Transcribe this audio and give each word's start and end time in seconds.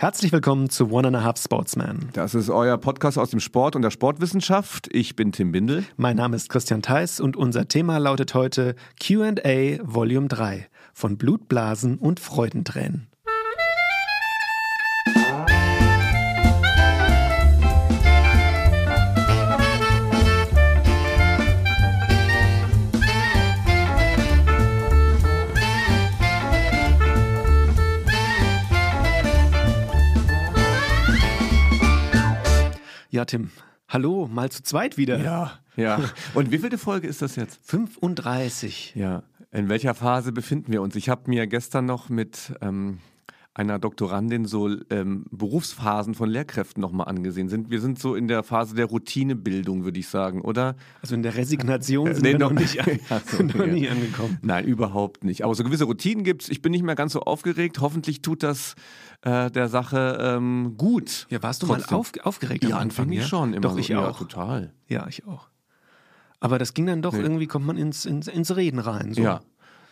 Herzlich 0.00 0.32
willkommen 0.32 0.70
zu 0.70 0.90
One 0.90 1.08
and 1.08 1.16
a 1.18 1.22
Half 1.24 1.38
Sportsman. 1.38 2.08
Das 2.14 2.34
ist 2.34 2.48
euer 2.48 2.78
Podcast 2.78 3.18
aus 3.18 3.28
dem 3.28 3.38
Sport 3.38 3.76
und 3.76 3.82
der 3.82 3.90
Sportwissenschaft. 3.90 4.88
Ich 4.90 5.14
bin 5.14 5.30
Tim 5.30 5.52
Bindel. 5.52 5.84
Mein 5.98 6.16
Name 6.16 6.36
ist 6.36 6.48
Christian 6.48 6.80
Theis 6.80 7.20
und 7.20 7.36
unser 7.36 7.68
Thema 7.68 7.98
lautet 7.98 8.32
heute 8.32 8.76
QA 8.98 9.76
Volume 9.82 10.28
3 10.28 10.68
von 10.94 11.18
Blutblasen 11.18 11.98
und 11.98 12.18
Freudentränen. 12.18 13.09
Ja, 33.20 33.26
Tim. 33.26 33.50
Hallo, 33.86 34.30
mal 34.32 34.50
zu 34.50 34.62
zweit 34.62 34.96
wieder. 34.96 35.18
Ja, 35.18 35.58
ja. 35.76 36.00
Und 36.32 36.50
wie 36.50 36.56
viele 36.56 36.78
Folge 36.78 37.06
ist 37.06 37.20
das 37.20 37.36
jetzt? 37.36 37.60
35. 37.68 38.94
Ja. 38.94 39.24
In 39.50 39.68
welcher 39.68 39.92
Phase 39.92 40.32
befinden 40.32 40.72
wir 40.72 40.80
uns? 40.80 40.96
Ich 40.96 41.10
habe 41.10 41.28
mir 41.28 41.46
gestern 41.46 41.84
noch 41.84 42.08
mit 42.08 42.54
ähm, 42.62 43.00
einer 43.60 43.78
Doktorandin 43.78 44.46
so 44.46 44.70
ähm, 44.88 45.26
Berufsphasen 45.30 46.14
von 46.14 46.30
Lehrkräften 46.30 46.80
nochmal 46.80 47.08
angesehen. 47.08 47.48
Sind, 47.50 47.70
wir 47.70 47.80
sind 47.80 47.98
so 47.98 48.14
in 48.14 48.26
der 48.26 48.42
Phase 48.42 48.74
der 48.74 48.86
Routinebildung, 48.86 49.84
würde 49.84 50.00
ich 50.00 50.08
sagen, 50.08 50.40
oder? 50.40 50.76
Also 51.02 51.14
in 51.14 51.22
der 51.22 51.36
Resignation 51.36 52.14
sind 52.14 52.22
nee, 52.22 52.32
wir 52.32 52.38
noch, 52.38 52.52
nicht, 52.52 52.80
an, 52.80 52.98
so, 53.26 53.42
noch 53.42 53.66
nie 53.66 53.88
angekommen. 53.88 54.38
Nein, 54.40 54.64
überhaupt 54.64 55.24
nicht. 55.24 55.44
Aber 55.44 55.54
so 55.54 55.62
gewisse 55.62 55.84
Routinen 55.84 56.24
gibt 56.24 56.44
es. 56.44 56.48
Ich 56.48 56.62
bin 56.62 56.72
nicht 56.72 56.82
mehr 56.82 56.94
ganz 56.94 57.12
so 57.12 57.20
aufgeregt. 57.20 57.80
Hoffentlich 57.80 58.22
tut 58.22 58.42
das 58.42 58.76
äh, 59.22 59.50
der 59.50 59.68
Sache 59.68 60.18
ähm, 60.20 60.74
gut. 60.78 61.26
Ja, 61.28 61.42
warst 61.42 61.62
du 61.62 61.66
trotzdem. 61.66 61.96
mal 61.96 62.00
auf, 62.00 62.12
aufgeregt 62.22 62.64
am 62.64 62.70
ja, 62.70 62.78
Anfang? 62.78 63.12
Ja, 63.12 63.22
schon. 63.22 63.52
Immer 63.52 63.60
Doch, 63.60 63.76
ich 63.76 63.88
so. 63.88 63.96
auch. 63.96 64.06
Ja, 64.06 64.12
total. 64.12 64.72
Ja, 64.88 65.06
ich 65.06 65.26
auch. 65.26 65.48
Aber 66.40 66.58
das 66.58 66.72
ging 66.72 66.86
dann 66.86 67.02
doch 67.02 67.12
nee. 67.12 67.20
irgendwie, 67.20 67.46
kommt 67.46 67.66
man 67.66 67.76
ins, 67.76 68.06
ins, 68.06 68.26
ins 68.26 68.56
Reden 68.56 68.78
rein. 68.78 69.12
So. 69.12 69.20
Ja, 69.20 69.42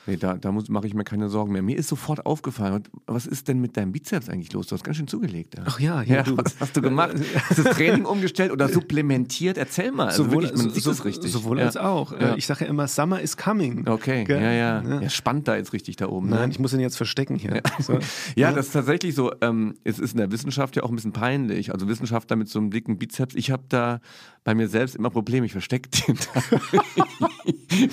Nee, 0.09 0.17
da, 0.17 0.34
da 0.34 0.53
mache 0.53 0.87
ich 0.87 0.95
mir 0.95 1.05
keine 1.05 1.28
Sorgen 1.28 1.53
mehr. 1.53 1.61
Mir 1.61 1.77
ist 1.77 1.89
sofort 1.89 2.25
aufgefallen, 2.25 2.83
was 3.06 3.27
ist 3.27 3.47
denn 3.47 3.61
mit 3.61 3.77
deinem 3.77 3.92
Bizeps 3.92 4.31
eigentlich 4.31 4.55
los? 4.55 4.67
Du 4.67 4.75
hast 4.75 4.83
ganz 4.83 4.97
schön 4.97 5.06
zugelegt. 5.06 5.56
Ja. 5.59 5.65
Ach 5.67 5.78
ja, 5.78 6.00
ja, 6.00 6.17
ja 6.17 6.23
du. 6.23 6.39
Was 6.39 6.59
hast 6.59 6.75
du 6.78 6.81
gemacht? 6.81 7.11
Hast 7.50 7.59
du 7.59 7.62
das 7.62 7.77
Training 7.77 8.06
umgestellt 8.06 8.50
oder 8.50 8.70
supplementiert? 8.70 9.59
Erzähl 9.59 9.92
mal. 9.92 10.06
Also 10.06 10.25
sowohl, 10.25 10.45
wirklich, 10.45 10.62
man 10.62 10.70
so, 10.70 10.91
das 10.91 11.05
richtig. 11.05 11.31
Sowohl 11.31 11.59
ja. 11.59 11.67
als 11.67 11.77
auch. 11.77 12.12
Äh. 12.12 12.39
Ich 12.39 12.47
sage 12.47 12.65
ja 12.65 12.70
immer, 12.70 12.89
Summer 12.89 13.20
is 13.20 13.37
coming. 13.37 13.87
Okay, 13.87 14.25
Gell? 14.25 14.41
ja, 14.41 14.50
ja. 14.50 15.00
Ja, 15.03 15.11
spannend 15.11 15.47
da 15.47 15.56
jetzt 15.56 15.75
richtig 15.75 15.97
da 15.97 16.09
oben. 16.09 16.31
Ne? 16.31 16.37
Nein, 16.37 16.53
ich 16.53 16.59
muss 16.59 16.72
ihn 16.72 16.81
jetzt 16.81 16.97
verstecken 16.97 17.37
hier. 17.37 17.56
Ja, 17.56 17.62
so. 17.78 17.98
ja 18.34 18.50
das 18.53 18.69
ist 18.69 18.72
tatsächlich 18.72 19.15
so. 19.15 19.33
Ähm, 19.43 19.75
es 19.84 19.98
ist 19.98 20.12
in 20.12 20.19
der 20.19 20.33
Wissenschaft 20.33 20.75
ja 20.77 20.84
auch 20.84 20.89
ein 20.89 20.95
bisschen 20.95 21.12
peinlich. 21.12 21.75
Also 21.75 21.87
Wissenschaftler 21.87 22.37
mit 22.37 22.48
so 22.48 22.59
einem 22.59 22.70
dicken 22.70 22.97
Bizeps. 22.97 23.34
Ich 23.34 23.50
habe 23.50 23.65
da 23.69 24.00
bei 24.45 24.55
mir 24.55 24.69
selbst 24.69 24.97
immer 24.97 25.11
Probleme. 25.11 25.45
Ich 25.45 25.53
verstecke 25.53 25.91
den 25.91 26.17
da. 26.17 26.43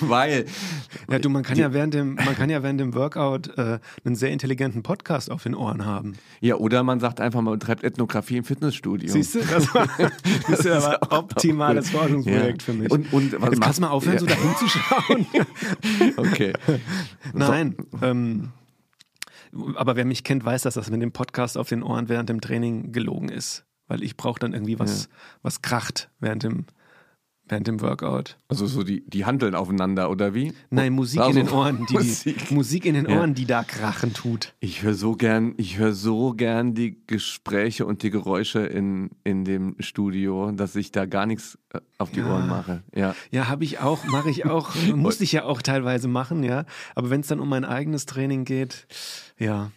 Weil. 0.00 0.46
Ja, 1.10 1.18
du, 1.18 1.28
man 1.28 1.42
kann 1.42 1.58
ja 1.58 1.72
während 1.72 1.92
dem, 1.94 2.05
man 2.14 2.34
kann 2.34 2.50
ja 2.50 2.62
während 2.62 2.80
dem 2.80 2.94
Workout 2.94 3.56
äh, 3.58 3.78
einen 4.04 4.16
sehr 4.16 4.30
intelligenten 4.30 4.82
Podcast 4.82 5.30
auf 5.30 5.42
den 5.42 5.54
Ohren 5.54 5.84
haben. 5.84 6.14
Ja, 6.40 6.56
oder 6.56 6.82
man 6.82 7.00
sagt 7.00 7.20
einfach, 7.20 7.40
man 7.40 7.58
betreibt 7.58 7.84
Ethnographie 7.84 8.38
im 8.38 8.44
Fitnessstudio. 8.44 9.10
Siehst 9.10 9.34
du, 9.34 9.40
das, 9.40 9.74
war, 9.74 9.88
das 10.48 10.60
ist 10.60 10.66
aber 10.66 11.02
ein 11.02 11.18
optimales 11.18 11.90
Forschungsprojekt 11.90 12.62
ja. 12.62 12.64
für 12.64 12.72
mich. 12.72 12.90
Und, 12.90 13.12
und 13.12 13.40
was 13.40 13.50
Jetzt 13.50 13.60
kannst 13.60 13.78
du 13.78 13.82
mal 13.82 13.90
aufhören, 13.90 14.14
ja. 14.14 14.20
so 14.20 14.26
dahin 14.26 14.56
zu 14.56 14.68
schauen. 14.68 15.26
okay. 16.16 16.52
Nein. 17.34 17.76
So. 17.92 18.06
Ähm, 18.06 18.52
aber 19.74 19.96
wer 19.96 20.04
mich 20.04 20.22
kennt, 20.24 20.44
weiß, 20.44 20.62
dass 20.62 20.74
das 20.74 20.90
mit 20.90 21.02
dem 21.02 21.12
Podcast 21.12 21.58
auf 21.58 21.68
den 21.68 21.82
Ohren 21.82 22.08
während 22.08 22.28
dem 22.28 22.40
Training 22.40 22.92
gelogen 22.92 23.28
ist 23.28 23.66
weil 23.88 24.02
ich 24.02 24.16
brauche 24.16 24.38
dann 24.38 24.52
irgendwie 24.52 24.78
was, 24.78 25.04
ja. 25.04 25.10
was 25.42 25.62
kracht 25.62 26.10
während 26.18 26.42
dem, 26.42 26.66
während 27.48 27.66
dem 27.66 27.80
Workout. 27.80 28.36
Also 28.48 28.66
so 28.66 28.82
die, 28.82 29.04
die 29.08 29.24
handeln 29.24 29.54
aufeinander 29.54 30.10
oder 30.10 30.34
wie? 30.34 30.52
Nein, 30.70 30.92
Musik 30.92 31.20
also, 31.20 31.38
in 31.38 31.46
den 31.46 31.54
Ohren, 31.54 31.86
die, 31.88 31.94
Musik. 31.94 32.50
Musik 32.50 32.84
in 32.84 32.94
den 32.94 33.06
Ohren, 33.06 33.30
ja. 33.30 33.34
die 33.34 33.46
da 33.46 33.64
krachen 33.64 34.12
tut. 34.12 34.54
Ich 34.60 34.82
höre 34.82 34.94
so 34.94 35.12
gern, 35.12 35.54
ich 35.56 35.78
höre 35.78 35.92
so 35.92 36.32
gern 36.32 36.74
die 36.74 37.00
Gespräche 37.06 37.86
und 37.86 38.02
die 38.02 38.10
Geräusche 38.10 38.60
in, 38.60 39.10
in 39.24 39.44
dem 39.44 39.76
Studio, 39.80 40.50
dass 40.50 40.76
ich 40.76 40.92
da 40.92 41.06
gar 41.06 41.26
nichts 41.26 41.58
äh, 41.72 41.80
auf 41.98 42.10
die 42.10 42.20
ja. 42.20 42.30
Ohren 42.30 42.48
mache. 42.48 42.82
Ja, 42.94 43.14
ja 43.30 43.48
habe 43.48 43.64
ich 43.64 43.78
auch, 43.78 44.04
mache 44.06 44.30
ich 44.30 44.46
auch, 44.46 44.74
musste 44.94 45.24
ich 45.24 45.32
ja 45.32 45.44
auch 45.44 45.62
teilweise 45.62 46.08
machen, 46.08 46.42
ja. 46.42 46.64
Aber 46.94 47.10
wenn 47.10 47.20
es 47.20 47.28
dann 47.28 47.40
um 47.40 47.48
mein 47.48 47.64
eigenes 47.64 48.06
Training 48.06 48.44
geht, 48.44 48.86
ja, 49.38 49.70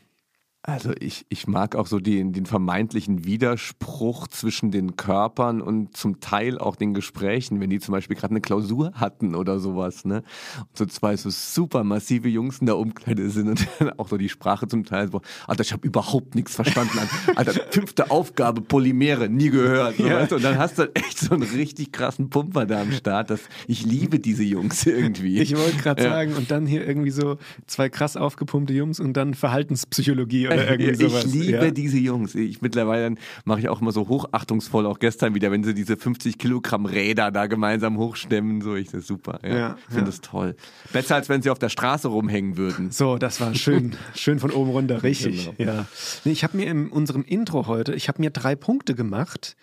also 0.62 0.92
ich, 1.00 1.25
ich 1.30 1.47
mag 1.47 1.75
auch 1.78 1.88
so 1.88 2.00
den, 2.00 2.34
den 2.34 2.46
vermeintlichen 2.46 3.24
Widerspruch 3.24 4.28
zwischen 4.28 4.72
den 4.72 4.97
Körpern 4.97 5.62
und 5.62 5.96
zum 5.96 6.20
Teil 6.20 6.58
auch 6.58 6.75
den 6.75 6.94
Gesprächen, 6.94 7.62
wenn 7.62 7.70
die 7.70 7.80
zum 7.80 7.94
Beispiel 7.94 8.18
gerade 8.18 8.31
eine 8.31 8.42
Klausur 8.42 8.92
hatten 8.94 9.36
oder 9.36 9.59
sowas, 9.59 10.03
ne? 10.03 10.22
Und 10.58 10.78
so 10.78 10.86
zwei 10.86 11.16
so 11.16 11.30
super 11.30 11.86
massive 11.86 12.28
Jungs 12.28 12.59
in 12.59 12.66
der 12.66 12.78
Umkleide 12.78 13.30
sind 13.30 13.48
und 13.48 13.68
dann 13.80 13.92
auch 13.92 14.09
so 14.09 14.18
die 14.18 14.28
Sprache 14.28 14.68
zum 14.68 14.84
Teil 14.84 15.09
so, 15.09 15.22
Alter, 15.48 15.62
ich 15.62 15.72
habe 15.72 15.88
überhaupt 15.88 16.36
nichts 16.36 16.56
verstanden. 16.56 17.00
Alter, 17.36 17.53
fünfte 17.72 18.12
Aufgabe, 18.12 18.59
Polymere, 18.59 19.30
nie 19.30 19.52
gehört. 19.52 19.96
So, 19.96 20.08
ja. 20.08 20.16
weißt 20.16 20.31
du? 20.34 20.36
Und 20.36 20.44
dann 20.44 20.58
hast 20.58 20.78
du 20.78 20.94
echt 20.94 21.19
so 21.19 21.36
einen 21.36 21.44
richtig 21.44 21.94
krassen 21.94 22.30
Pumper 22.30 22.66
da 22.66 22.81
am 22.81 22.92
Start. 22.92 23.30
Das, 23.30 23.40
ich 23.68 23.86
liebe 23.86 24.19
diese 24.19 24.44
Jungs 24.44 24.86
irgendwie. 24.86 25.40
Ich 25.40 25.56
wollte 25.56 25.78
gerade 25.78 26.03
ja. 26.03 26.09
sagen, 26.09 26.34
und 26.34 26.52
dann 26.52 26.66
hier 26.66 26.86
irgendwie 26.86 27.12
so 27.12 27.38
zwei 27.66 27.88
krass 27.88 28.18
aufgepumpte 28.18 28.74
Jungs 28.74 29.00
und 29.00 29.14
dann 29.14 29.36
Verhaltenspsychologie 29.36 30.49
oder 30.54 30.72
irgendwie 30.72 30.96
sowas. 30.96 31.26
Ich 31.26 31.34
liebe 31.34 31.66
ja. 31.66 31.72
diese 31.72 31.98
Jungs. 31.98 32.36
Ich 32.36 32.62
mittlerweile 32.62 33.16
mache 33.46 33.60
ich 33.60 33.70
auch 33.70 33.82
immer 33.82 33.92
so 33.92 34.08
hochachtungsvoll, 34.08 34.86
auch 34.86 35.00
gestern 35.00 35.36
wieder, 35.36 35.52
wenn 35.52 35.64
sie 35.64 35.74
diese 35.74 35.98
50 35.98 36.38
Kilogramm 36.38 36.86
Räder 36.86 37.32
da 37.32 37.48
gemeinsam 37.48 37.98
hochstemmen, 37.98 38.62
so 38.62 38.76
ich 38.76 38.90
das 38.90 39.08
super. 39.08 39.40
Ja, 39.44 39.56
ja 39.56 39.78
ich 39.88 39.94
finde 39.94 40.12
das 40.12 40.22
toll. 40.22 40.56
Besser 40.94 41.16
als 41.16 41.30
wenn 41.30 41.42
sie 41.42 41.50
auf 41.50 41.60
der 41.60 41.70
Straße 41.70 42.08
rumhängen 42.08 42.58
würden. 42.58 42.92
So, 42.92 43.18
das 43.18 43.42
war 43.42 43.56
schön, 43.56 43.96
schön 44.16 44.40
von 44.40 44.52
oben 44.52 44.72
runter, 44.72 45.04
richtig. 45.04 45.52
Genau. 45.58 45.72
Ja. 45.72 45.86
Nee, 46.26 46.32
ich 46.32 46.44
habe 46.44 46.58
mir 46.58 46.68
in 46.68 46.90
unserem 46.90 47.24
Intro 47.24 47.68
heute, 47.68 47.94
ich 47.94 48.08
habe 48.08 48.22
mir 48.22 48.30
drei 48.30 48.56
Punkte 48.56 48.96
gemacht 48.96 49.56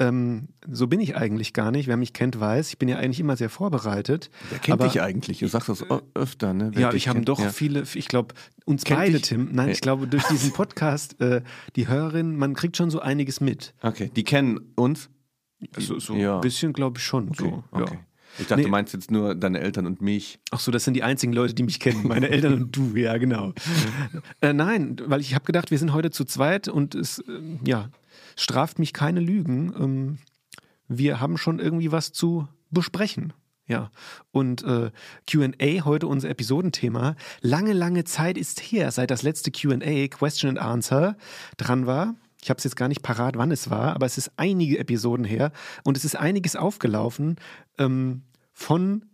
ähm, 0.00 0.48
so 0.66 0.86
bin 0.86 0.98
ich 0.98 1.14
eigentlich 1.14 1.52
gar 1.52 1.70
nicht. 1.70 1.86
Wer 1.86 1.98
mich 1.98 2.14
kennt, 2.14 2.40
weiß, 2.40 2.70
ich 2.70 2.78
bin 2.78 2.88
ja 2.88 2.96
eigentlich 2.96 3.20
immer 3.20 3.36
sehr 3.36 3.50
vorbereitet. 3.50 4.30
Wer 4.48 4.58
kennt 4.58 4.80
aber, 4.80 4.88
dich 4.88 5.02
eigentlich? 5.02 5.40
Du 5.40 5.46
sagst 5.46 5.68
das 5.68 5.84
öfter, 6.14 6.54
ne? 6.54 6.70
Wer 6.72 6.80
ja, 6.80 6.92
ich 6.94 7.06
habe 7.06 7.20
doch 7.20 7.38
ja. 7.38 7.50
viele, 7.50 7.84
ich 7.94 8.08
glaube, 8.08 8.34
uns 8.64 8.84
kennt 8.84 8.98
beide, 8.98 9.12
dich? 9.18 9.22
Tim. 9.28 9.50
Nein, 9.52 9.68
ich 9.68 9.82
glaube, 9.82 10.06
durch 10.06 10.24
diesen 10.30 10.52
Podcast, 10.52 11.20
äh, 11.20 11.42
die 11.76 11.86
Hörerin, 11.86 12.36
man 12.36 12.54
kriegt 12.54 12.78
schon 12.78 12.90
so 12.90 13.00
einiges 13.00 13.40
mit. 13.40 13.74
Okay, 13.82 14.10
die 14.16 14.24
kennen 14.24 14.58
uns? 14.74 15.10
So, 15.76 15.98
so 15.98 16.14
ja. 16.14 16.36
ein 16.36 16.40
bisschen, 16.40 16.72
glaube 16.72 16.98
ich 16.98 17.04
schon. 17.04 17.28
Okay. 17.28 17.50
So, 17.50 17.64
okay. 17.70 17.94
Ja. 17.94 18.00
Ich 18.38 18.46
dachte, 18.46 18.60
nee. 18.60 18.64
du 18.64 18.70
meinst 18.70 18.94
jetzt 18.94 19.10
nur 19.10 19.34
deine 19.34 19.60
Eltern 19.60 19.86
und 19.86 20.00
mich. 20.00 20.38
Ach 20.50 20.60
so, 20.60 20.70
das 20.70 20.84
sind 20.84 20.94
die 20.94 21.02
einzigen 21.02 21.32
Leute, 21.32 21.52
die 21.52 21.62
mich 21.62 21.80
kennen. 21.80 22.06
Meine 22.06 22.28
Eltern 22.30 22.54
und 22.54 22.76
du, 22.76 22.96
ja, 22.96 23.18
genau. 23.18 23.52
äh, 24.40 24.52
nein, 24.52 24.96
weil 25.04 25.20
ich 25.20 25.34
habe 25.34 25.44
gedacht, 25.44 25.70
wir 25.70 25.78
sind 25.78 25.92
heute 25.92 26.10
zu 26.10 26.24
zweit 26.24 26.68
und 26.68 26.94
es, 26.94 27.18
äh, 27.18 27.40
ja, 27.66 27.90
straft 28.40 28.78
mich 28.78 28.92
keine 28.92 29.20
Lügen. 29.20 29.72
Ähm, 29.78 30.18
wir 30.88 31.20
haben 31.20 31.36
schon 31.36 31.58
irgendwie 31.58 31.92
was 31.92 32.12
zu 32.12 32.48
besprechen. 32.70 33.32
Ja, 33.66 33.92
und 34.32 34.64
äh, 34.64 34.90
QA, 35.28 35.84
heute 35.84 36.08
unser 36.08 36.28
Episodenthema. 36.28 37.14
Lange, 37.40 37.72
lange 37.72 38.02
Zeit 38.02 38.36
ist 38.36 38.60
her, 38.60 38.90
seit 38.90 39.12
das 39.12 39.22
letzte 39.22 39.52
QA, 39.52 40.08
Question 40.08 40.50
and 40.50 40.58
Answer, 40.58 41.16
dran 41.56 41.86
war. 41.86 42.16
Ich 42.42 42.50
habe 42.50 42.58
es 42.58 42.64
jetzt 42.64 42.74
gar 42.74 42.88
nicht 42.88 43.02
parat, 43.02 43.36
wann 43.36 43.52
es 43.52 43.70
war, 43.70 43.94
aber 43.94 44.06
es 44.06 44.18
ist 44.18 44.32
einige 44.36 44.78
Episoden 44.78 45.24
her 45.24 45.52
und 45.84 45.96
es 45.96 46.04
ist 46.04 46.16
einiges 46.16 46.56
aufgelaufen, 46.56 47.36
ähm, 47.78 48.22
von 48.52 49.04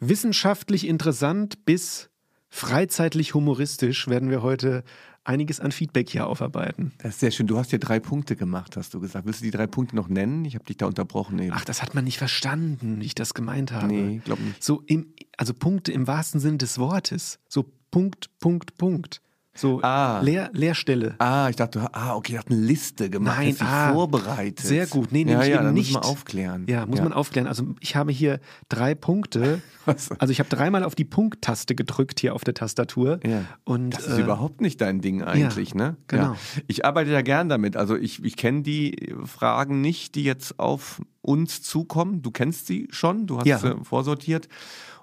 wissenschaftlich 0.00 0.86
interessant 0.86 1.64
bis 1.64 2.10
freizeitlich 2.50 3.32
humoristisch 3.32 4.06
werden 4.06 4.28
wir 4.28 4.42
heute 4.42 4.84
einiges 5.24 5.60
an 5.60 5.72
Feedback 5.72 6.10
hier 6.10 6.26
aufarbeiten. 6.26 6.92
Das 6.98 7.14
ist 7.14 7.20
sehr 7.20 7.30
schön. 7.30 7.46
Du 7.46 7.58
hast 7.58 7.70
hier 7.70 7.78
drei 7.78 7.98
Punkte 7.98 8.36
gemacht, 8.36 8.76
hast 8.76 8.94
du 8.94 9.00
gesagt. 9.00 9.26
Willst 9.26 9.40
du 9.40 9.44
die 9.44 9.50
drei 9.50 9.66
Punkte 9.66 9.96
noch 9.96 10.08
nennen? 10.08 10.44
Ich 10.44 10.54
habe 10.54 10.64
dich 10.64 10.76
da 10.76 10.86
unterbrochen. 10.86 11.38
Eben. 11.38 11.52
Ach, 11.52 11.64
das 11.64 11.82
hat 11.82 11.94
man 11.94 12.04
nicht 12.04 12.18
verstanden, 12.18 13.00
wie 13.00 13.06
ich 13.06 13.14
das 13.14 13.34
gemeint 13.34 13.72
habe. 13.72 13.86
Nee, 13.86 14.20
glaub 14.24 14.38
nicht. 14.38 14.62
So 14.62 14.82
im, 14.86 15.14
also 15.36 15.54
Punkte 15.54 15.92
im 15.92 16.06
wahrsten 16.06 16.40
Sinn 16.40 16.58
des 16.58 16.78
Wortes. 16.78 17.38
So 17.48 17.64
Punkt, 17.90 18.30
Punkt, 18.38 18.76
Punkt. 18.76 19.20
So 19.56 19.80
ah. 19.82 20.20
Leer, 20.20 20.50
Leerstelle. 20.52 21.14
Ah, 21.18 21.48
ich 21.48 21.54
dachte, 21.54 21.88
ah, 21.92 22.16
okay, 22.16 22.32
ich 22.32 22.38
habe 22.38 22.50
eine 22.50 22.60
Liste 22.60 23.08
gemacht, 23.08 23.38
Nein, 23.38 23.56
ah, 23.60 23.92
vorbereitet. 23.92 24.66
Sehr 24.66 24.86
gut. 24.88 25.12
Nee, 25.12 25.22
ja, 25.24 25.44
ja, 25.44 25.62
dann 25.62 25.74
nicht. 25.74 25.92
muss 25.92 26.02
man 26.02 26.10
aufklären. 26.10 26.66
Ja, 26.68 26.86
muss 26.86 26.98
ja. 26.98 27.04
man 27.04 27.12
aufklären. 27.12 27.46
Also 27.46 27.74
ich 27.78 27.94
habe 27.94 28.10
hier 28.10 28.40
drei 28.68 28.96
Punkte. 28.96 29.62
Was? 29.84 30.10
Also 30.18 30.32
ich 30.32 30.40
habe 30.40 30.48
dreimal 30.48 30.82
auf 30.82 30.96
die 30.96 31.04
Punkttaste 31.04 31.76
gedrückt 31.76 32.18
hier 32.18 32.34
auf 32.34 32.42
der 32.42 32.54
Tastatur. 32.54 33.20
Ja. 33.24 33.44
Und, 33.62 33.90
das 33.90 34.08
ist 34.08 34.18
äh, 34.18 34.22
überhaupt 34.22 34.60
nicht 34.60 34.80
dein 34.80 35.00
Ding 35.00 35.22
eigentlich, 35.22 35.70
ja, 35.70 35.76
ne? 35.76 35.96
Genau. 36.08 36.34
Ich 36.66 36.84
arbeite 36.84 37.12
ja 37.12 37.22
gern 37.22 37.48
damit. 37.48 37.76
Also 37.76 37.96
ich, 37.96 38.24
ich 38.24 38.36
kenne 38.36 38.62
die 38.62 39.14
Fragen 39.24 39.80
nicht, 39.80 40.16
die 40.16 40.24
jetzt 40.24 40.58
auf 40.58 41.00
uns 41.22 41.62
zukommen. 41.62 42.22
Du 42.22 42.32
kennst 42.32 42.66
sie 42.66 42.88
schon, 42.90 43.28
du 43.28 43.38
hast 43.38 43.60
sie 43.60 43.76
vorsortiert. 43.84 44.48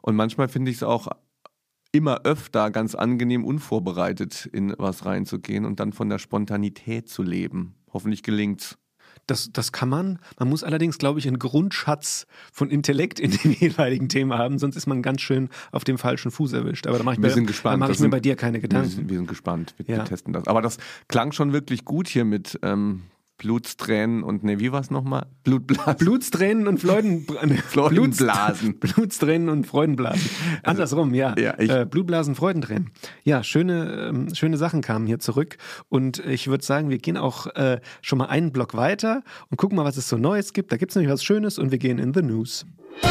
Und 0.01 0.15
manchmal 0.15 0.49
finde 0.49 0.71
ich 0.71 0.77
es 0.77 0.83
auch 0.83 1.07
immer 1.91 2.21
öfter 2.23 2.71
ganz 2.71 2.95
angenehm 2.95 3.43
unvorbereitet 3.43 4.45
in 4.51 4.73
was 4.77 5.05
reinzugehen 5.05 5.65
und 5.65 5.79
dann 5.79 5.93
von 5.93 6.09
der 6.09 6.19
Spontanität 6.19 7.09
zu 7.09 7.23
leben. 7.23 7.75
Hoffentlich 7.93 8.23
gelingt's. 8.23 8.77
Das, 9.27 9.51
das 9.53 9.71
kann 9.71 9.87
man. 9.89 10.19
Man 10.39 10.49
muss 10.49 10.63
allerdings, 10.63 10.97
glaube 10.97 11.19
ich, 11.19 11.27
einen 11.27 11.37
Grundschatz 11.37 12.25
von 12.51 12.69
Intellekt 12.69 13.19
in 13.19 13.31
dem 13.31 13.51
jeweiligen 13.59 14.09
Thema 14.09 14.37
haben, 14.37 14.57
sonst 14.57 14.75
ist 14.75 14.87
man 14.87 15.01
ganz 15.01 15.21
schön 15.21 15.49
auf 15.71 15.83
dem 15.83 15.97
falschen 15.97 16.31
Fuß 16.31 16.53
erwischt. 16.53 16.87
Aber 16.87 16.97
da 16.97 17.03
mache 17.03 17.15
ich, 17.15 17.21
Wir 17.21 17.27
mir, 17.29 17.33
sind 17.35 17.45
gespannt. 17.45 17.73
da 17.73 17.77
mache 17.77 17.91
ich 17.91 17.97
Das 17.97 17.99
mir 17.99 18.05
sind- 18.05 18.11
bei 18.11 18.19
dir 18.19 18.35
keine 18.35 18.53
Wir 18.55 18.61
Gedanken. 18.61 18.89
sind, 18.89 19.09
wir 19.09 19.17
sind 19.17 19.27
gespannt. 19.27 19.75
Wir, 19.77 19.85
Ja. 19.95 19.97
wir 20.01 20.05
testen 20.05 20.33
das. 20.33 20.47
Aber 20.47 20.61
das 20.61 20.77
klang 21.07 21.33
schon 21.33 21.53
wirklich 21.53 21.85
gut 21.85 22.07
hier 22.07 22.25
mit 22.25 22.57
ähm, 22.63 23.03
Blutstränen 23.41 24.21
und, 24.21 24.43
ne, 24.43 24.59
wie 24.59 24.71
war's 24.71 24.91
nochmal? 24.91 25.25
Blutblasen. 25.43 25.95
Blutstränen 25.97 26.67
und 26.67 26.77
Freuden, 26.79 27.25
Freudenblasen. 27.69 28.77
Blutstränen 28.79 29.49
und 29.49 29.65
Freudenblasen. 29.65 30.29
Andersrum, 30.61 31.15
ja. 31.15 31.33
Ja, 31.39 31.55
ich- 31.57 31.71
äh, 31.71 31.87
Blutblasen, 31.89 32.35
Freudentränen. 32.35 32.91
Ja, 33.23 33.41
schöne, 33.43 34.09
ähm, 34.09 34.35
schöne 34.35 34.57
Sachen 34.57 34.81
kamen 34.81 35.07
hier 35.07 35.17
zurück. 35.17 35.57
Und 35.89 36.19
ich 36.23 36.49
würde 36.49 36.63
sagen, 36.63 36.91
wir 36.91 36.99
gehen 36.99 37.17
auch 37.17 37.47
äh, 37.55 37.81
schon 38.03 38.19
mal 38.19 38.25
einen 38.27 38.51
Block 38.51 38.75
weiter 38.75 39.23
und 39.49 39.57
gucken 39.57 39.75
mal, 39.75 39.85
was 39.85 39.97
es 39.97 40.07
so 40.07 40.17
Neues 40.17 40.53
gibt. 40.53 40.71
Da 40.71 40.77
gibt 40.77 40.91
es 40.91 40.95
nämlich 40.95 41.11
was 41.11 41.23
Schönes 41.23 41.57
und 41.57 41.71
wir 41.71 41.79
gehen 41.79 41.97
in 41.97 42.13
the 42.13 42.21
News. 42.21 42.63
Ja, 43.01 43.09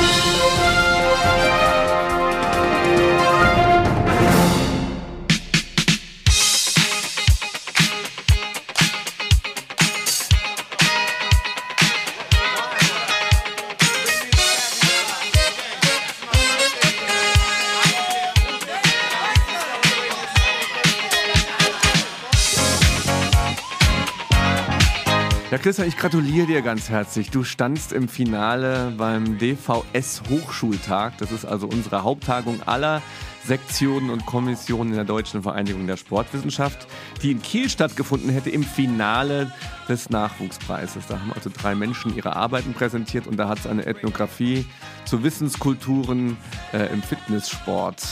Christian, 25.71 25.87
ich 25.87 25.97
gratuliere 25.97 26.49
dir 26.49 26.63
ganz 26.63 26.91
herzlich. 26.91 27.31
Du 27.31 27.45
standst 27.45 27.93
im 27.93 28.09
Finale 28.09 28.93
beim 28.99 29.39
DVS 29.39 30.21
Hochschultag. 30.29 31.17
Das 31.19 31.31
ist 31.31 31.45
also 31.45 31.69
unsere 31.69 32.03
Haupttagung 32.03 32.61
aller 32.67 33.03
Sektionen 33.45 34.11
und 34.11 34.27
Kommissionen 34.27 34.91
in 34.91 34.97
der 34.97 35.05
Deutschen 35.05 35.45
Vereinigung 35.45 35.87
der 35.87 35.97
Sportwissenschaft, 35.97 36.89
die 37.23 37.31
in 37.31 37.41
Kiel 37.41 37.69
stattgefunden 37.69 38.31
hätte 38.31 38.51
im 38.51 38.65
Finale 38.65 39.53
des 39.89 40.11
Nachwuchspreises. 40.11 41.07
Da 41.07 41.21
haben 41.21 41.33
also 41.33 41.51
drei 41.57 41.77
Menschen 41.77 42.17
ihre 42.17 42.35
Arbeiten 42.35 42.75
präsentiert 42.75 43.29
und 43.29 43.37
da 43.37 43.49
hat 43.49 43.61
es 43.61 43.69
eine 43.69 43.87
Ethnographie 43.87 44.67
zu 45.05 45.23
Wissenskulturen 45.23 46.37
äh, 46.73 46.93
im 46.93 47.01
Fitnesssport 47.01 48.03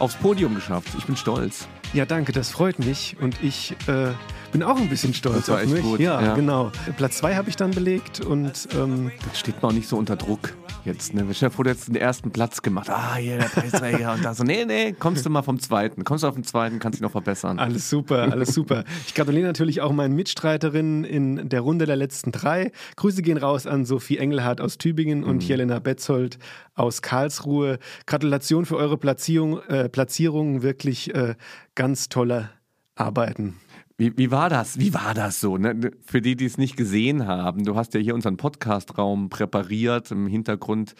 aufs 0.00 0.16
Podium 0.16 0.56
geschafft. 0.56 0.88
Ich 0.98 1.04
bin 1.04 1.16
stolz. 1.16 1.68
Ja, 1.92 2.04
danke, 2.04 2.32
das 2.32 2.50
freut 2.50 2.80
mich 2.80 3.16
und 3.20 3.40
ich 3.44 3.76
äh, 3.86 4.08
bin 4.52 4.62
auch 4.62 4.76
ein 4.78 4.88
bisschen 4.88 5.14
stolz 5.14 5.48
auf 5.48 5.64
mich. 5.66 5.82
gut, 5.82 6.00
Ja, 6.00 6.20
ja. 6.20 6.34
genau. 6.34 6.70
Platz 6.96 7.18
zwei 7.18 7.34
habe 7.36 7.48
ich 7.48 7.56
dann 7.56 7.70
belegt 7.72 8.20
und 8.20 8.68
ähm, 8.74 9.10
Das 9.28 9.38
steht 9.38 9.62
man 9.62 9.72
auch 9.72 9.74
nicht 9.74 9.88
so 9.88 9.96
unter 9.96 10.16
Druck 10.16 10.54
jetzt. 10.84 11.14
Ne? 11.14 11.26
Stell 11.32 11.48
dir 11.48 11.54
vor, 11.54 11.64
hättest 11.64 11.88
den 11.88 11.96
ersten 11.96 12.30
Platz 12.30 12.62
gemacht. 12.62 12.88
Ah, 12.88 13.16
hier 13.16 13.38
der 13.38 13.46
Preisträger 13.46 14.12
und 14.14 14.24
da 14.24 14.34
so. 14.34 14.44
Nee, 14.44 14.64
nee, 14.64 14.92
kommst 14.92 15.26
du 15.26 15.30
mal 15.30 15.42
vom 15.42 15.58
zweiten. 15.58 16.04
Kommst 16.04 16.24
du 16.24 16.28
auf 16.28 16.34
den 16.34 16.44
zweiten, 16.44 16.78
kannst 16.78 16.98
dich 16.98 17.02
noch 17.02 17.10
verbessern. 17.10 17.58
Alles 17.58 17.90
super, 17.90 18.28
alles 18.30 18.54
super. 18.54 18.84
Ich 19.06 19.14
gratuliere 19.14 19.46
natürlich 19.46 19.80
auch 19.80 19.92
meinen 19.92 20.14
Mitstreiterinnen 20.14 21.04
in 21.04 21.48
der 21.48 21.60
Runde 21.60 21.86
der 21.86 21.96
letzten 21.96 22.32
drei. 22.32 22.70
Grüße 22.96 23.22
gehen 23.22 23.36
raus 23.38 23.66
an 23.66 23.84
Sophie 23.84 24.18
Engelhardt 24.18 24.60
aus 24.60 24.78
Tübingen 24.78 25.24
und 25.24 25.42
Jelena 25.46 25.80
Betzold 25.80 26.38
aus 26.74 27.02
Karlsruhe. 27.02 27.78
Gratulation 28.06 28.64
für 28.64 28.76
eure 28.76 28.96
Platzierung, 28.96 29.60
äh, 29.68 29.88
Platzierungen, 29.88 30.62
wirklich 30.62 31.14
äh, 31.14 31.34
ganz 31.74 32.08
tolle 32.08 32.50
Arbeiten. 32.94 33.56
Wie, 33.98 34.12
wie 34.18 34.30
war 34.30 34.50
das? 34.50 34.78
Wie 34.78 34.92
war 34.92 35.14
das 35.14 35.40
so? 35.40 35.56
Ne? 35.56 35.90
Für 36.04 36.20
die, 36.20 36.36
die 36.36 36.44
es 36.44 36.58
nicht 36.58 36.76
gesehen 36.76 37.26
haben, 37.26 37.64
du 37.64 37.76
hast 37.76 37.94
ja 37.94 38.00
hier 38.00 38.14
unseren 38.14 38.36
Podcastraum 38.36 39.30
präpariert, 39.30 40.10
im 40.10 40.26
Hintergrund 40.26 40.94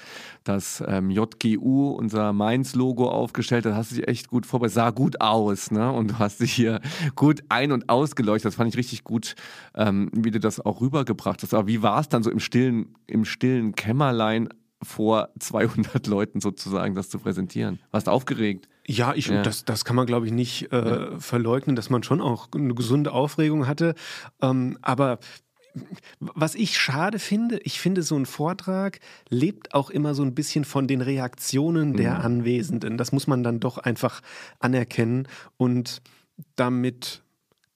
das 0.44 0.82
ähm, 0.86 1.10
JGU, 1.10 1.90
unser 1.90 2.32
Mainz-Logo 2.32 3.10
aufgestellt. 3.10 3.66
Das 3.66 3.74
hast 3.74 3.90
du 3.90 3.96
dich 3.96 4.08
echt 4.08 4.28
gut 4.28 4.46
vorbereitet. 4.46 4.76
Sah 4.76 4.90
gut 4.90 5.20
aus, 5.20 5.70
ne? 5.70 5.92
Und 5.92 6.12
du 6.12 6.18
hast 6.18 6.40
dich 6.40 6.54
hier 6.54 6.80
gut 7.16 7.42
ein- 7.50 7.72
und 7.72 7.90
ausgeleuchtet. 7.90 8.46
Das 8.46 8.54
fand 8.54 8.70
ich 8.70 8.78
richtig 8.78 9.04
gut, 9.04 9.34
ähm, 9.74 10.10
wie 10.14 10.30
du 10.30 10.40
das 10.40 10.58
auch 10.58 10.80
rübergebracht 10.80 11.42
hast. 11.42 11.52
Aber 11.52 11.68
wie 11.68 11.82
war 11.82 12.00
es 12.00 12.08
dann 12.08 12.22
so 12.22 12.30
im 12.30 12.40
stillen, 12.40 12.94
im 13.06 13.26
stillen 13.26 13.74
Kämmerlein 13.74 14.48
vor 14.82 15.28
200 15.38 16.06
Leuten 16.06 16.40
sozusagen, 16.40 16.94
das 16.94 17.10
zu 17.10 17.18
präsentieren? 17.18 17.78
Warst 17.90 18.06
du 18.06 18.10
aufgeregt? 18.10 18.70
Ja, 18.86 19.14
ich, 19.14 19.26
Ja. 19.28 19.42
Das, 19.42 19.64
das 19.64 19.84
kann 19.84 19.96
man, 19.96 20.06
glaube 20.06 20.26
ich, 20.26 20.32
nicht 20.32 20.72
äh, 20.72 21.18
verleugnen, 21.18 21.76
dass 21.76 21.90
man 21.90 22.02
schon 22.02 22.20
auch 22.20 22.48
eine 22.54 22.74
gesunde 22.74 23.12
Aufregung 23.12 23.66
hatte. 23.66 23.94
Ähm, 24.40 24.78
aber 24.82 25.18
was 26.20 26.54
ich 26.54 26.78
schade 26.78 27.18
finde, 27.18 27.58
ich 27.62 27.80
finde, 27.80 28.02
so 28.02 28.16
ein 28.16 28.26
Vortrag 28.26 29.00
lebt 29.28 29.74
auch 29.74 29.90
immer 29.90 30.14
so 30.14 30.22
ein 30.22 30.34
bisschen 30.34 30.64
von 30.64 30.86
den 30.86 31.00
Reaktionen 31.02 31.94
der 31.96 32.20
Anwesenden. 32.24 32.96
Das 32.96 33.12
muss 33.12 33.26
man 33.26 33.42
dann 33.42 33.60
doch 33.60 33.78
einfach 33.78 34.22
anerkennen. 34.58 35.28
Und 35.56 36.00
damit 36.54 37.22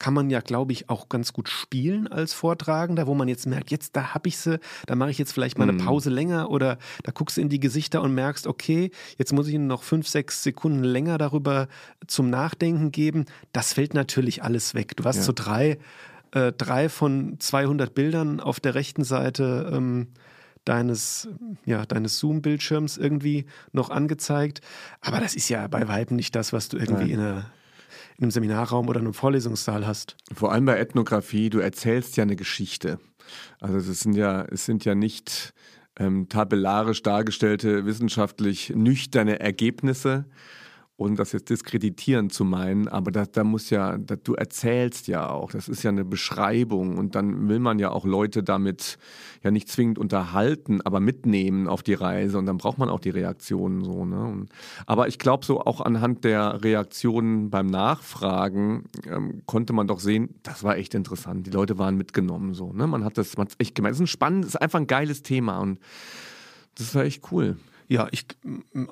kann 0.00 0.14
man 0.14 0.30
ja, 0.30 0.40
glaube 0.40 0.72
ich, 0.72 0.88
auch 0.88 1.08
ganz 1.08 1.32
gut 1.32 1.48
spielen 1.48 2.08
als 2.08 2.32
Vortragender, 2.32 3.06
wo 3.06 3.14
man 3.14 3.28
jetzt 3.28 3.46
merkt, 3.46 3.70
jetzt 3.70 3.94
da 3.94 4.14
habe 4.14 4.28
ich 4.28 4.38
sie, 4.38 4.58
da 4.86 4.96
mache 4.96 5.10
ich 5.10 5.18
jetzt 5.18 5.32
vielleicht 5.32 5.58
mal 5.58 5.68
eine 5.68 5.78
Pause 5.78 6.10
länger 6.10 6.50
oder 6.50 6.78
da 7.04 7.12
guckst 7.12 7.36
du 7.36 7.42
in 7.42 7.50
die 7.50 7.60
Gesichter 7.60 8.02
und 8.02 8.14
merkst, 8.14 8.46
okay, 8.48 8.90
jetzt 9.18 9.32
muss 9.32 9.46
ich 9.46 9.54
ihnen 9.54 9.66
noch 9.68 9.82
fünf, 9.84 10.08
sechs 10.08 10.42
Sekunden 10.42 10.82
länger 10.82 11.18
darüber 11.18 11.68
zum 12.08 12.30
Nachdenken 12.30 12.90
geben. 12.90 13.26
Das 13.52 13.74
fällt 13.74 13.92
natürlich 13.94 14.42
alles 14.42 14.74
weg. 14.74 14.96
Du 14.96 15.04
hast 15.04 15.16
Ja. 15.16 15.22
so 15.22 15.32
drei, 15.34 15.78
äh, 16.32 16.50
drei 16.52 16.88
von 16.88 17.36
200 17.38 17.94
Bildern 17.94 18.40
auf 18.40 18.58
der 18.58 18.74
rechten 18.74 19.04
Seite 19.04 19.70
ähm, 19.72 20.08
deines, 20.64 21.28
ja, 21.66 21.84
deines 21.84 22.18
Zoom-Bildschirms 22.18 22.96
irgendwie 22.96 23.44
noch 23.72 23.90
angezeigt. 23.90 24.62
Aber 25.02 25.20
das 25.20 25.34
ist 25.34 25.50
ja 25.50 25.66
bei 25.68 25.88
Weitem 25.88 26.16
nicht 26.16 26.34
das, 26.34 26.52
was 26.54 26.68
du 26.70 26.78
irgendwie 26.78 27.12
in 27.12 27.20
einer 27.20 27.50
in 28.20 28.24
einem 28.24 28.32
Seminarraum 28.32 28.88
oder 28.88 29.00
einem 29.00 29.14
Vorlesungssaal 29.14 29.86
hast. 29.86 30.14
Vor 30.34 30.52
allem 30.52 30.66
bei 30.66 30.78
Ethnographie, 30.78 31.48
du 31.48 31.58
erzählst 31.58 32.18
ja 32.18 32.22
eine 32.22 32.36
Geschichte. 32.36 33.00
Also 33.60 33.90
es 33.90 34.00
sind 34.00 34.14
ja, 34.14 34.44
es 34.44 34.66
sind 34.66 34.84
ja 34.84 34.94
nicht 34.94 35.54
ähm, 35.98 36.28
tabellarisch 36.28 37.02
dargestellte, 37.02 37.86
wissenschaftlich 37.86 38.74
nüchterne 38.76 39.40
Ergebnisse, 39.40 40.26
ohne 41.00 41.14
das 41.14 41.32
jetzt 41.32 41.48
diskreditieren 41.48 42.28
zu 42.28 42.44
meinen, 42.44 42.86
aber 42.86 43.10
da, 43.10 43.24
da 43.24 43.42
muss 43.42 43.70
ja, 43.70 43.96
da, 43.96 44.16
du 44.16 44.34
erzählst 44.34 45.08
ja 45.08 45.30
auch, 45.30 45.50
das 45.50 45.66
ist 45.66 45.82
ja 45.82 45.88
eine 45.88 46.04
Beschreibung 46.04 46.98
und 46.98 47.14
dann 47.14 47.48
will 47.48 47.58
man 47.58 47.78
ja 47.78 47.90
auch 47.90 48.04
Leute 48.04 48.42
damit 48.42 48.98
ja 49.42 49.50
nicht 49.50 49.70
zwingend 49.70 49.98
unterhalten, 49.98 50.82
aber 50.82 51.00
mitnehmen 51.00 51.68
auf 51.68 51.82
die 51.82 51.94
Reise 51.94 52.36
und 52.36 52.44
dann 52.44 52.58
braucht 52.58 52.76
man 52.76 52.90
auch 52.90 53.00
die 53.00 53.08
Reaktionen 53.08 53.82
so. 53.82 54.04
Ne? 54.04 54.22
Und, 54.22 54.50
aber 54.84 55.08
ich 55.08 55.18
glaube 55.18 55.46
so 55.46 55.62
auch 55.62 55.80
anhand 55.80 56.24
der 56.24 56.62
Reaktionen 56.62 57.48
beim 57.48 57.68
Nachfragen 57.68 58.84
ähm, 59.06 59.40
konnte 59.46 59.72
man 59.72 59.86
doch 59.86 60.00
sehen, 60.00 60.34
das 60.42 60.64
war 60.64 60.76
echt 60.76 60.94
interessant. 60.94 61.46
Die 61.46 61.50
Leute 61.50 61.78
waren 61.78 61.96
mitgenommen 61.96 62.52
so. 62.52 62.74
Ne? 62.74 62.86
Man 62.86 63.04
hat 63.04 63.16
das 63.16 63.38
man 63.38 63.46
hat's 63.46 63.56
echt 63.58 63.74
gemerkt. 63.74 63.94
Es 63.94 64.00
ist 64.00 64.04
ein 64.04 64.06
spannendes, 64.06 64.50
ist 64.50 64.60
einfach 64.60 64.80
ein 64.80 64.86
geiles 64.86 65.22
Thema 65.22 65.60
und 65.60 65.78
das 66.74 66.94
war 66.94 67.04
echt 67.04 67.32
cool. 67.32 67.56
Ja, 67.90 68.06
ich 68.12 68.24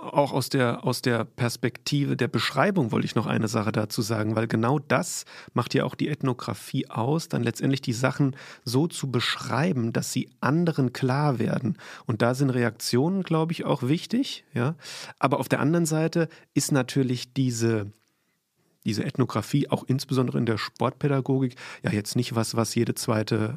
auch 0.00 0.32
aus 0.32 0.48
der 0.48 0.84
aus 0.84 1.02
der 1.02 1.24
Perspektive 1.24 2.16
der 2.16 2.26
Beschreibung 2.26 2.90
wollte 2.90 3.06
ich 3.06 3.14
noch 3.14 3.26
eine 3.26 3.46
Sache 3.46 3.70
dazu 3.70 4.02
sagen, 4.02 4.34
weil 4.34 4.48
genau 4.48 4.80
das 4.80 5.24
macht 5.54 5.72
ja 5.74 5.84
auch 5.84 5.94
die 5.94 6.08
Ethnographie 6.08 6.90
aus, 6.90 7.28
dann 7.28 7.44
letztendlich 7.44 7.80
die 7.80 7.92
Sachen 7.92 8.34
so 8.64 8.88
zu 8.88 9.08
beschreiben, 9.08 9.92
dass 9.92 10.12
sie 10.12 10.28
anderen 10.40 10.92
klar 10.92 11.38
werden. 11.38 11.78
Und 12.06 12.22
da 12.22 12.34
sind 12.34 12.50
Reaktionen, 12.50 13.22
glaube 13.22 13.52
ich, 13.52 13.64
auch 13.64 13.84
wichtig, 13.84 14.44
ja. 14.52 14.74
Aber 15.20 15.38
auf 15.38 15.48
der 15.48 15.60
anderen 15.60 15.86
Seite 15.86 16.28
ist 16.52 16.72
natürlich 16.72 17.32
diese 17.32 17.92
diese 18.88 19.04
Ethnographie, 19.04 19.68
auch 19.68 19.84
insbesondere 19.86 20.38
in 20.38 20.46
der 20.46 20.56
Sportpädagogik, 20.56 21.56
ja 21.82 21.92
jetzt 21.92 22.16
nicht 22.16 22.34
was, 22.34 22.56
was 22.56 22.74
jede 22.74 22.94
zweite, 22.94 23.54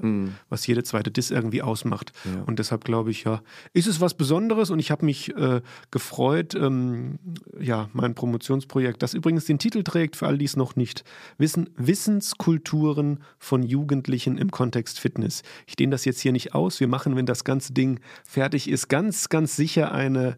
was 0.50 0.67
jede 0.67 0.83
zweite 0.83 1.09
Dis 1.09 1.31
irgendwie 1.31 1.61
ausmacht. 1.61 2.11
Ja. 2.25 2.43
Und 2.43 2.59
deshalb 2.59 2.83
glaube 2.83 3.11
ich, 3.11 3.23
ja, 3.23 3.41
ist 3.71 3.88
es 3.88 4.01
was 4.01 4.13
Besonderes 4.13 4.69
und 4.69 4.79
ich 4.79 4.91
habe 4.91 5.05
mich 5.05 5.33
äh, 5.35 5.61
gefreut, 5.89 6.53
ähm, 6.53 7.17
ja, 7.59 7.89
mein 7.93 8.13
Promotionsprojekt, 8.13 9.01
das 9.01 9.13
übrigens 9.13 9.45
den 9.45 9.57
Titel 9.57 9.83
trägt, 9.83 10.17
für 10.17 10.27
all 10.27 10.38
die 10.38 10.45
es 10.45 10.57
noch 10.57 10.75
nicht 10.75 11.05
wissen, 11.38 11.69
Wissenskulturen 11.77 13.23
von 13.39 13.63
Jugendlichen 13.63 14.38
im 14.38 14.51
Kontext 14.51 15.00
Fitness. 15.00 15.43
Ich 15.65 15.77
dehne 15.77 15.91
das 15.91 16.03
jetzt 16.03 16.19
hier 16.19 16.33
nicht 16.33 16.53
aus. 16.53 16.81
Wir 16.81 16.89
machen, 16.89 17.15
wenn 17.15 17.25
das 17.25 17.45
ganze 17.45 17.71
Ding 17.71 18.01
fertig 18.27 18.69
ist, 18.69 18.89
ganz, 18.89 19.29
ganz 19.29 19.55
sicher 19.55 19.93
eine 19.93 20.35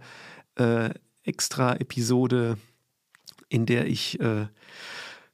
äh, 0.56 0.92
extra 1.24 1.78
Episode 1.78 2.58
in 3.54 3.66
der 3.66 3.88
ich 3.88 4.20
äh, 4.20 4.48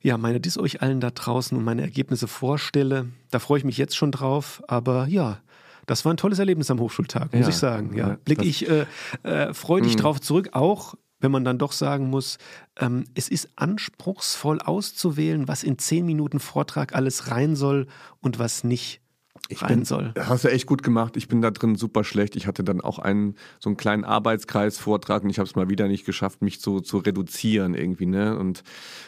ja 0.02 0.18
meine 0.18 0.40
Dis 0.40 0.58
euch 0.58 0.82
allen 0.82 1.00
da 1.00 1.10
draußen 1.12 1.58
und 1.58 1.64
meine 1.64 1.82
Ergebnisse 1.82 2.28
vorstelle. 2.28 3.08
Da 3.32 3.40
freue 3.40 3.60
ich 3.60 3.66
mich 3.66 3.78
jetzt 3.78 3.96
schon 3.96 4.12
drauf, 4.12 4.62
aber 4.68 5.08
ja. 5.08 5.40
Das 5.86 6.06
war 6.06 6.14
ein 6.14 6.18
tolles 6.18 6.38
Erlebnis 6.38 6.70
am 6.70 6.80
Hochschultag, 6.80 7.34
muss 7.34 7.42
Ja, 7.42 7.50
ich 7.50 7.56
sagen. 7.56 7.96
Ja, 7.98 8.18
blicke 8.24 8.44
ich 8.46 8.70
äh, 8.70 8.86
äh, 9.24 9.56
freudig 9.56 9.96
drauf 9.96 10.22
zurück, 10.22 10.50
auch 10.52 10.94
wenn 11.20 11.32
man 11.32 11.44
dann 11.44 11.58
doch 11.58 11.72
sagen 11.72 12.10
muss, 12.10 12.38
ähm, 12.78 13.06
es 13.16 13.28
ist 13.28 13.50
anspruchsvoll 13.56 14.62
auszuwählen, 14.62 15.48
was 15.48 15.64
in 15.64 15.80
zehn 15.80 16.06
Minuten 16.06 16.40
Vortrag 16.40 16.94
alles 16.94 17.32
rein 17.32 17.56
soll 17.56 17.88
und 18.22 18.38
was 18.38 18.64
nicht 18.64 19.02
ich 19.52 19.64
rein 19.64 19.80
bin, 19.80 19.86
soll. 19.86 20.14
Hast 20.18 20.44
du 20.44 20.52
echt 20.52 20.68
gut 20.68 20.84
gemacht. 20.84 21.18
Ich 21.18 21.28
bin 21.28 21.42
da 21.42 21.50
drin 21.50 21.76
super 21.76 22.04
schlecht. 22.04 22.36
Ich 22.36 22.46
hatte 22.46 22.64
dann 22.64 22.82
auch 22.82 23.00
einen 23.00 23.36
so 23.60 23.70
einen 23.70 23.78
kleinen 23.78 24.04
Arbeitskreis-Vortrag 24.06 25.24
und 25.24 25.30
ich 25.32 25.40
habe 25.40 25.50
es 25.50 25.56
mal 25.56 25.70
wieder 25.70 25.88
nicht 25.88 26.06
geschafft, 26.06 26.44
mich 26.44 26.62
zu, 26.62 26.82
zu 26.82 27.00
reduzieren 27.00 27.74
irgendwie. 27.74 28.06
Ne? 28.06 28.38
Und 28.38 28.64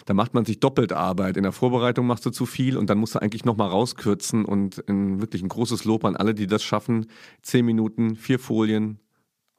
da 0.05 0.15
macht 0.15 0.33
man 0.33 0.43
sich 0.43 0.59
doppelt 0.59 0.93
Arbeit. 0.93 1.37
In 1.37 1.43
der 1.43 1.51
Vorbereitung 1.51 2.07
machst 2.07 2.25
du 2.25 2.31
zu 2.31 2.47
viel 2.47 2.75
und 2.75 2.89
dann 2.89 2.97
musst 2.97 3.13
du 3.13 3.21
eigentlich 3.21 3.45
nochmal 3.45 3.69
rauskürzen 3.69 4.43
und 4.43 4.83
ein, 4.89 5.21
wirklich 5.21 5.43
ein 5.43 5.49
großes 5.49 5.85
Lob 5.85 6.05
an 6.05 6.15
alle, 6.15 6.33
die 6.33 6.47
das 6.47 6.63
schaffen. 6.63 7.05
Zehn 7.43 7.63
Minuten, 7.63 8.15
vier 8.15 8.39
Folien, 8.39 8.99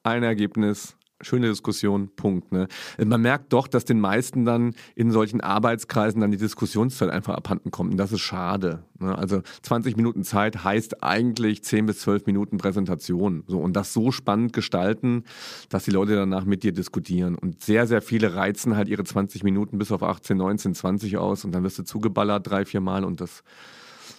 ein 0.02 0.24
Ergebnis, 0.24 0.96
schöne 1.23 1.49
Diskussion, 1.49 2.11
Punkt. 2.14 2.52
Ne? 2.52 2.69
Man 3.05 3.23
merkt 3.23 3.52
doch, 3.52 3.69
dass 3.69 3.85
den 3.85 4.00
meisten 4.00 4.45
dann 4.45 4.75
in 4.95 5.11
solchen 5.11 5.41
Arbeitskreisen 5.41 6.21
dann 6.21 6.31
die 6.31 6.37
Diskussionszeit 6.37 7.11
einfach 7.11 7.35
abhanden 7.35 7.71
kommt. 7.71 7.93
Und 7.93 7.97
das 7.97 8.12
ist 8.12 8.21
schade. 8.21 8.85
Ne? 8.99 9.17
Also 9.17 9.43
20 9.62 9.97
Minuten 9.97 10.25
Zeit 10.25 10.64
heißt 10.64 11.02
eigentlich 11.02 11.62
10 11.64 11.87
bis 11.87 12.00
12 12.00 12.26
Minuten 12.26 12.59
Präsentation. 12.59 13.45
So, 13.47 13.61
und 13.61 13.75
das 13.75 13.93
so 13.93 14.11
spannend 14.11 14.52
gestalten, 14.52 15.25
dass 15.69 15.85
die 15.85 15.91
Leute 15.91 16.14
danach 16.14 16.45
mit 16.45 16.62
dir 16.62 16.73
diskutieren. 16.73 17.35
Und 17.35 17.62
sehr, 17.62 17.87
sehr 17.87 18.02
viele 18.02 18.35
reizen 18.35 18.76
halt 18.76 18.88
ihre 18.88 19.05
20 19.05 19.43
Minuten 19.43 19.79
bis 19.79 19.93
auf 19.93 20.02
18, 20.02 20.37
19, 20.37 20.75
20 20.75 21.17
aus 21.19 21.45
und 21.45 21.52
dann 21.52 21.62
wirst 21.62 21.79
du 21.79 21.85
zugeballert 21.85 22.49
drei, 22.49 22.64
vier 22.64 22.81
Mal 22.81 23.05
und 23.05 23.21
das 23.21 23.43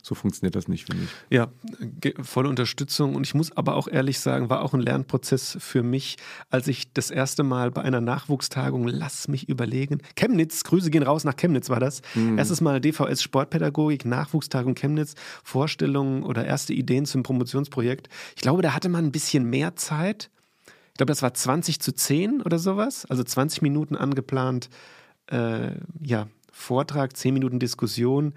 so 0.06 0.16
funktioniert 0.16 0.54
das 0.56 0.68
nicht, 0.68 0.86
finde 0.86 1.06
ich. 1.06 1.10
Ja, 1.30 1.48
volle 2.22 2.50
Unterstützung. 2.50 3.16
Und 3.16 3.26
ich 3.26 3.34
muss 3.34 3.56
aber 3.56 3.76
auch 3.76 3.88
ehrlich 3.88 4.20
sagen, 4.20 4.50
war 4.50 4.62
auch 4.62 4.74
ein 4.74 4.82
Lernprozess 4.82 5.56
für 5.62 5.82
mich, 5.82 6.18
als 6.50 6.68
ich 6.68 6.92
das 6.92 7.10
erste 7.10 7.44
Mal 7.44 7.72
bei 7.72 7.84
einer 7.84 8.02
Nachwuchstagung, 8.02 8.86
lass 8.86 9.30
mich 9.30 9.48
überlegen, 9.48 10.02
Chemnitz, 10.18 10.66
Grüße 10.66 10.92
gehen 10.92 11.04
raus 11.04 11.24
nach 11.24 11.38
Chemnitz 11.38 11.70
war 11.70 11.80
das. 11.80 12.02
Mhm. 12.16 12.38
Erstes 12.38 12.60
Mal 12.60 12.82
DVS 12.82 13.24
Sportpädagogik, 13.24 14.04
Nachwuchstagung 14.04 14.76
Chemnitz, 14.76 15.16
Vorstellungen 15.42 16.24
oder 16.24 16.46
erste 16.46 16.74
Ideen 16.74 17.06
zum 17.06 17.24
Promotionsprojekt. 17.24 18.10
Ich 18.36 18.42
glaube, 18.42 18.62
da 18.62 18.74
hatte 18.74 18.90
man 18.90 19.06
ein 19.06 19.14
bisschen 19.14 19.50
mehr 19.50 19.78
Zeit. 19.78 20.30
Ich 20.92 20.98
glaube, 20.98 21.12
das 21.12 21.22
war 21.22 21.34
20 21.34 21.80
zu 21.80 21.94
10 21.94 22.42
oder 22.42 22.60
sowas, 22.60 23.06
also 23.06 23.24
20 23.24 23.62
Minuten 23.62 23.96
angeplant. 23.96 24.70
Äh, 25.28 25.72
ja, 26.02 26.28
Vortrag, 26.52 27.16
10 27.16 27.34
Minuten 27.34 27.60
Diskussion. 27.60 28.34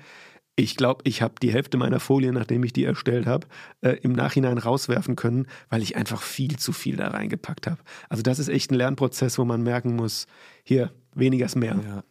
Ich 0.59 0.77
glaube, 0.77 1.03
ich 1.05 1.21
habe 1.21 1.35
die 1.41 1.53
Hälfte 1.53 1.77
meiner 1.77 2.01
Folien, 2.01 2.35
nachdem 2.35 2.65
ich 2.65 2.73
die 2.73 2.85
erstellt 2.85 3.27
habe, 3.27 3.47
äh, 3.83 3.93
im 4.01 4.13
Nachhinein 4.13 4.57
rauswerfen 4.57 5.15
können, 5.15 5.47
weil 5.69 5.83
ich 5.83 5.97
einfach 5.97 6.23
viel 6.23 6.57
zu 6.57 6.73
viel 6.73 6.97
da 6.97 7.09
reingepackt 7.09 7.67
habe. 7.67 7.79
Also 8.09 8.23
das 8.23 8.39
ist 8.39 8.49
echt 8.49 8.71
ein 8.71 8.77
Lernprozess, 8.77 9.39
wo 9.39 9.45
man 9.45 9.63
merken 9.63 9.97
muss, 9.97 10.27
hier, 10.65 10.93
weniger 11.15 11.45
ist 11.45 11.57
mehr. 11.57 11.79
Ja. 11.87 12.05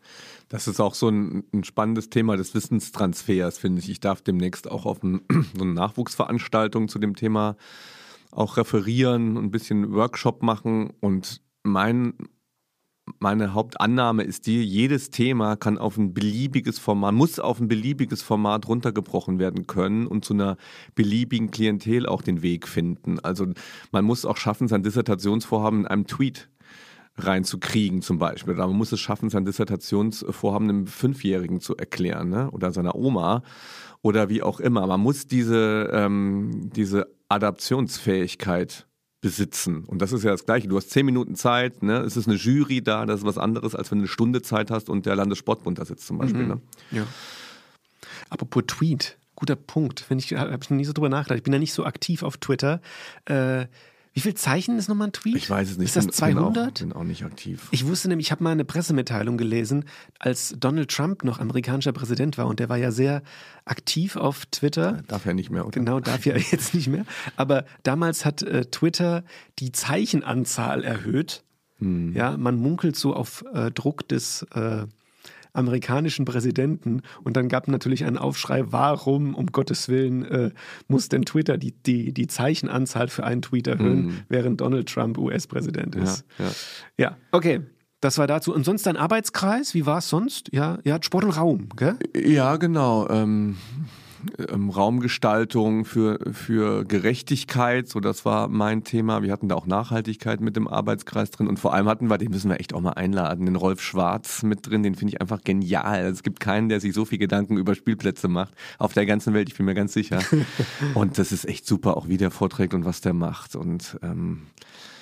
Das 0.48 0.68
ist 0.68 0.80
auch 0.80 0.94
so 0.94 1.10
ein, 1.10 1.44
ein, 1.54 1.64
spannendes 1.64 2.12
Thema 2.12 2.38
des 2.38 2.54
Wissenstransfers, 2.54 3.58
finde 3.58 3.82
ich. 3.82 3.90
Ich 3.90 4.00
darf 4.00 4.22
demnächst 4.22 4.70
auch 4.70 4.86
auf 4.86 5.02
ein, 5.02 5.22
so 5.58 5.64
eine 5.64 5.74
Nachwuchsveranstaltung 5.74 6.88
zu 6.88 7.00
dem 7.00 7.16
Thema 7.16 7.58
auch 8.32 8.58
referieren, 8.58 9.38
ein 9.38 9.50
bisschen 9.50 9.94
Workshop 9.94 10.44
machen. 10.44 10.94
Und 11.00 11.42
mein 11.64 12.14
meine 13.20 13.54
Hauptannahme 13.54 14.24
ist 14.24 14.48
die, 14.48 14.64
jedes 14.64 15.10
Thema 15.12 15.56
kann 15.56 15.78
auf 15.78 15.98
ein 15.98 16.14
beliebiges 16.14 16.80
Format, 16.80 17.14
muss 17.14 17.40
auf 17.40 17.60
ein 17.60 17.68
beliebiges 17.68 18.24
Format 18.24 18.68
runtergebrochen 18.68 19.38
werden 19.38 19.68
können 19.68 20.08
und 20.08 20.26
zu 20.26 20.34
einer 20.34 20.58
beliebigen 20.96 21.52
Klientel 21.52 22.08
auch 22.08 22.22
den 22.22 22.42
Weg 22.42 22.68
finden. 22.68 23.20
Also 23.20 23.48
man 23.92 24.06
muss 24.06 24.26
auch 24.26 24.38
schaffen, 24.38 24.68
sein 24.68 24.84
Dissertationsvorhaben 24.84 25.82
in 25.82 25.88
einem 25.88 26.08
Tweet 26.08 26.50
reinzukriegen 27.18 28.02
zum 28.02 28.18
Beispiel. 28.18 28.56
Oder 28.56 28.68
man 28.68 28.76
muss 28.76 28.92
es 28.92 29.00
schaffen, 29.00 29.30
sein 29.30 29.46
Dissertationsvorhaben 29.46 30.70
einem 30.70 30.88
Fünfjährigen 30.88 31.62
zu 31.62 31.78
erklären 31.78 32.30
ne? 32.30 32.50
oder 32.52 32.72
seiner 32.72 32.96
Oma 32.96 33.44
oder 34.02 34.30
wie 34.30 34.42
auch 34.42 34.60
immer. 34.60 34.86
Man 34.88 35.00
muss 35.00 35.28
diese, 35.28 35.90
ähm, 35.94 36.72
diese 36.76 37.08
Adaptionsfähigkeit 37.30 38.88
besitzen. 39.26 39.86
Und 39.86 40.04
das 40.04 40.12
ist 40.12 40.24
ja 40.24 40.30
das 40.30 40.46
Gleiche. 40.46 40.68
Du 40.68 40.78
hast 40.78 40.92
zehn 40.92 41.04
Minuten 41.04 41.34
Zeit, 41.34 41.82
ne? 41.82 41.98
es 42.02 42.16
ist 42.16 42.28
eine 42.28 42.38
Jury 42.38 42.84
da, 42.84 43.08
das 43.08 43.22
ist 43.22 43.26
was 43.26 43.40
anderes, 43.40 43.74
als 43.74 43.90
wenn 43.90 43.98
du 43.98 44.04
eine 44.04 44.08
Stunde 44.08 44.44
Zeit 44.44 44.70
hast 44.70 44.88
und 44.88 45.08
der 45.08 45.16
Landessportbund 45.16 45.80
da 45.80 45.86
sitzt 45.86 46.06
zum 46.06 46.20
Beispiel. 46.20 46.44
Mhm. 46.44 46.48
Ne? 46.48 46.62
Ja. 46.92 47.08
Apropos 48.30 48.66
Tweet, 48.68 49.18
guter 49.36 49.56
Punkt. 49.56 50.06
Wenn 50.10 50.20
ich 50.20 50.32
habe 50.36 50.60
ich 50.62 50.70
noch 50.70 50.78
nie 50.78 50.86
so 50.86 50.94
drüber 50.94 51.10
nachgedacht. 51.10 51.38
Ich 51.38 51.44
bin 51.44 51.54
ja 51.54 51.58
nicht 51.58 51.74
so 51.74 51.86
aktiv 51.86 52.22
auf 52.22 52.38
Twitter. 52.38 52.82
Äh, 53.26 53.66
wie 54.16 54.22
viel 54.22 54.34
Zeichen 54.34 54.78
ist 54.78 54.88
nochmal 54.88 55.10
ein 55.10 55.12
Tweet? 55.12 55.36
Ich 55.36 55.50
weiß 55.50 55.72
es 55.72 55.78
nicht. 55.78 55.88
Ist 55.94 55.98
das 55.98 56.08
200? 56.08 56.48
Ich 56.48 56.54
bin 56.54 56.64
auch, 56.64 56.74
bin 56.74 56.94
auch 56.94 57.04
nicht 57.04 57.26
aktiv. 57.26 57.68
Ich 57.72 57.86
wusste 57.86 58.08
nämlich, 58.08 58.28
ich 58.28 58.32
habe 58.32 58.46
mal 58.46 58.52
eine 58.52 58.64
Pressemitteilung 58.64 59.38
gelesen, 59.38 59.84
als 60.20 60.56
Donald 60.58 60.90
Trump 60.90 61.26
noch 61.26 61.40
amerikanischer 61.40 61.92
Präsident 61.92 62.38
war 62.38 62.48
und 62.48 62.62
der 62.62 62.70
war 62.70 62.78
ja 62.78 62.92
sehr 62.92 63.24
aktiv 63.66 64.16
auf 64.16 64.46
Twitter. 64.46 65.04
Darf 65.10 65.26
er 65.26 65.34
nicht 65.34 65.50
mehr. 65.50 65.66
Oder? 65.66 65.78
Genau, 65.78 66.00
darf 66.00 66.26
er 66.26 66.38
jetzt 66.52 66.74
nicht 66.74 66.88
mehr. 66.88 67.06
Aber 67.36 67.66
damals 67.84 68.24
hat 68.24 68.42
äh, 68.42 68.64
Twitter 68.68 69.26
die 69.60 69.74
Zeichenanzahl 69.74 70.86
erhöht. 70.86 71.44
Hm. 71.80 72.14
Ja, 72.14 72.38
man 72.38 72.56
munkelt 72.56 72.96
so 72.96 73.14
auf 73.14 73.44
äh, 73.54 73.70
Druck 73.70 74.08
des 74.08 74.44
äh, 74.54 74.86
amerikanischen 75.56 76.26
Präsidenten. 76.26 77.02
Und 77.24 77.38
dann 77.38 77.50
gab 77.50 77.68
natürlich 77.68 78.06
einen 78.06 78.18
Aufschrei, 78.18 78.64
warum, 78.68 79.36
um 79.36 79.48
Gottes 79.48 79.90
Willen, 79.90 80.26
äh, 80.26 80.52
muss 80.88 81.10
denn 81.10 81.24
Twitter 81.24 81.58
die, 81.58 81.72
die, 81.72 82.14
die 82.14 82.28
Zeichenanzahl 82.28 83.08
für 83.08 83.24
einen 83.24 83.42
Tweet 83.42 83.68
erhöhen, 83.68 84.06
mhm. 84.06 84.20
während 84.30 84.62
Donald 84.62 84.90
Trump 84.90 85.18
US-Präsident 85.18 85.96
ist. 85.96 86.26
Ja, 86.38 86.46
ja. 86.46 86.52
ja, 86.98 87.18
okay. 87.32 87.62
Das 88.02 88.18
war 88.20 88.28
dazu. 88.28 88.54
Und 88.54 88.66
sonst 88.66 88.86
dein 88.86 88.98
Arbeitskreis? 88.98 89.74
Wie 89.74 89.86
war 89.86 89.98
es 89.98 90.10
sonst? 90.10 90.50
Ja, 90.54 90.78
ja, 90.84 91.00
Sport 91.02 91.24
und 91.24 91.32
Raum, 91.32 91.70
gell? 91.76 91.98
Ja, 92.16 92.58
genau. 92.58 93.10
Ähm, 93.10 93.58
ähm, 94.50 94.70
Raumgestaltung, 94.70 95.86
für, 95.86 96.20
für 96.32 96.86
Gerechtigkeit. 96.86 97.88
So, 97.88 98.00
das 98.00 98.26
war 98.26 98.48
mein 98.48 98.84
Thema. 98.84 99.22
Wir 99.24 99.32
hatten 99.32 99.50
da 99.50 99.56
auch 99.56 99.68
Nachhaltigkeit 99.68 100.42
mit 100.42 100.56
dem 100.56 100.68
Arbeitskreis 100.68 101.32
drin. 101.32 101.48
Und 101.48 101.60
vor 101.60 101.74
allem 101.74 101.88
hatten 101.88 102.10
wir, 102.10 102.18
den 102.18 102.32
müssen 102.32 102.50
wir 102.50 102.60
echt 102.60 102.74
auch 102.74 102.82
mal 102.82 102.94
einladen, 102.94 103.46
den 103.46 103.56
Rolf 103.56 103.82
Schwarz 103.82 104.44
mit 104.44 104.68
drin. 104.68 104.84
Den 104.84 104.96
finde 104.96 105.14
ich 105.14 105.22
einfach 105.22 105.44
genial. 105.44 106.06
Es 106.06 106.24
gibt 106.24 106.40
keinen, 106.40 106.70
der 106.70 106.80
sich 106.80 106.94
so 106.94 107.06
viel 107.06 107.18
Gedanken 107.20 107.58
über 107.58 107.76
Spielplätze 107.76 108.28
macht. 108.28 108.54
Auf 108.78 108.94
der 108.94 109.06
ganzen 109.06 109.34
Welt, 109.34 109.50
ich 109.50 109.56
bin 109.56 109.66
mir 109.66 109.76
ganz 109.76 109.94
sicher. 109.94 110.20
und 110.96 111.18
das 111.18 111.32
ist 111.32 111.46
echt 111.46 111.66
super, 111.66 111.98
auch 111.98 112.08
wie 112.08 112.18
der 112.18 112.32
vorträgt 112.32 112.74
und 112.74 112.86
was 112.86 113.02
der 113.02 113.14
macht. 113.14 113.56
Und 113.56 113.98
ähm, 114.02 114.44
äh, 114.54 114.95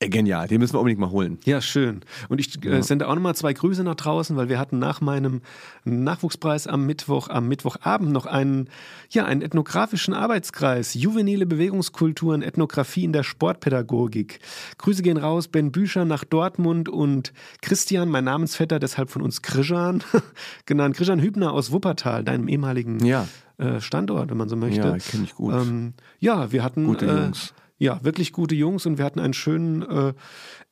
genial, 0.00 0.46
den 0.46 0.60
müssen 0.60 0.74
wir 0.74 0.78
unbedingt 0.78 1.00
mal 1.00 1.10
holen. 1.10 1.38
Ja, 1.44 1.60
schön. 1.60 2.02
Und 2.28 2.38
ich 2.38 2.64
äh, 2.64 2.82
sende 2.82 3.08
auch 3.08 3.14
nochmal 3.16 3.34
zwei 3.34 3.52
Grüße 3.52 3.82
nach 3.82 3.96
draußen, 3.96 4.36
weil 4.36 4.48
wir 4.48 4.58
hatten 4.58 4.78
nach 4.78 5.00
meinem 5.00 5.40
Nachwuchspreis 5.84 6.68
am 6.68 6.86
Mittwoch, 6.86 7.28
am 7.28 7.48
Mittwochabend 7.48 8.12
noch 8.12 8.26
einen, 8.26 8.68
ja, 9.10 9.24
einen 9.24 9.42
ethnografischen 9.42 10.14
Arbeitskreis. 10.14 10.94
Juvenile 10.94 11.46
Bewegungskulturen, 11.46 12.42
Ethnographie 12.42 13.02
in 13.02 13.12
der 13.12 13.24
Sportpädagogik. 13.24 14.38
Grüße 14.78 15.02
gehen 15.02 15.16
raus, 15.16 15.48
Ben 15.48 15.72
Bücher 15.72 16.04
nach 16.04 16.22
Dortmund 16.22 16.88
und 16.88 17.32
Christian, 17.60 18.08
mein 18.08 18.24
Namensvetter, 18.24 18.78
deshalb 18.78 19.10
von 19.10 19.22
uns 19.22 19.42
Krishan, 19.42 20.04
genannt 20.66 20.96
Krishan 20.96 21.20
Hübner 21.20 21.52
aus 21.52 21.72
Wuppertal, 21.72 22.22
deinem 22.22 22.46
ehemaligen 22.46 23.04
ja. 23.04 23.26
äh, 23.58 23.80
Standort, 23.80 24.30
wenn 24.30 24.36
man 24.36 24.48
so 24.48 24.54
möchte. 24.54 24.86
Ja, 24.86 24.96
kenne 24.98 25.24
ich 25.24 25.34
gut. 25.34 25.54
Ähm, 25.54 25.94
ja, 26.20 26.52
wir 26.52 26.62
hatten. 26.62 26.84
Gute 26.84 27.06
äh, 27.06 27.22
Jungs 27.24 27.52
ja, 27.78 28.02
wirklich 28.02 28.32
gute 28.32 28.54
Jungs 28.54 28.86
und 28.86 28.98
wir 28.98 29.04
hatten 29.04 29.20
einen 29.20 29.34
schönen 29.34 29.82
äh, 29.82 30.14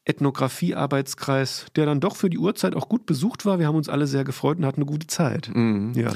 Ethnographie-Arbeitskreis, 0.04 1.66
der 1.76 1.86
dann 1.86 2.00
doch 2.00 2.16
für 2.16 2.30
die 2.30 2.38
Uhrzeit 2.38 2.74
auch 2.74 2.88
gut 2.88 3.06
besucht 3.06 3.44
war. 3.46 3.58
Wir 3.58 3.66
haben 3.66 3.76
uns 3.76 3.88
alle 3.88 4.06
sehr 4.06 4.24
gefreut 4.24 4.58
und 4.58 4.66
hatten 4.66 4.82
eine 4.82 4.90
gute 4.90 5.06
Zeit. 5.06 5.50
Mhm. 5.54 5.92
Ja. 5.94 6.12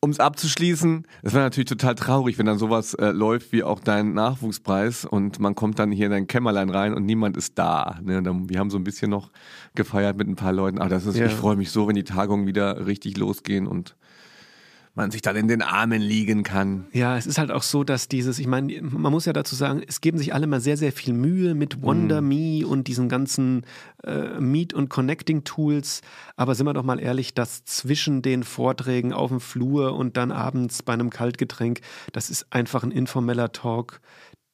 Um 0.00 0.10
es 0.10 0.20
abzuschließen, 0.20 1.06
es 1.22 1.34
war 1.34 1.40
natürlich 1.40 1.68
total 1.68 1.94
traurig, 1.94 2.38
wenn 2.38 2.46
dann 2.46 2.58
sowas 2.58 2.94
äh, 2.94 3.10
läuft 3.10 3.50
wie 3.50 3.64
auch 3.64 3.80
dein 3.80 4.14
Nachwuchspreis 4.14 5.04
und 5.04 5.40
man 5.40 5.54
kommt 5.54 5.78
dann 5.78 5.90
hier 5.90 6.06
in 6.06 6.12
dein 6.12 6.26
Kämmerlein 6.26 6.70
rein 6.70 6.94
und 6.94 7.06
niemand 7.06 7.36
ist 7.36 7.58
da. 7.58 7.98
Ne? 8.02 8.22
Dann, 8.22 8.48
wir 8.48 8.58
haben 8.58 8.70
so 8.70 8.76
ein 8.76 8.84
bisschen 8.84 9.10
noch 9.10 9.30
gefeiert 9.74 10.16
mit 10.16 10.28
ein 10.28 10.36
paar 10.36 10.52
Leuten. 10.52 10.80
Ach, 10.80 10.88
das 10.88 11.06
ist, 11.06 11.16
ja. 11.16 11.26
ich 11.26 11.32
freue 11.32 11.56
mich 11.56 11.70
so, 11.70 11.88
wenn 11.88 11.96
die 11.96 12.04
Tagungen 12.04 12.46
wieder 12.46 12.86
richtig 12.86 13.16
losgehen 13.16 13.66
und 13.66 13.96
man 14.96 15.10
sich 15.10 15.22
dann 15.22 15.36
in 15.36 15.46
den 15.46 15.62
Armen 15.62 16.00
liegen 16.00 16.42
kann. 16.42 16.86
Ja, 16.92 17.16
es 17.16 17.26
ist 17.26 17.38
halt 17.38 17.50
auch 17.50 17.62
so, 17.62 17.84
dass 17.84 18.08
dieses, 18.08 18.38
ich 18.38 18.46
meine, 18.46 18.80
man 18.82 19.12
muss 19.12 19.26
ja 19.26 19.32
dazu 19.34 19.54
sagen, 19.54 19.82
es 19.86 20.00
geben 20.00 20.16
sich 20.16 20.32
alle 20.32 20.46
mal 20.46 20.60
sehr, 20.60 20.78
sehr 20.78 20.90
viel 20.90 21.12
Mühe 21.12 21.54
mit 21.54 21.82
Wonder 21.82 22.22
mm. 22.22 22.28
Me 22.28 22.66
und 22.66 22.88
diesen 22.88 23.08
ganzen 23.08 23.64
äh, 24.02 24.40
Meet- 24.40 24.74
und 24.74 24.88
Connecting-Tools. 24.88 26.00
Aber 26.36 26.54
sind 26.54 26.66
wir 26.66 26.72
doch 26.72 26.82
mal 26.82 26.98
ehrlich, 26.98 27.34
dass 27.34 27.64
zwischen 27.64 28.22
den 28.22 28.42
Vorträgen 28.42 29.12
auf 29.12 29.30
dem 29.30 29.40
Flur 29.40 29.94
und 29.94 30.16
dann 30.16 30.32
abends 30.32 30.82
bei 30.82 30.94
einem 30.94 31.10
Kaltgetränk, 31.10 31.80
das 32.12 32.30
ist 32.30 32.46
einfach 32.50 32.82
ein 32.82 32.90
informeller 32.90 33.52
Talk, 33.52 34.00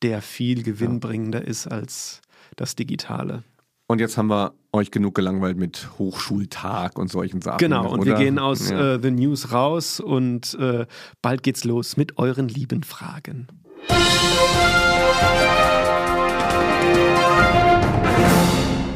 der 0.02 0.22
viel 0.22 0.64
gewinnbringender 0.64 1.42
ja. 1.42 1.46
ist 1.46 1.68
als 1.68 2.20
das 2.56 2.74
Digitale. 2.74 3.44
Und 3.86 4.00
jetzt 4.00 4.16
haben 4.16 4.28
wir 4.28 4.54
euch 4.72 4.90
genug 4.90 5.14
gelangweilt 5.14 5.58
mit 5.58 5.90
Hochschultag 5.98 6.98
und 6.98 7.10
solchen 7.10 7.42
Sachen. 7.42 7.58
Genau, 7.58 7.90
und 7.90 8.00
oder? 8.00 8.12
wir 8.12 8.14
gehen 8.14 8.38
aus 8.38 8.70
ja. 8.70 8.94
äh, 8.94 9.02
The 9.02 9.10
News 9.10 9.52
raus 9.52 10.00
und 10.00 10.54
äh, 10.54 10.86
bald 11.20 11.42
geht's 11.42 11.64
los 11.64 11.96
mit 11.96 12.18
euren 12.18 12.48
lieben 12.48 12.82
Fragen. 12.82 13.48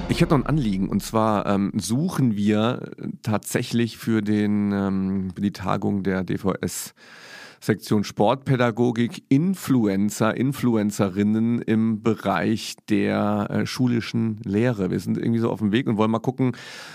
Ich 0.09 0.23
hätte 0.23 0.35
noch 0.35 0.45
ein 0.45 0.47
Anliegen 0.47 0.89
und 0.89 1.03
zwar 1.03 1.45
ähm, 1.45 1.73
suchen 1.77 2.37
wir 2.37 2.91
tatsächlich 3.23 3.99
für, 3.99 4.23
den, 4.23 4.73
ähm, 4.73 5.33
für 5.35 5.43
die 5.43 5.53
Tagung 5.53 6.05
der 6.05 6.25
DVS 6.25 6.95
Sektion 7.61 8.05
Sportpädagogik 8.05 9.25
Influencer, 9.29 10.37
Influencerinnen 10.37 11.63
im 11.63 12.03
Bereich 12.03 12.77
der 12.89 13.49
äh, 13.51 13.67
schulischen 13.67 14.41
Lehre. 14.45 14.91
Wir 14.91 15.01
sind 15.01 15.19
irgendwie 15.19 15.41
so 15.41 15.51
auf 15.51 15.61
dem 15.61 15.73
Weg 15.73 15.87
und 15.87 15.97
wollen 15.97 16.11
mal 16.11 16.19
gucken, 16.19 16.53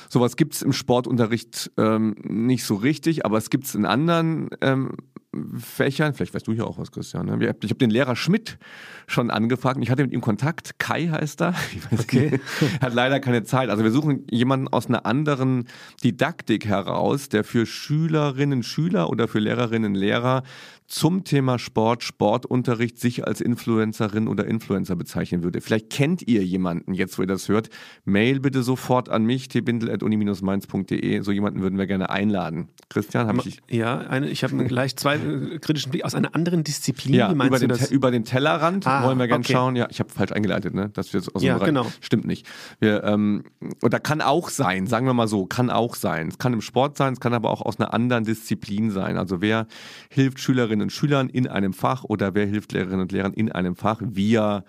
sowas 0.09 0.35
gibt's 0.35 0.61
im 0.61 0.73
Sportunterricht 0.73 1.71
ähm, 1.77 2.15
nicht 2.23 2.65
so 2.65 2.75
richtig, 2.75 3.25
aber 3.25 3.37
es 3.37 3.49
gibt's 3.49 3.75
in 3.75 3.85
anderen 3.85 4.49
ähm, 4.61 4.91
Fächern, 5.57 6.13
vielleicht 6.13 6.33
weißt 6.33 6.45
du 6.45 6.51
ja 6.51 6.65
auch 6.65 6.77
was, 6.77 6.91
Christian. 6.91 7.25
Ne? 7.25 7.37
Ich 7.41 7.69
habe 7.69 7.75
den 7.75 7.89
Lehrer 7.89 8.17
Schmidt 8.17 8.57
schon 9.07 9.31
angefragt 9.31 9.77
und 9.77 9.83
ich 9.83 9.89
hatte 9.89 10.03
mit 10.03 10.11
ihm 10.11 10.19
Kontakt. 10.19 10.77
Kai 10.77 11.07
heißt 11.07 11.41
er. 11.41 11.53
okay. 11.91 12.31
Nicht, 12.59 12.81
hat 12.81 12.93
leider 12.93 13.21
keine 13.21 13.43
Zeit. 13.43 13.69
Also 13.69 13.83
wir 13.83 13.91
suchen 13.91 14.25
jemanden 14.29 14.67
aus 14.67 14.87
einer 14.87 15.05
anderen 15.05 15.67
Didaktik 16.03 16.65
heraus, 16.65 17.29
der 17.29 17.45
für 17.45 17.65
Schülerinnen, 17.65 18.61
Schüler 18.61 19.09
oder 19.09 19.29
für 19.29 19.39
Lehrerinnen, 19.39 19.95
Lehrer 19.95 20.43
zum 20.91 21.23
Thema 21.23 21.57
Sport, 21.57 22.03
Sportunterricht 22.03 22.99
sich 22.99 23.25
als 23.25 23.39
Influencerin 23.39 24.27
oder 24.27 24.45
Influencer 24.45 24.97
bezeichnen 24.97 25.41
würde. 25.41 25.61
Vielleicht 25.61 25.89
kennt 25.89 26.27
ihr 26.27 26.43
jemanden 26.43 26.93
jetzt, 26.93 27.17
wo 27.17 27.23
ihr 27.23 27.27
das 27.27 27.47
hört. 27.47 27.69
Mail 28.03 28.41
bitte 28.41 28.61
sofort 28.61 29.07
an 29.07 29.23
mich, 29.23 29.47
tbindel.uni-mainz.de. 29.47 31.21
So 31.21 31.31
jemanden 31.31 31.61
würden 31.61 31.79
wir 31.79 31.87
gerne 31.87 32.09
einladen. 32.09 32.67
Christian, 32.89 33.27
habe 33.27 33.41
ich... 33.45 33.61
Ja, 33.69 33.99
eine, 33.99 34.27
ich 34.27 34.43
habe 34.43 34.61
gleich 34.65 34.97
zwei 34.97 35.20
äh, 35.21 35.59
kritischen 35.59 35.91
Blick 35.91 36.03
aus 36.03 36.15
einer 36.15 36.33
anderen 36.35 36.63
Disziplin. 36.63 37.13
Ja, 37.13 37.31
über 37.31 37.59
den, 37.59 37.71
über 37.91 38.11
den, 38.11 38.25
Tellerrand 38.25 38.87
ah, 38.87 39.03
wollen 39.03 39.19
wir 39.19 39.27
gerne 39.27 39.43
okay. 39.43 39.53
schauen. 39.53 39.75
Ja, 39.75 39.87
ich 39.89 39.99
habe 39.99 40.09
falsch 40.09 40.31
eingeleitet, 40.31 40.73
ne? 40.73 40.89
dass 40.89 41.13
wir 41.13 41.21
aus 41.33 41.43
ja, 41.43 41.55
Bereich, 41.55 41.67
genau. 41.67 41.87
Stimmt 42.01 42.25
nicht. 42.25 42.47
Wir, 42.79 43.03
ähm, 43.03 43.43
oder 43.81 43.99
kann 43.99 44.21
auch 44.21 44.49
sein, 44.49 44.87
sagen 44.87 45.05
wir 45.05 45.13
mal 45.13 45.27
so, 45.27 45.45
kann 45.45 45.69
auch 45.69 45.95
sein. 45.95 46.29
Es 46.29 46.37
kann 46.37 46.53
im 46.53 46.61
Sport 46.61 46.97
sein, 46.97 47.13
es 47.13 47.19
kann 47.19 47.33
aber 47.33 47.49
auch 47.49 47.61
aus 47.61 47.79
einer 47.79 47.93
anderen 47.93 48.23
Disziplin 48.23 48.91
sein. 48.91 49.17
Also 49.17 49.41
wer 49.41 49.67
hilft 50.09 50.39
Schülerinnen 50.39 50.61
Schülerinnen 50.61 50.83
und 50.83 50.91
Schülern 50.91 51.29
in 51.29 51.47
einem 51.47 51.73
Fach 51.73 52.03
oder 52.03 52.35
wer 52.35 52.45
hilft 52.45 52.71
Lehrerinnen 52.71 53.01
und 53.01 53.11
Lehrern 53.11 53.33
in 53.33 53.51
einem 53.51 53.75
Fach 53.75 54.01
via 54.03 54.63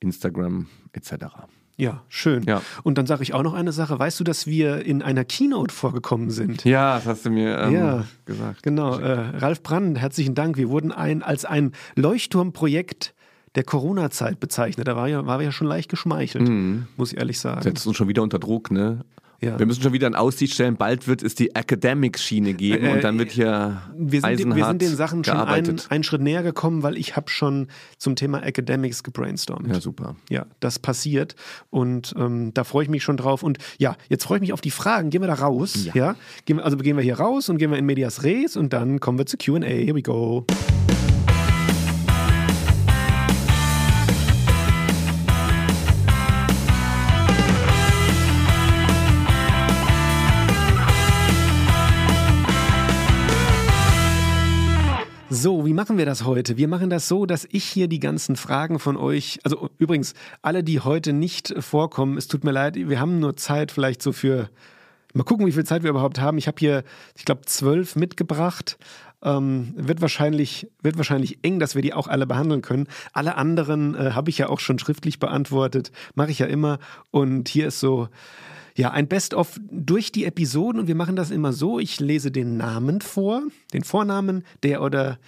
Instagram 0.00 0.66
etc. 0.92 1.12
Ja, 1.78 2.02
schön. 2.08 2.42
Ja. 2.42 2.60
Und 2.82 2.98
dann 2.98 3.06
sage 3.06 3.22
ich 3.22 3.34
auch 3.34 3.44
noch 3.44 3.54
eine 3.54 3.70
Sache. 3.70 3.96
Weißt 3.96 4.18
du, 4.18 4.24
dass 4.24 4.48
wir 4.48 4.84
in 4.84 5.00
einer 5.00 5.24
Keynote 5.24 5.72
vorgekommen 5.72 6.28
sind? 6.28 6.64
Ja, 6.64 6.96
das 6.96 7.06
hast 7.06 7.24
du 7.24 7.30
mir 7.30 7.56
ähm, 7.56 7.72
ja, 7.72 8.04
gesagt. 8.24 8.64
Genau. 8.64 8.98
Äh, 8.98 9.36
Ralf 9.38 9.62
Brand, 9.62 9.96
herzlichen 9.96 10.34
Dank. 10.34 10.56
Wir 10.56 10.70
wurden 10.70 10.90
ein, 10.90 11.22
als 11.22 11.44
ein 11.44 11.72
Leuchtturmprojekt 11.94 13.14
der 13.54 13.62
Corona-Zeit 13.62 14.40
bezeichnet. 14.40 14.88
Da 14.88 14.96
war, 14.96 15.06
ja, 15.06 15.24
war 15.26 15.40
ja 15.40 15.52
schon 15.52 15.68
leicht 15.68 15.88
geschmeichelt, 15.88 16.48
mhm. 16.48 16.88
muss 16.96 17.12
ich 17.12 17.18
ehrlich 17.18 17.38
sagen. 17.38 17.62
Setzt 17.62 17.86
uns 17.86 17.96
schon 17.96 18.08
wieder 18.08 18.22
unter 18.22 18.40
Druck, 18.40 18.72
ne? 18.72 19.04
Ja. 19.40 19.56
Wir 19.56 19.66
müssen 19.66 19.82
schon 19.82 19.92
wieder 19.92 20.08
in 20.08 20.16
Aussicht 20.16 20.54
stellen, 20.54 20.76
bald 20.76 21.06
wird 21.06 21.22
es 21.22 21.36
die 21.36 21.54
Academics-Schiene 21.54 22.54
geben 22.54 22.84
äh, 22.84 22.92
und 22.92 23.04
dann 23.04 23.18
wird 23.18 23.30
hier 23.30 23.82
wir 23.96 24.20
sind, 24.20 24.28
eisenhart 24.28 24.56
wir 24.56 24.66
sind 24.66 24.82
den 24.82 24.96
Sachen 24.96 25.22
schon 25.22 25.36
einen, 25.36 25.80
einen 25.90 26.02
Schritt 26.02 26.22
näher 26.22 26.42
gekommen, 26.42 26.82
weil 26.82 26.96
ich 26.96 27.14
habe 27.14 27.30
schon 27.30 27.68
zum 27.98 28.16
Thema 28.16 28.42
Academics 28.42 29.04
gebrainstormt. 29.04 29.68
Ja, 29.68 29.80
super. 29.80 30.16
Ja, 30.28 30.46
das 30.58 30.80
passiert 30.80 31.36
und 31.70 32.14
ähm, 32.18 32.52
da 32.52 32.64
freue 32.64 32.82
ich 32.82 32.88
mich 32.88 33.04
schon 33.04 33.16
drauf. 33.16 33.44
Und 33.44 33.58
ja, 33.78 33.96
jetzt 34.08 34.24
freue 34.24 34.38
ich 34.38 34.42
mich 34.42 34.52
auf 34.52 34.60
die 34.60 34.72
Fragen. 34.72 35.10
Gehen 35.10 35.22
wir 35.22 35.28
da 35.28 35.34
raus? 35.34 35.84
Ja. 35.84 35.94
ja? 35.94 36.16
Gehen 36.44 36.58
also 36.58 36.76
gehen 36.76 36.96
wir 36.96 37.04
hier 37.04 37.20
raus 37.20 37.48
und 37.48 37.58
gehen 37.58 37.70
wir 37.70 37.78
in 37.78 37.86
Medias 37.86 38.24
Res 38.24 38.56
und 38.56 38.72
dann 38.72 38.98
kommen 38.98 39.18
wir 39.18 39.26
zu 39.26 39.36
Q&A. 39.36 39.60
Here 39.60 39.94
we 39.94 40.02
go. 40.02 40.46
Machen 55.78 55.96
wir 55.96 56.06
das 56.06 56.24
heute? 56.24 56.56
Wir 56.56 56.66
machen 56.66 56.90
das 56.90 57.06
so, 57.06 57.24
dass 57.24 57.46
ich 57.52 57.62
hier 57.62 57.86
die 57.86 58.00
ganzen 58.00 58.34
Fragen 58.34 58.80
von 58.80 58.96
euch, 58.96 59.38
also 59.44 59.70
übrigens, 59.78 60.14
alle, 60.42 60.64
die 60.64 60.80
heute 60.80 61.12
nicht 61.12 61.54
vorkommen, 61.60 62.18
es 62.18 62.26
tut 62.26 62.42
mir 62.42 62.50
leid, 62.50 62.74
wir 62.74 62.98
haben 62.98 63.20
nur 63.20 63.36
Zeit 63.36 63.70
vielleicht 63.70 64.02
so 64.02 64.10
für, 64.10 64.50
mal 65.14 65.22
gucken, 65.22 65.46
wie 65.46 65.52
viel 65.52 65.62
Zeit 65.62 65.84
wir 65.84 65.90
überhaupt 65.90 66.18
haben. 66.18 66.36
Ich 66.36 66.48
habe 66.48 66.56
hier, 66.58 66.82
ich 67.16 67.24
glaube, 67.24 67.42
zwölf 67.46 67.94
mitgebracht. 67.94 68.76
Ähm, 69.22 69.72
wird 69.76 70.00
wahrscheinlich 70.00 70.68
wird 70.82 70.96
wahrscheinlich 70.96 71.38
eng, 71.42 71.60
dass 71.60 71.76
wir 71.76 71.82
die 71.82 71.94
auch 71.94 72.08
alle 72.08 72.26
behandeln 72.26 72.60
können. 72.60 72.88
Alle 73.12 73.36
anderen 73.36 73.94
äh, 73.94 74.10
habe 74.14 74.30
ich 74.30 74.38
ja 74.38 74.48
auch 74.48 74.58
schon 74.58 74.80
schriftlich 74.80 75.20
beantwortet, 75.20 75.92
mache 76.16 76.32
ich 76.32 76.40
ja 76.40 76.46
immer. 76.46 76.80
Und 77.12 77.48
hier 77.48 77.68
ist 77.68 77.78
so 77.78 78.08
ja, 78.74 78.90
ein 78.90 79.06
Best-of 79.06 79.60
durch 79.70 80.10
die 80.10 80.24
Episoden 80.24 80.80
und 80.80 80.88
wir 80.88 80.96
machen 80.96 81.14
das 81.14 81.30
immer 81.30 81.52
so. 81.52 81.78
Ich 81.78 82.00
lese 82.00 82.32
den 82.32 82.56
Namen 82.56 83.00
vor, 83.00 83.42
den 83.72 83.84
Vornamen 83.84 84.44
der 84.64 84.82
oder 84.82 85.18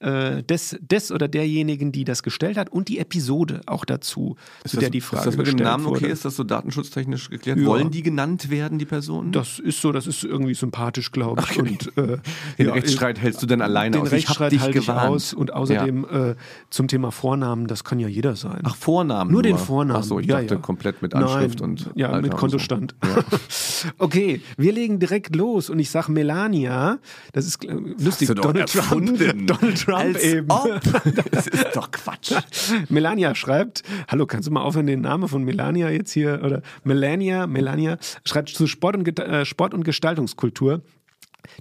äh, 0.00 0.42
des, 0.42 0.78
des 0.80 1.12
oder 1.12 1.28
derjenigen, 1.28 1.92
die 1.92 2.04
das 2.04 2.22
gestellt 2.22 2.56
hat 2.56 2.70
und 2.70 2.88
die 2.88 2.98
Episode 2.98 3.60
auch 3.66 3.84
dazu, 3.84 4.36
ist 4.64 4.70
zu 4.70 4.76
das, 4.76 4.80
der 4.80 4.90
die 4.90 5.02
Frage 5.02 5.20
ist 5.20 5.26
das 5.26 5.36
mit 5.36 5.46
dem 5.46 5.56
Namen 5.56 5.86
okay? 5.86 6.10
Ist 6.10 6.24
das 6.24 6.36
so 6.36 6.44
datenschutztechnisch 6.44 7.28
geklärt? 7.28 7.58
Ja. 7.58 7.66
Wollen 7.66 7.90
die 7.90 8.02
genannt 8.02 8.48
werden, 8.48 8.78
die 8.78 8.86
Personen? 8.86 9.32
Das 9.32 9.58
ist 9.58 9.80
so, 9.82 9.92
das 9.92 10.06
ist 10.06 10.24
irgendwie 10.24 10.54
sympathisch, 10.54 11.12
glaube 11.12 11.42
ich. 11.42 11.58
Okay. 11.58 11.78
Und, 11.96 11.98
äh, 11.98 12.18
den 12.58 12.66
ja, 12.66 12.72
Rechtsstreit 12.72 13.20
hältst 13.20 13.42
du 13.42 13.46
denn 13.46 13.60
alleine 13.60 13.96
den 13.96 14.02
aus? 14.02 14.12
Rechtsstreit 14.12 14.58
halte 14.58 14.78
ich 14.78 14.88
aus 14.88 15.34
und 15.34 15.52
außerdem 15.52 16.06
ja. 16.10 16.30
äh, 16.30 16.36
zum 16.70 16.88
Thema 16.88 17.10
Vornamen, 17.10 17.66
das 17.66 17.84
kann 17.84 18.00
ja 18.00 18.08
jeder 18.08 18.36
sein. 18.36 18.60
Ach, 18.62 18.76
Vornamen? 18.76 19.30
Nur, 19.30 19.42
nur. 19.42 19.50
den 19.50 19.58
Vornamen. 19.58 20.00
Ach 20.00 20.04
so, 20.04 20.18
ich 20.18 20.28
dachte 20.28 20.58
komplett 20.58 21.02
mit 21.02 21.14
Anschrift 21.14 21.60
Nein, 21.60 21.70
und 21.70 21.90
Ja, 21.94 22.08
Alter 22.08 22.22
mit 22.22 22.36
Kontostand. 22.36 22.94
So. 23.02 23.88
okay, 23.98 24.40
wir 24.56 24.72
legen 24.72 24.98
direkt 24.98 25.36
los 25.36 25.68
und 25.68 25.78
ich 25.78 25.90
sage 25.90 26.10
Melania, 26.10 26.98
das 27.32 27.46
ist 27.46 27.58
lustig, 27.98 28.30
Donald 28.34 28.72
Trump, 28.72 29.18
Donald 29.46 29.78
Trump 29.78 29.89
Als 29.96 30.22
eben. 30.22 30.50
Ob 30.50 30.80
das 31.32 31.46
ist 31.46 31.74
doch 31.74 31.90
Quatsch. 31.90 32.32
Melania 32.88 33.34
schreibt, 33.34 33.82
hallo, 34.08 34.26
kannst 34.26 34.48
du 34.48 34.52
mal 34.52 34.62
aufhören, 34.62 34.86
den 34.86 35.00
Namen 35.00 35.28
von 35.28 35.44
Melania 35.44 35.90
jetzt 35.90 36.12
hier, 36.12 36.40
oder 36.42 36.62
Melania, 36.84 37.46
Melania, 37.46 37.98
schreibt 38.24 38.50
zu 38.50 38.66
Sport 38.66 38.96
und, 38.96 39.18
äh, 39.18 39.44
Sport 39.44 39.74
und 39.74 39.84
Gestaltungskultur. 39.84 40.82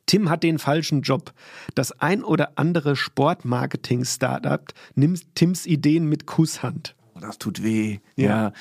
Tim 0.05 0.29
hat 0.29 0.43
den 0.43 0.59
falschen 0.59 1.01
Job. 1.01 1.33
Das 1.75 1.91
ein 1.99 2.23
oder 2.23 2.51
andere 2.55 2.95
Sportmarketing-Startup 2.95 4.65
nimmt 4.95 5.35
Tims 5.35 5.65
Ideen 5.65 6.05
mit 6.05 6.25
Kusshand. 6.25 6.95
Das 7.19 7.37
tut 7.37 7.63
weh. 7.63 7.99
Ja. 8.15 8.25
ja. 8.25 8.53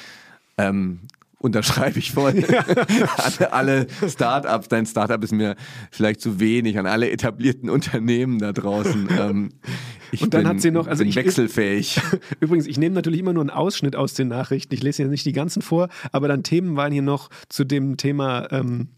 Ähm, 0.58 1.00
Unterschreibe 1.40 2.00
ich 2.00 2.10
voll. 2.10 2.44
an 3.16 3.46
alle 3.52 3.86
Startups, 4.08 4.68
dein 4.68 4.86
Startup 4.86 5.22
ist 5.22 5.32
mir 5.32 5.54
vielleicht 5.90 6.20
zu 6.20 6.40
wenig, 6.40 6.78
an 6.78 6.86
alle 6.86 7.10
etablierten 7.10 7.70
Unternehmen 7.70 8.38
da 8.38 8.52
draußen. 8.52 9.08
Ähm, 9.18 9.50
ich 10.12 10.22
und 10.22 10.32
dann 10.32 10.42
bin, 10.42 10.48
hat 10.48 10.60
sie 10.60 10.70
noch, 10.70 10.86
also 10.86 11.02
ich, 11.02 11.16
wechselfähig. 11.16 12.00
Übrigens, 12.40 12.66
ich 12.66 12.78
nehme 12.78 12.94
natürlich 12.94 13.20
immer 13.20 13.32
nur 13.32 13.42
einen 13.42 13.50
Ausschnitt 13.50 13.96
aus 13.96 14.14
den 14.14 14.28
Nachrichten. 14.28 14.72
Ich 14.74 14.82
lese 14.82 15.02
ja 15.02 15.08
nicht 15.08 15.26
die 15.26 15.32
ganzen 15.32 15.60
vor, 15.60 15.88
aber 16.12 16.28
dann 16.28 16.42
Themen 16.44 16.76
waren 16.76 16.92
hier 16.92 17.02
noch 17.02 17.30
zu 17.48 17.64
dem 17.64 17.96
Thema 17.96 18.46
ähm, 18.52 18.90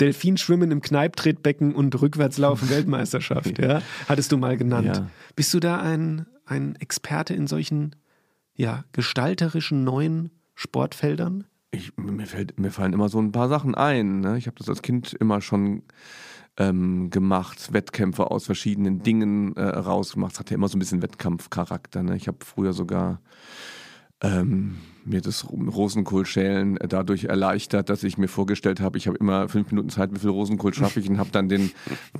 Delfinschwimmen 0.00 0.70
im 0.70 0.82
Kneiptretbecken 0.82 1.74
und 1.74 2.00
Rückwärtslaufen 2.00 2.68
Weltmeisterschaft. 2.68 3.58
Ja, 3.58 3.82
hattest 4.08 4.30
du 4.32 4.36
mal 4.36 4.56
genannt. 4.56 4.96
Ja. 4.96 5.10
Bist 5.36 5.54
du 5.54 5.60
da 5.60 5.80
ein, 5.80 6.26
ein 6.44 6.76
Experte 6.76 7.34
in 7.34 7.46
solchen 7.46 7.96
ja, 8.54 8.84
gestalterischen 8.92 9.84
neuen 9.84 10.30
Sportfeldern? 10.54 11.44
Ich, 11.72 11.96
mir, 11.96 12.26
fällt, 12.26 12.60
mir 12.60 12.70
fallen 12.70 12.92
immer 12.92 13.08
so 13.08 13.18
ein 13.20 13.32
paar 13.32 13.48
Sachen 13.48 13.74
ein. 13.74 14.20
Ne? 14.20 14.38
Ich 14.38 14.46
habe 14.46 14.56
das 14.58 14.68
als 14.68 14.82
Kind 14.82 15.14
immer 15.14 15.40
schon 15.40 15.82
ähm, 16.58 17.08
gemacht, 17.10 17.72
Wettkämpfe 17.72 18.30
aus 18.30 18.44
verschiedenen 18.44 19.02
Dingen 19.02 19.56
äh, 19.56 19.62
rausgemacht. 19.62 20.34
Es 20.34 20.38
hatte 20.38 20.54
immer 20.54 20.68
so 20.68 20.76
ein 20.76 20.80
bisschen 20.80 21.02
Wettkampfcharakter. 21.02 22.02
Ne? 22.02 22.16
Ich 22.16 22.28
habe 22.28 22.38
früher 22.44 22.74
sogar 22.74 23.22
ähm, 24.20 24.76
mir 25.04 25.20
das 25.20 25.46
Rosenkohlschälen 25.50 26.78
dadurch 26.88 27.24
erleichtert, 27.24 27.88
dass 27.88 28.02
ich 28.02 28.18
mir 28.18 28.28
vorgestellt 28.28 28.80
habe, 28.80 28.98
ich 28.98 29.06
habe 29.06 29.16
immer 29.18 29.48
fünf 29.48 29.70
Minuten 29.70 29.88
Zeit, 29.88 30.12
wie 30.12 30.18
viel 30.18 30.30
Rosenkohl 30.30 30.74
schaffe 30.74 31.00
ich 31.00 31.08
und 31.08 31.18
habe 31.18 31.30
dann 31.30 31.48
den 31.48 31.70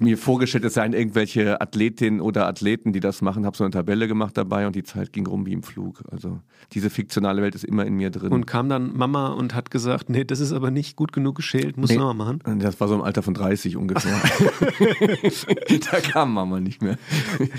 mir 0.01 0.19
vorgestellt, 0.19 0.65
es 0.65 0.75
seien 0.75 0.93
irgendwelche 0.93 1.61
Athletinnen 1.61 2.21
oder 2.21 2.47
Athleten, 2.47 2.93
die 2.93 3.01
das 3.01 3.23
machen, 3.23 3.47
habe 3.47 3.57
so 3.57 3.65
eine 3.65 3.71
Tabelle 3.71 4.09
gemacht 4.09 4.37
dabei 4.37 4.67
und 4.67 4.77
die 4.77 4.83
Zeit 4.83 5.13
ging 5.13 5.27
rum 5.27 5.47
wie 5.47 5.53
im 5.53 5.63
Flug. 5.63 6.03
Also 6.11 6.41
diese 6.73 6.91
fiktionale 6.91 7.43
Welt 7.43 7.55
ist 7.55 7.65
immer 7.65 7.87
in 7.87 7.95
mir 7.95 8.11
drin. 8.11 8.33
Und 8.33 8.47
kam 8.47 8.69
dann 8.69 8.97
Mama 8.97 9.29
und 9.29 9.55
hat 9.55 9.71
gesagt, 9.71 10.11
nee, 10.11 10.25
das 10.25 10.41
ist 10.41 10.53
aber 10.53 10.71
nicht 10.71 10.97
gut 10.97 11.13
genug 11.13 11.37
geschält, 11.37 11.77
muss 11.77 11.91
nee, 11.91 11.97
nochmal 11.97 12.15
machen. 12.15 12.61
Das 12.61 12.81
war 12.81 12.89
so 12.89 12.95
im 12.95 13.03
Alter 13.03 13.23
von 13.23 13.35
30 13.35 13.77
ungefähr. 13.77 14.21
da 15.91 16.01
kam 16.01 16.35
Mama 16.35 16.61
nicht 16.61 16.83
mehr. 16.83 16.99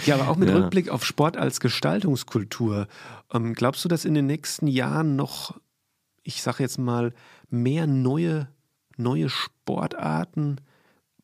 Ja, 0.06 0.16
aber 0.16 0.30
auch 0.30 0.38
mit 0.38 0.50
ja. 0.50 0.56
Rückblick 0.56 0.90
auf 0.90 1.06
Sport 1.06 1.38
als 1.38 1.60
Gestaltungskultur. 1.60 2.88
Ähm, 3.34 3.54
glaubst 3.54 3.84
du, 3.84 3.90
dass 3.90 4.06
in 4.06 4.14
den 4.14 4.28
nächsten 4.28 4.68
Jahren 4.68 5.13
noch, 5.16 5.60
ich 6.24 6.42
sage 6.42 6.64
jetzt 6.64 6.78
mal, 6.78 7.14
mehr 7.50 7.88
neue, 7.88 8.48
neue 8.98 9.30
Sportarten 9.30 10.58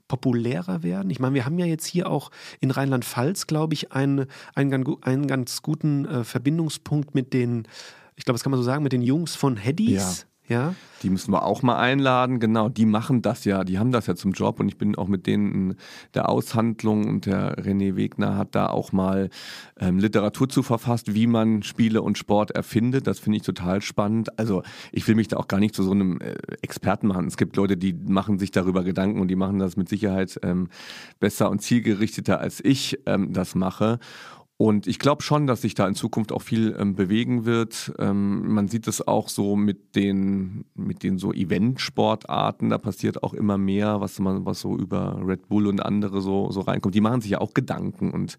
populärer 0.07 0.83
werden? 0.83 1.09
Ich 1.09 1.19
meine, 1.19 1.35
wir 1.35 1.45
haben 1.45 1.59
ja 1.59 1.65
jetzt 1.65 1.85
hier 1.85 2.09
auch 2.09 2.31
in 2.59 2.71
Rheinland-Pfalz, 2.71 3.47
glaube 3.47 3.73
ich, 3.73 3.91
einen, 3.91 4.25
einen, 4.55 5.03
einen 5.03 5.27
ganz 5.27 5.61
guten 5.61 6.05
äh, 6.05 6.23
Verbindungspunkt 6.23 7.15
mit 7.15 7.33
den, 7.33 7.67
ich 8.15 8.25
glaube, 8.25 8.35
das 8.35 8.43
kann 8.43 8.51
man 8.51 8.59
so 8.59 8.65
sagen, 8.65 8.83
mit 8.83 8.93
den 8.93 9.01
Jungs 9.01 9.35
von 9.35 9.57
Headies. 9.57 10.21
Ja. 10.21 10.28
Ja. 10.49 10.73
Die 11.03 11.09
müssen 11.09 11.31
wir 11.31 11.43
auch 11.45 11.61
mal 11.61 11.77
einladen. 11.77 12.39
Genau, 12.39 12.67
die 12.67 12.85
machen 12.85 13.21
das 13.21 13.45
ja, 13.45 13.63
die 13.63 13.79
haben 13.79 13.91
das 13.91 14.07
ja 14.07 14.15
zum 14.15 14.33
Job 14.33 14.59
und 14.59 14.67
ich 14.67 14.77
bin 14.77 14.95
auch 14.95 15.07
mit 15.07 15.27
denen 15.27 15.53
in 15.53 15.75
der 16.13 16.27
Aushandlung 16.27 17.07
und 17.07 17.25
der 17.25 17.55
René 17.57 17.95
Wegner 17.95 18.35
hat 18.35 18.55
da 18.55 18.67
auch 18.67 18.91
mal 18.91 19.29
ähm, 19.79 19.99
Literatur 19.99 20.49
zu 20.49 20.61
verfasst, 20.63 21.13
wie 21.13 21.27
man 21.27 21.63
Spiele 21.63 22.01
und 22.01 22.17
Sport 22.17 22.51
erfindet. 22.51 23.07
Das 23.07 23.19
finde 23.19 23.37
ich 23.37 23.43
total 23.43 23.81
spannend. 23.81 24.37
Also 24.37 24.63
ich 24.91 25.07
will 25.07 25.15
mich 25.15 25.29
da 25.29 25.37
auch 25.37 25.47
gar 25.47 25.59
nicht 25.59 25.75
zu 25.75 25.83
so 25.83 25.91
einem 25.91 26.19
äh, 26.19 26.35
Experten 26.61 27.07
machen. 27.07 27.27
Es 27.27 27.37
gibt 27.37 27.55
Leute, 27.55 27.77
die 27.77 27.93
machen 27.93 28.39
sich 28.39 28.51
darüber 28.51 28.83
Gedanken 28.83 29.21
und 29.21 29.29
die 29.29 29.37
machen 29.37 29.59
das 29.59 29.77
mit 29.77 29.87
Sicherheit 29.87 30.39
ähm, 30.43 30.67
besser 31.19 31.49
und 31.49 31.61
zielgerichteter 31.61 32.39
als 32.39 32.59
ich 32.59 32.99
ähm, 33.05 33.31
das 33.31 33.55
mache. 33.55 33.99
Und 34.61 34.87
ich 34.87 34.99
glaube 34.99 35.23
schon, 35.23 35.47
dass 35.47 35.61
sich 35.61 35.73
da 35.73 35.87
in 35.87 35.95
Zukunft 35.95 36.33
auch 36.33 36.41
viel 36.41 36.75
ähm, 36.77 36.93
bewegen 36.93 37.45
wird. 37.45 37.93
Ähm, 37.97 38.53
man 38.53 38.67
sieht 38.67 38.89
es 38.89 39.07
auch 39.07 39.29
so 39.29 39.55
mit 39.55 39.95
den, 39.95 40.65
mit 40.75 41.01
den 41.01 41.17
so 41.17 41.31
Eventsportarten. 41.31 42.69
Da 42.69 42.77
passiert 42.77 43.23
auch 43.23 43.33
immer 43.33 43.57
mehr, 43.57 44.01
was 44.01 44.19
man, 44.19 44.45
was 44.45 44.59
so 44.59 44.75
über 44.75 45.17
Red 45.25 45.47
Bull 45.47 45.65
und 45.65 45.79
andere 45.79 46.19
so, 46.19 46.51
so 46.51 46.59
reinkommt. 46.59 46.93
Die 46.93 46.99
machen 46.99 47.21
sich 47.21 47.31
ja 47.31 47.37
auch 47.39 47.53
Gedanken 47.53 48.11
und 48.11 48.37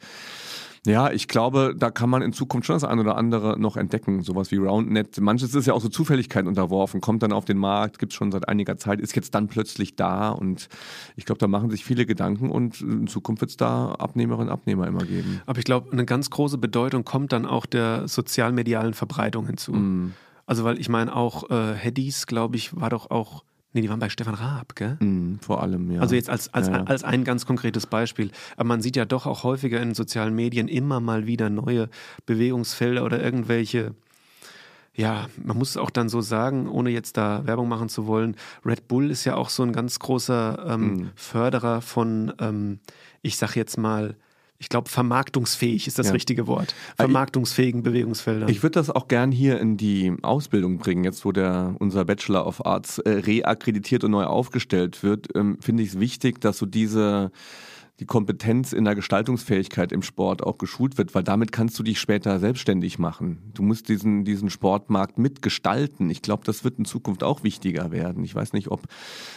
ja, 0.86 1.12
ich 1.12 1.28
glaube, 1.28 1.74
da 1.76 1.90
kann 1.90 2.08
man 2.08 2.22
in 2.22 2.32
Zukunft 2.32 2.66
schon 2.66 2.74
das 2.74 2.84
eine 2.84 3.02
oder 3.02 3.16
andere 3.16 3.60
noch 3.60 3.76
entdecken. 3.76 4.22
Sowas 4.22 4.50
wie 4.50 4.56
RoundNet. 4.56 5.20
Manches 5.20 5.54
ist 5.54 5.66
ja 5.66 5.74
auch 5.74 5.80
so 5.80 5.90
Zufälligkeit 5.90 6.46
unterworfen, 6.46 7.02
kommt 7.02 7.22
dann 7.22 7.32
auf 7.32 7.44
den 7.44 7.58
Markt, 7.58 7.98
gibt 7.98 8.12
es 8.12 8.16
schon 8.16 8.32
seit 8.32 8.48
einiger 8.48 8.78
Zeit, 8.78 8.98
ist 9.00 9.14
jetzt 9.14 9.34
dann 9.34 9.48
plötzlich 9.48 9.96
da. 9.96 10.30
Und 10.30 10.68
ich 11.16 11.26
glaube, 11.26 11.38
da 11.38 11.48
machen 11.48 11.68
sich 11.68 11.84
viele 11.84 12.06
Gedanken 12.06 12.50
und 12.50 12.80
in 12.80 13.06
Zukunft 13.08 13.42
wird 13.42 13.50
es 13.50 13.56
da 13.58 13.92
Abnehmerinnen 13.92 14.48
und 14.48 14.52
Abnehmer 14.52 14.86
immer 14.86 15.04
geben. 15.04 15.42
Aber 15.44 15.58
ich 15.58 15.66
glaube, 15.66 15.92
eine 15.92 16.06
ganz 16.06 16.30
große 16.30 16.56
Bedeutung 16.56 17.04
kommt 17.04 17.32
dann 17.32 17.44
auch 17.44 17.66
der 17.66 18.08
sozialmedialen 18.08 18.94
Verbreitung 18.94 19.46
hinzu. 19.46 19.72
Mm. 19.72 20.14
Also, 20.46 20.64
weil 20.64 20.80
ich 20.80 20.88
meine, 20.88 21.14
auch 21.14 21.50
äh, 21.50 21.74
Heddies, 21.74 22.26
glaube 22.26 22.56
ich, 22.56 22.74
war 22.74 22.90
doch 22.90 23.10
auch 23.10 23.44
Nee, 23.72 23.82
die 23.82 23.88
waren 23.88 24.00
bei 24.00 24.08
Stefan 24.08 24.34
Raab, 24.34 24.74
gell? 24.74 24.96
Mm, 24.98 25.38
vor 25.40 25.62
allem, 25.62 25.92
ja. 25.92 26.00
Also 26.00 26.16
jetzt 26.16 26.28
als, 26.28 26.52
als, 26.52 26.68
ja. 26.68 26.82
als 26.84 27.04
ein 27.04 27.22
ganz 27.22 27.46
konkretes 27.46 27.86
Beispiel. 27.86 28.32
Aber 28.56 28.64
man 28.64 28.82
sieht 28.82 28.96
ja 28.96 29.04
doch 29.04 29.26
auch 29.26 29.44
häufiger 29.44 29.80
in 29.80 29.94
sozialen 29.94 30.34
Medien 30.34 30.66
immer 30.66 30.98
mal 30.98 31.26
wieder 31.26 31.50
neue 31.50 31.88
Bewegungsfelder 32.26 33.04
oder 33.04 33.22
irgendwelche, 33.22 33.94
ja, 34.94 35.26
man 35.42 35.56
muss 35.56 35.70
es 35.70 35.76
auch 35.76 35.90
dann 35.90 36.08
so 36.08 36.20
sagen, 36.20 36.68
ohne 36.68 36.90
jetzt 36.90 37.16
da 37.16 37.46
Werbung 37.46 37.68
machen 37.68 37.88
zu 37.88 38.08
wollen. 38.08 38.34
Red 38.66 38.88
Bull 38.88 39.08
ist 39.08 39.24
ja 39.24 39.36
auch 39.36 39.50
so 39.50 39.62
ein 39.62 39.72
ganz 39.72 40.00
großer 40.00 40.66
ähm, 40.68 40.94
mm. 40.94 41.10
Förderer 41.14 41.80
von, 41.80 42.32
ähm, 42.40 42.80
ich 43.22 43.36
sag 43.36 43.54
jetzt 43.54 43.78
mal, 43.78 44.16
ich 44.60 44.68
glaube, 44.68 44.90
vermarktungsfähig 44.90 45.86
ist 45.86 45.98
das 45.98 46.08
ja. 46.08 46.12
richtige 46.12 46.46
Wort. 46.46 46.74
Vermarktungsfähigen 46.96 47.82
Bewegungsfeldern. 47.82 48.46
Ich 48.50 48.62
würde 48.62 48.74
das 48.74 48.90
auch 48.90 49.08
gern 49.08 49.32
hier 49.32 49.58
in 49.58 49.78
die 49.78 50.14
Ausbildung 50.20 50.76
bringen. 50.76 51.02
Jetzt, 51.02 51.24
wo 51.24 51.32
der, 51.32 51.74
unser 51.78 52.04
Bachelor 52.04 52.46
of 52.46 52.64
Arts 52.66 52.98
äh, 52.98 53.08
reakkreditiert 53.08 54.04
und 54.04 54.10
neu 54.10 54.24
aufgestellt 54.24 55.02
wird, 55.02 55.28
ähm, 55.34 55.56
finde 55.62 55.82
ich 55.82 55.88
es 55.90 55.98
wichtig, 55.98 56.42
dass 56.42 56.58
so 56.58 56.66
diese 56.66 57.32
die 58.00 58.06
Kompetenz 58.06 58.72
in 58.72 58.86
der 58.86 58.94
Gestaltungsfähigkeit 58.94 59.92
im 59.92 60.02
Sport 60.02 60.42
auch 60.42 60.56
geschult 60.56 60.96
wird, 60.96 61.14
weil 61.14 61.22
damit 61.22 61.52
kannst 61.52 61.78
du 61.78 61.82
dich 61.82 62.00
später 62.00 62.38
selbstständig 62.38 62.98
machen. 62.98 63.52
Du 63.52 63.62
musst 63.62 63.90
diesen, 63.90 64.24
diesen 64.24 64.48
Sportmarkt 64.48 65.18
mitgestalten. 65.18 66.08
Ich 66.08 66.22
glaube, 66.22 66.42
das 66.46 66.64
wird 66.64 66.78
in 66.78 66.86
Zukunft 66.86 67.22
auch 67.22 67.44
wichtiger 67.44 67.92
werden. 67.92 68.24
Ich 68.24 68.34
weiß 68.34 68.54
nicht, 68.54 68.68
ob 68.68 68.84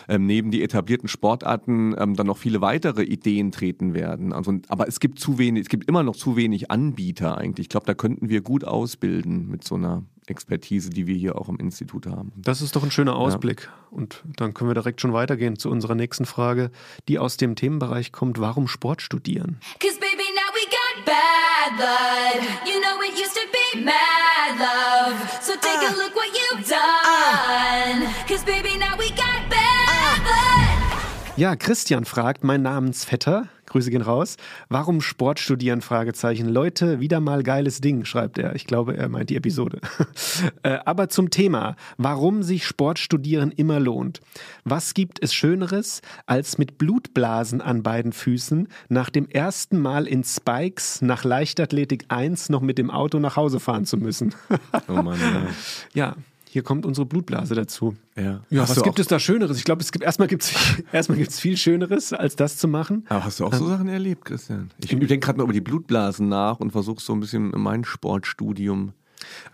ähm, 0.07 0.25
neben 0.25 0.49
die 0.49 0.63
etablierten 0.63 1.09
Sportarten 1.09 1.93
ähm, 1.97 2.15
dann 2.15 2.27
noch 2.27 2.37
viele 2.37 2.61
weitere 2.61 3.03
Ideen 3.03 3.51
treten 3.51 3.93
werden. 3.93 4.31
Also, 4.31 4.53
aber 4.69 4.87
es 4.87 5.01
gibt 5.01 5.19
zu 5.19 5.37
wenig, 5.37 5.63
es 5.63 5.69
gibt 5.69 5.89
immer 5.89 6.03
noch 6.03 6.15
zu 6.15 6.37
wenig 6.37 6.71
Anbieter 6.71 7.37
eigentlich. 7.37 7.65
Ich 7.65 7.69
glaube, 7.69 7.85
da 7.85 7.93
könnten 7.93 8.29
wir 8.29 8.41
gut 8.41 8.63
ausbilden 8.63 9.49
mit 9.49 9.65
so 9.65 9.75
einer 9.75 10.03
Expertise, 10.27 10.89
die 10.89 11.07
wir 11.07 11.15
hier 11.15 11.37
auch 11.37 11.49
im 11.49 11.57
Institut 11.57 12.07
haben. 12.07 12.31
Das 12.35 12.61
ist 12.61 12.75
doch 12.75 12.83
ein 12.83 12.91
schöner 12.91 13.15
Ausblick. 13.15 13.63
Ja. 13.63 13.97
Und 13.97 14.23
dann 14.37 14.53
können 14.53 14.69
wir 14.69 14.73
direkt 14.75 15.01
schon 15.01 15.13
weitergehen 15.13 15.57
zu 15.57 15.69
unserer 15.69 15.95
nächsten 15.95 16.25
Frage, 16.25 16.71
die 17.07 17.19
aus 17.19 17.37
dem 17.37 17.55
Themenbereich 17.55 18.11
kommt, 18.11 18.39
warum 18.39 18.67
Sport 18.67 19.01
studieren? 19.01 19.59
Cause 19.79 19.99
baby, 19.99 20.23
now 20.33 20.49
we 20.53 20.65
got 20.69 21.05
bad 21.05 21.77
blood. 21.77 22.47
You 22.65 22.79
know 22.81 23.01
it 23.01 23.13
used 23.13 23.35
to 23.35 23.47
be 23.51 23.83
mad 23.83 24.59
love. 24.59 25.17
So 25.41 25.53
take 25.53 25.79
uh, 25.79 25.93
a 25.93 25.97
look 25.97 26.15
what 26.15 26.29
you've 26.33 26.67
done. 26.67 28.03
Uh, 28.03 28.27
Cause 28.27 28.43
baby, 28.43 28.77
now 28.77 28.97
we 28.97 29.09
got. 29.09 29.32
Ja, 31.35 31.55
Christian 31.55 32.05
fragt, 32.05 32.43
mein 32.43 32.61
Namensvetter, 32.61 33.47
Grüße 33.65 33.89
gehen 33.89 34.03
raus. 34.03 34.37
Warum 34.69 35.01
Sport 35.01 35.39
studieren? 35.39 35.81
Fragezeichen. 35.81 36.47
Leute, 36.47 36.99
wieder 36.99 37.19
mal 37.19 37.41
geiles 37.41 37.81
Ding, 37.81 38.05
schreibt 38.05 38.37
er. 38.37 38.53
Ich 38.53 38.67
glaube, 38.67 38.95
er 38.95 39.09
meint 39.09 39.31
die 39.31 39.35
Episode. 39.35 39.79
Äh, 40.63 40.79
aber 40.85 41.09
zum 41.09 41.29
Thema, 41.29 41.75
warum 41.97 42.43
sich 42.43 42.65
Sport 42.65 42.97
studieren 42.97 43.51
immer 43.51 43.79
lohnt. 43.79 44.21
Was 44.63 44.93
gibt 44.93 45.21
es 45.21 45.33
Schöneres, 45.33 46.01
als 46.25 46.57
mit 46.57 46.77
Blutblasen 46.77 47.61
an 47.61 47.83
beiden 47.83 48.13
Füßen 48.13 48.67
nach 48.89 49.09
dem 49.09 49.27
ersten 49.27 49.79
Mal 49.79 50.07
in 50.07 50.23
Spikes 50.23 51.01
nach 51.01 51.23
Leichtathletik 51.23 52.05
1 52.07 52.49
noch 52.49 52.61
mit 52.61 52.77
dem 52.77 52.89
Auto 52.89 53.19
nach 53.19 53.35
Hause 53.35 53.59
fahren 53.59 53.85
zu 53.85 53.97
müssen? 53.97 54.33
oh 54.87 55.01
Mann, 55.01 55.19
ja. 55.19 55.47
ja, 55.93 56.15
hier 56.53 56.61
kommt 56.61 56.85
unsere 56.85 57.07
Blutblase 57.07 57.55
dazu. 57.55 57.95
Ja. 58.15 58.41
ja 58.51 58.61
was 58.61 58.83
gibt 58.83 58.99
es 58.99 59.07
da 59.07 59.17
Schöneres? 59.17 59.57
Ich 59.57 59.63
glaube, 59.63 59.81
es 59.81 59.91
gibt 59.91 60.05
erstmal 60.05 60.27
gibt 60.27 60.43
es 60.43 60.53
erstmal 60.91 61.17
gibt's 61.17 61.39
viel 61.39 61.57
Schöneres, 61.57 62.13
als 62.13 62.35
das 62.35 62.57
zu 62.57 62.67
machen. 62.67 63.07
Aber 63.09 63.25
hast 63.25 63.39
du 63.39 63.45
auch 63.47 63.53
so 63.55 63.65
ähm, 63.65 63.71
Sachen 63.71 63.87
erlebt, 63.87 64.25
Christian? 64.25 64.69
Ich, 64.77 64.93
ich 64.93 65.07
denke 65.07 65.25
gerade 65.25 65.39
mal 65.39 65.45
über 65.45 65.53
die 65.53 65.61
Blutblasen 65.61 66.29
nach 66.29 66.59
und 66.59 66.69
versuche 66.69 67.01
so 67.01 67.11
ein 67.13 67.19
bisschen 67.19 67.49
mein 67.55 67.83
Sportstudium. 67.83 68.93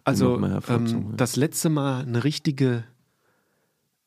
Also 0.03 0.43
ähm, 0.43 1.13
das 1.15 1.37
letzte 1.37 1.69
Mal 1.69 2.01
eine 2.01 2.25
richtige, 2.25 2.83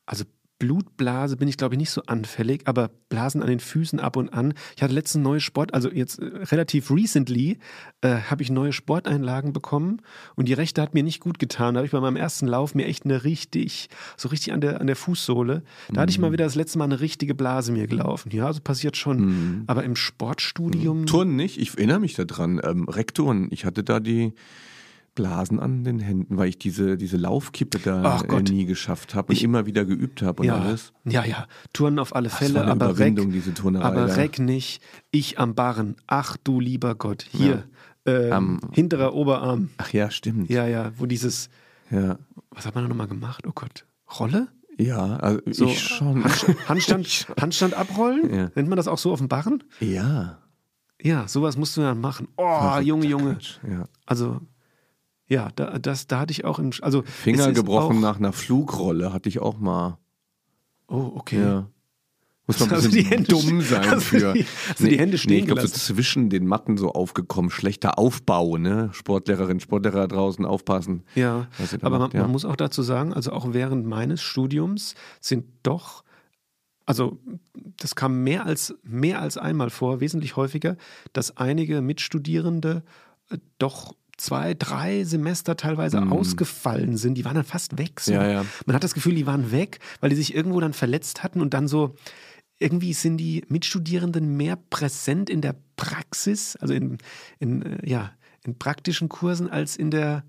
also 0.05 0.25
Blutblase 0.63 1.37
bin 1.37 1.49
ich, 1.49 1.57
glaube 1.57 1.75
ich, 1.75 1.79
nicht 1.81 1.91
so 1.91 2.03
anfällig, 2.07 2.69
aber 2.69 2.89
Blasen 3.09 3.43
an 3.43 3.49
den 3.49 3.59
Füßen 3.59 3.99
ab 3.99 4.15
und 4.17 4.33
an. 4.33 4.55
Ich 4.77 4.83
hatte 4.85 4.95
letzten 4.95 5.21
neue 5.21 5.41
Sport, 5.41 5.75
also 5.75 5.91
jetzt 5.91 6.21
äh, 6.21 6.25
relativ 6.25 6.89
recently, 6.89 7.59
äh, 8.01 8.19
habe 8.31 8.45
ich 8.45 8.51
neue 8.51 8.73
Sporteinlagen 8.73 9.53
bekommen 9.53 10.03
und 10.37 10.47
die 10.47 10.53
rechte 10.53 10.81
hat 10.81 10.95
mir 10.95 11.03
nicht 11.03 11.19
gut 11.19 11.41
getan. 11.41 11.75
Da 11.75 11.79
habe 11.79 11.87
ich 11.87 11.91
bei 11.91 11.99
meinem 11.99 12.15
ersten 12.15 12.47
Lauf 12.47 12.77
mir 12.77 12.87
echt 12.87 13.05
eine 13.05 13.25
richtig, 13.25 13.89
so 14.17 14.29
richtig 14.29 14.53
an 14.53 14.61
der, 14.61 14.81
an 14.81 14.87
der 14.87 14.95
Fußsohle, 14.95 15.65
da 15.89 15.93
mhm. 15.93 15.99
hatte 15.99 16.11
ich 16.11 16.21
mal 16.21 16.29
mhm. 16.29 16.35
wieder 16.35 16.45
das 16.45 16.55
letzte 16.55 16.79
Mal 16.79 16.85
eine 16.85 17.01
richtige 17.01 17.35
Blase 17.35 17.73
mir 17.73 17.89
gelaufen. 17.89 18.31
Ja, 18.31 18.47
also 18.47 18.61
passiert 18.61 18.97
schon. 18.97 19.19
Mhm. 19.19 19.65
Aber 19.67 19.83
im 19.83 19.97
Sportstudium. 19.97 21.07
Turnen 21.07 21.35
nicht, 21.35 21.59
ich 21.59 21.77
erinnere 21.77 21.99
mich 21.99 22.15
daran. 22.15 22.61
Ähm, 22.63 22.89
Rektoren, 22.89 23.49
ich 23.51 23.65
hatte 23.65 23.83
da 23.83 23.99
die 23.99 24.33
Blasen 25.15 25.61
an 25.61 25.85
den 25.85 25.99
Händen, 25.99 26.39
weil 26.39 26.49
ich 26.49 26.59
diese, 26.59 26.97
diese 26.97 27.17
Laufkippe 27.17 27.79
da 27.79 28.21
äh, 28.21 28.43
nie 28.43 28.65
geschafft 28.65 29.15
habe 29.15 29.29
und 29.29 29.37
ich, 29.37 29.45
immer 29.45 29.67
wieder 29.67 29.85
geübt 29.85 30.23
habe 30.23 30.43
und 30.43 30.49
ja, 30.49 30.57
alles. 30.57 30.93
Ja, 31.05 31.25
ja, 31.25 31.47
Touren 31.73 31.99
auf 31.99 32.15
alle 32.15 32.31
Fälle, 32.31 32.65
aber 32.65 32.99
Reck, 32.99 33.17
diese 33.31 33.53
Turnerei, 33.53 33.85
aber 33.85 34.17
Reck 34.17 34.39
nicht. 34.39 34.83
Ich 35.11 35.39
am 35.39 35.55
Barren. 35.55 35.97
Ach 36.07 36.37
du 36.43 36.61
lieber 36.61 36.95
Gott, 36.95 37.27
hier, 37.31 37.65
ja. 38.07 38.37
ähm, 38.37 38.61
um, 38.63 38.73
hinterer 38.73 39.15
Oberarm. 39.15 39.71
Ach 39.77 39.93
ja, 39.93 40.11
stimmt. 40.11 40.49
Ja, 40.49 40.67
ja, 40.67 40.93
wo 40.97 41.05
dieses, 41.05 41.51
ja. 41.91 42.19
was 42.51 42.65
hat 42.65 42.75
man 42.75 42.85
da 42.85 42.89
nochmal 42.89 43.09
gemacht? 43.09 43.45
Oh 43.47 43.53
Gott, 43.55 43.85
Rolle? 44.19 44.49
Ja, 44.79 45.17
also 45.17 45.41
so, 45.51 45.67
ich 45.69 45.81
schon. 45.81 46.25
Handstand, 46.69 47.27
Handstand 47.39 47.75
abrollen? 47.75 48.35
Ja. 48.35 48.51
Nennt 48.55 48.69
man 48.69 48.77
das 48.77 48.89
auch 48.89 48.99
so 48.99 49.13
auf 49.13 49.19
dem 49.19 49.29
Barren? 49.29 49.63
Ja. 49.81 50.39
Ja, 51.03 51.27
sowas 51.27 51.57
musst 51.57 51.77
du 51.77 51.81
dann 51.81 52.01
machen. 52.01 52.29
Oh, 52.37 52.79
Junge, 52.81 53.07
Junge. 53.07 53.39
Ja. 53.69 53.87
Also 54.07 54.41
ja, 55.29 55.51
da, 55.55 55.79
das, 55.79 56.07
da 56.07 56.21
hatte 56.21 56.33
ich 56.33 56.45
auch 56.45 56.59
im. 56.59 56.71
Also 56.83 57.03
Finger 57.03 57.53
gebrochen 57.53 58.01
nach 58.01 58.19
einer 58.19 58.33
Flugrolle 58.33 59.13
hatte 59.13 59.29
ich 59.29 59.41
auch 59.41 59.59
mal. 59.59 59.99
Oh, 60.89 61.13
okay. 61.15 61.41
Ja. 61.41 61.69
Muss 62.47 62.59
man 62.59 62.71
ein 62.71 62.75
bisschen 62.75 62.91
die 62.91 63.05
Hände, 63.05 63.29
dumm 63.29 63.61
sein 63.61 64.01
für. 64.01 64.33
Die, 64.35 64.45
also 64.69 64.85
nee, 64.85 64.91
die 64.91 64.99
Hände 64.99 65.17
stehen 65.17 65.33
nee, 65.33 65.39
ich 65.39 65.47
glaube, 65.47 65.61
so 65.63 65.69
zwischen 65.69 66.29
den 66.29 66.47
Matten 66.47 66.77
so 66.77 66.91
aufgekommen. 66.91 67.51
Schlechter 67.51 67.99
Aufbau, 67.99 68.57
ne? 68.57 68.91
Sportlehrerin, 68.93 69.61
Sportlehrer 69.61 70.09
draußen 70.09 70.45
aufpassen. 70.45 71.05
Ja, 71.15 71.47
aber 71.83 71.99
macht, 71.99 72.13
man, 72.13 72.19
ja. 72.19 72.23
man 72.23 72.33
muss 72.33 72.45
auch 72.45 72.57
dazu 72.57 72.83
sagen, 72.83 73.15
also 73.15 73.33
auch 73.33 73.53
während 73.53 73.87
meines 73.87 74.21
Studiums 74.21 74.97
sind 75.21 75.45
doch 75.63 76.03
also 76.85 77.19
das 77.77 77.95
kam 77.95 78.25
mehr 78.25 78.45
als, 78.45 78.75
mehr 78.83 79.21
als 79.21 79.39
einmal 79.39 79.71
vor, 79.71 80.01
wesentlich 80.01 80.37
häufiger, 80.37 80.77
dass 81.13 81.37
einige 81.37 81.81
Mitstudierende 81.81 82.83
äh, 83.31 83.39
doch 83.59 83.95
zwei, 84.17 84.55
drei 84.55 85.05
Semester 85.05 85.57
teilweise 85.57 86.01
mhm. 86.01 86.13
ausgefallen 86.13 86.97
sind. 86.97 87.15
Die 87.15 87.25
waren 87.25 87.35
dann 87.35 87.45
fast 87.45 87.79
weg. 87.79 88.01
So. 88.01 88.13
Ja, 88.13 88.27
ja. 88.27 88.47
Man 88.67 88.77
hat 88.77 88.85
das 88.85 88.95
Gefühl, 88.95 89.15
die 89.15 89.27
waren 89.27 89.53
weg, 89.53 89.79
weil 90.01 90.11
die 90.11 90.17
sich 90.17 90.35
irgendwo 90.35 90.61
dann 90.61 90.73
verletzt 90.73 91.23
hatten 91.23 91.41
und 91.41 91.55
dann 91.55 91.69
so, 91.69 91.95
irgendwie 92.59 92.93
sind 92.93 93.17
die 93.17 93.45
Mitstudierenden 93.49 94.37
mehr 94.37 94.57
präsent 94.71 95.29
in 95.29 95.41
der 95.41 95.57
Praxis, 95.77 96.57
also 96.57 96.73
in, 96.75 96.99
in, 97.41 97.63
äh, 97.63 97.89
ja, 97.89 98.13
in 98.45 98.59
praktischen 98.59 99.09
Kursen 99.09 99.51
als 99.51 99.77
in 99.77 99.91
der 99.91 100.25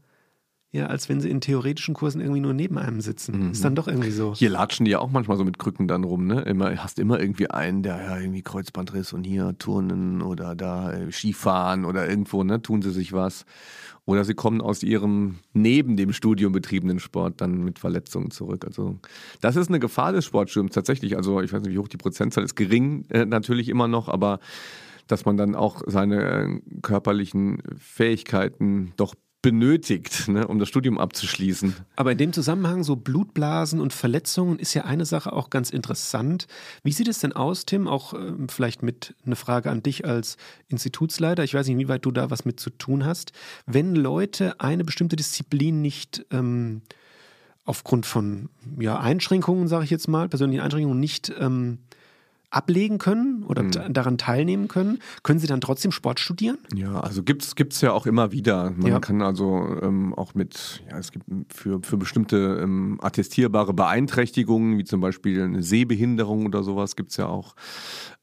ja, 0.74 0.88
als 0.88 1.08
wenn 1.08 1.22
sie 1.22 1.30
in 1.30 1.40
theoretischen 1.40 1.94
Kursen 1.94 2.20
irgendwie 2.20 2.42
nur 2.42 2.54
neben 2.54 2.80
einem 2.80 3.00
sitzen. 3.00 3.46
Mhm. 3.46 3.52
Ist 3.52 3.64
dann 3.64 3.76
doch 3.76 3.88
irgendwie 3.88 4.10
so. 4.10 4.34
Hier 4.34 4.50
latschen 4.50 4.86
die 4.86 4.92
ja 4.92 5.00
auch 5.00 5.12
manchmal 5.12 5.38
so 5.38 5.46
mit 5.46 5.60
Krücken 5.60 5.88
dann 5.88 6.04
rum, 6.04 6.26
ne? 6.26 6.42
Immer, 6.42 6.76
hast 6.84 6.98
immer 6.98 7.20
irgendwie 7.20 7.48
einen, 7.48 7.84
der 7.84 8.02
ja 8.02 8.20
irgendwie 8.20 8.42
Kreuzbandriss 8.42 9.14
und 9.14 9.24
hier 9.24 9.56
Turnen 9.60 10.24
oder 10.24 10.56
da 10.56 10.92
äh, 10.92 11.12
Skifahren 11.12 11.86
oder 11.86 12.10
irgendwo, 12.10 12.44
ne? 12.44 12.60
Tun 12.60 12.82
sie 12.82 12.90
sich 12.90 13.14
was. 13.14 13.46
Oder 14.06 14.26
sie 14.26 14.34
kommen 14.34 14.62
aus 14.62 14.82
ihrem 14.82 15.36
neben 15.54 15.96
dem 15.96 16.12
Studium 16.12 16.52
betriebenen 16.52 17.00
Sport 17.00 17.40
dann 17.40 17.64
mit 17.64 17.78
Verletzungen 17.78 18.32
zurück. 18.32 18.66
Also 18.66 18.98
das 19.42 19.56
ist 19.56 19.70
eine 19.70 19.80
Gefahr 19.80 20.12
des 20.12 20.26
Sportstudiums 20.26 20.74
tatsächlich. 20.74 21.16
Also 21.18 21.40
ich 21.42 21.54
weiß 21.54 21.62
nicht, 21.62 21.74
wie 21.74 21.78
hoch 21.78 21.88
die 21.88 21.98
Prozentzahl 21.98 22.44
ist, 22.44 22.56
gering 22.56 23.06
äh, 23.10 23.26
natürlich 23.26 23.70
immer 23.70 23.88
noch, 23.88 24.10
aber 24.10 24.40
dass 25.06 25.26
man 25.26 25.38
dann 25.38 25.54
auch 25.54 25.84
seine 25.86 26.24
äh, 26.24 26.62
körperlichen 26.82 27.62
Fähigkeiten 27.78 28.94
doch 28.98 29.14
benötigt, 29.44 30.30
ne, 30.30 30.48
um 30.48 30.58
das 30.58 30.70
Studium 30.70 30.98
abzuschließen. 30.98 31.76
Aber 31.98 32.14
in 32.14 32.18
dem 32.18 32.34
Zusammenhang 32.34 32.84
so 32.84 32.96
Blutblasen 32.96 33.80
und 33.82 33.94
Verletzungen 33.94 34.58
ist 34.58 34.74
ja 34.74 34.86
eine 34.86 35.06
Sache 35.06 35.34
auch 35.34 35.52
ganz 35.52 35.70
interessant. 35.70 36.48
Wie 36.82 36.94
sieht 36.94 37.10
es 37.10 37.20
denn 37.20 37.34
aus, 37.34 37.66
Tim? 37.66 37.88
Auch 37.88 38.14
äh, 38.14 38.32
vielleicht 38.50 38.82
mit 38.82 39.16
eine 39.26 39.36
Frage 39.36 39.70
an 39.70 39.84
dich 39.84 40.06
als 40.06 40.38
Institutsleiter. 40.70 41.44
Ich 41.44 41.54
weiß 41.54 41.68
nicht, 41.68 41.78
wie 41.78 41.90
weit 41.90 42.06
du 42.06 42.12
da 42.12 42.32
was 42.32 42.46
mit 42.46 42.60
zu 42.60 42.72
tun 42.72 43.06
hast. 43.06 43.34
Wenn 43.68 43.96
Leute 43.96 44.60
eine 44.62 44.86
bestimmte 44.86 45.18
Disziplin 45.18 45.82
nicht 45.82 46.26
ähm, 46.32 46.82
aufgrund 47.66 48.06
von 48.06 48.50
ja, 48.80 48.98
Einschränkungen, 48.98 49.68
sage 49.68 49.84
ich 49.84 49.92
jetzt 49.92 50.08
mal, 50.08 50.30
persönlichen 50.30 50.64
Einschränkungen 50.64 51.00
nicht 51.00 51.34
ähm, 51.38 51.80
ablegen 52.54 53.00
können 53.00 53.44
oder 53.44 53.64
mhm. 53.64 53.94
daran 53.94 54.18
teilnehmen 54.18 54.68
können, 54.68 55.00
können 55.24 55.40
sie 55.40 55.48
dann 55.48 55.60
trotzdem 55.60 55.92
Sport 55.92 56.20
studieren? 56.20 56.58
Ja, 56.74 57.00
also 57.00 57.24
gibt 57.24 57.44
es 57.58 57.82
ja 57.82 57.92
auch 57.92 58.06
immer 58.06 58.32
wieder. 58.32 58.72
Man 58.78 58.92
ja. 58.92 59.00
kann 59.00 59.22
also 59.22 59.78
ähm, 59.82 60.14
auch 60.14 60.36
mit, 60.36 60.84
ja, 60.90 61.00
es 61.00 61.12
gibt 61.12 61.26
für, 61.50 61.82
für 61.82 61.98
bestimmte 61.98 62.60
ähm, 62.62 63.00
attestierbare 63.02 63.74
Beeinträchtigungen, 63.74 64.78
wie 64.78 64.84
zum 64.84 65.02
Beispiel 65.02 65.42
eine 65.42 65.64
Sehbehinderung 65.64 66.46
oder 66.46 66.64
sowas, 66.64 66.96
gibt 66.96 67.12
es 67.12 67.18
ja 67.18 67.28
auch 67.28 67.56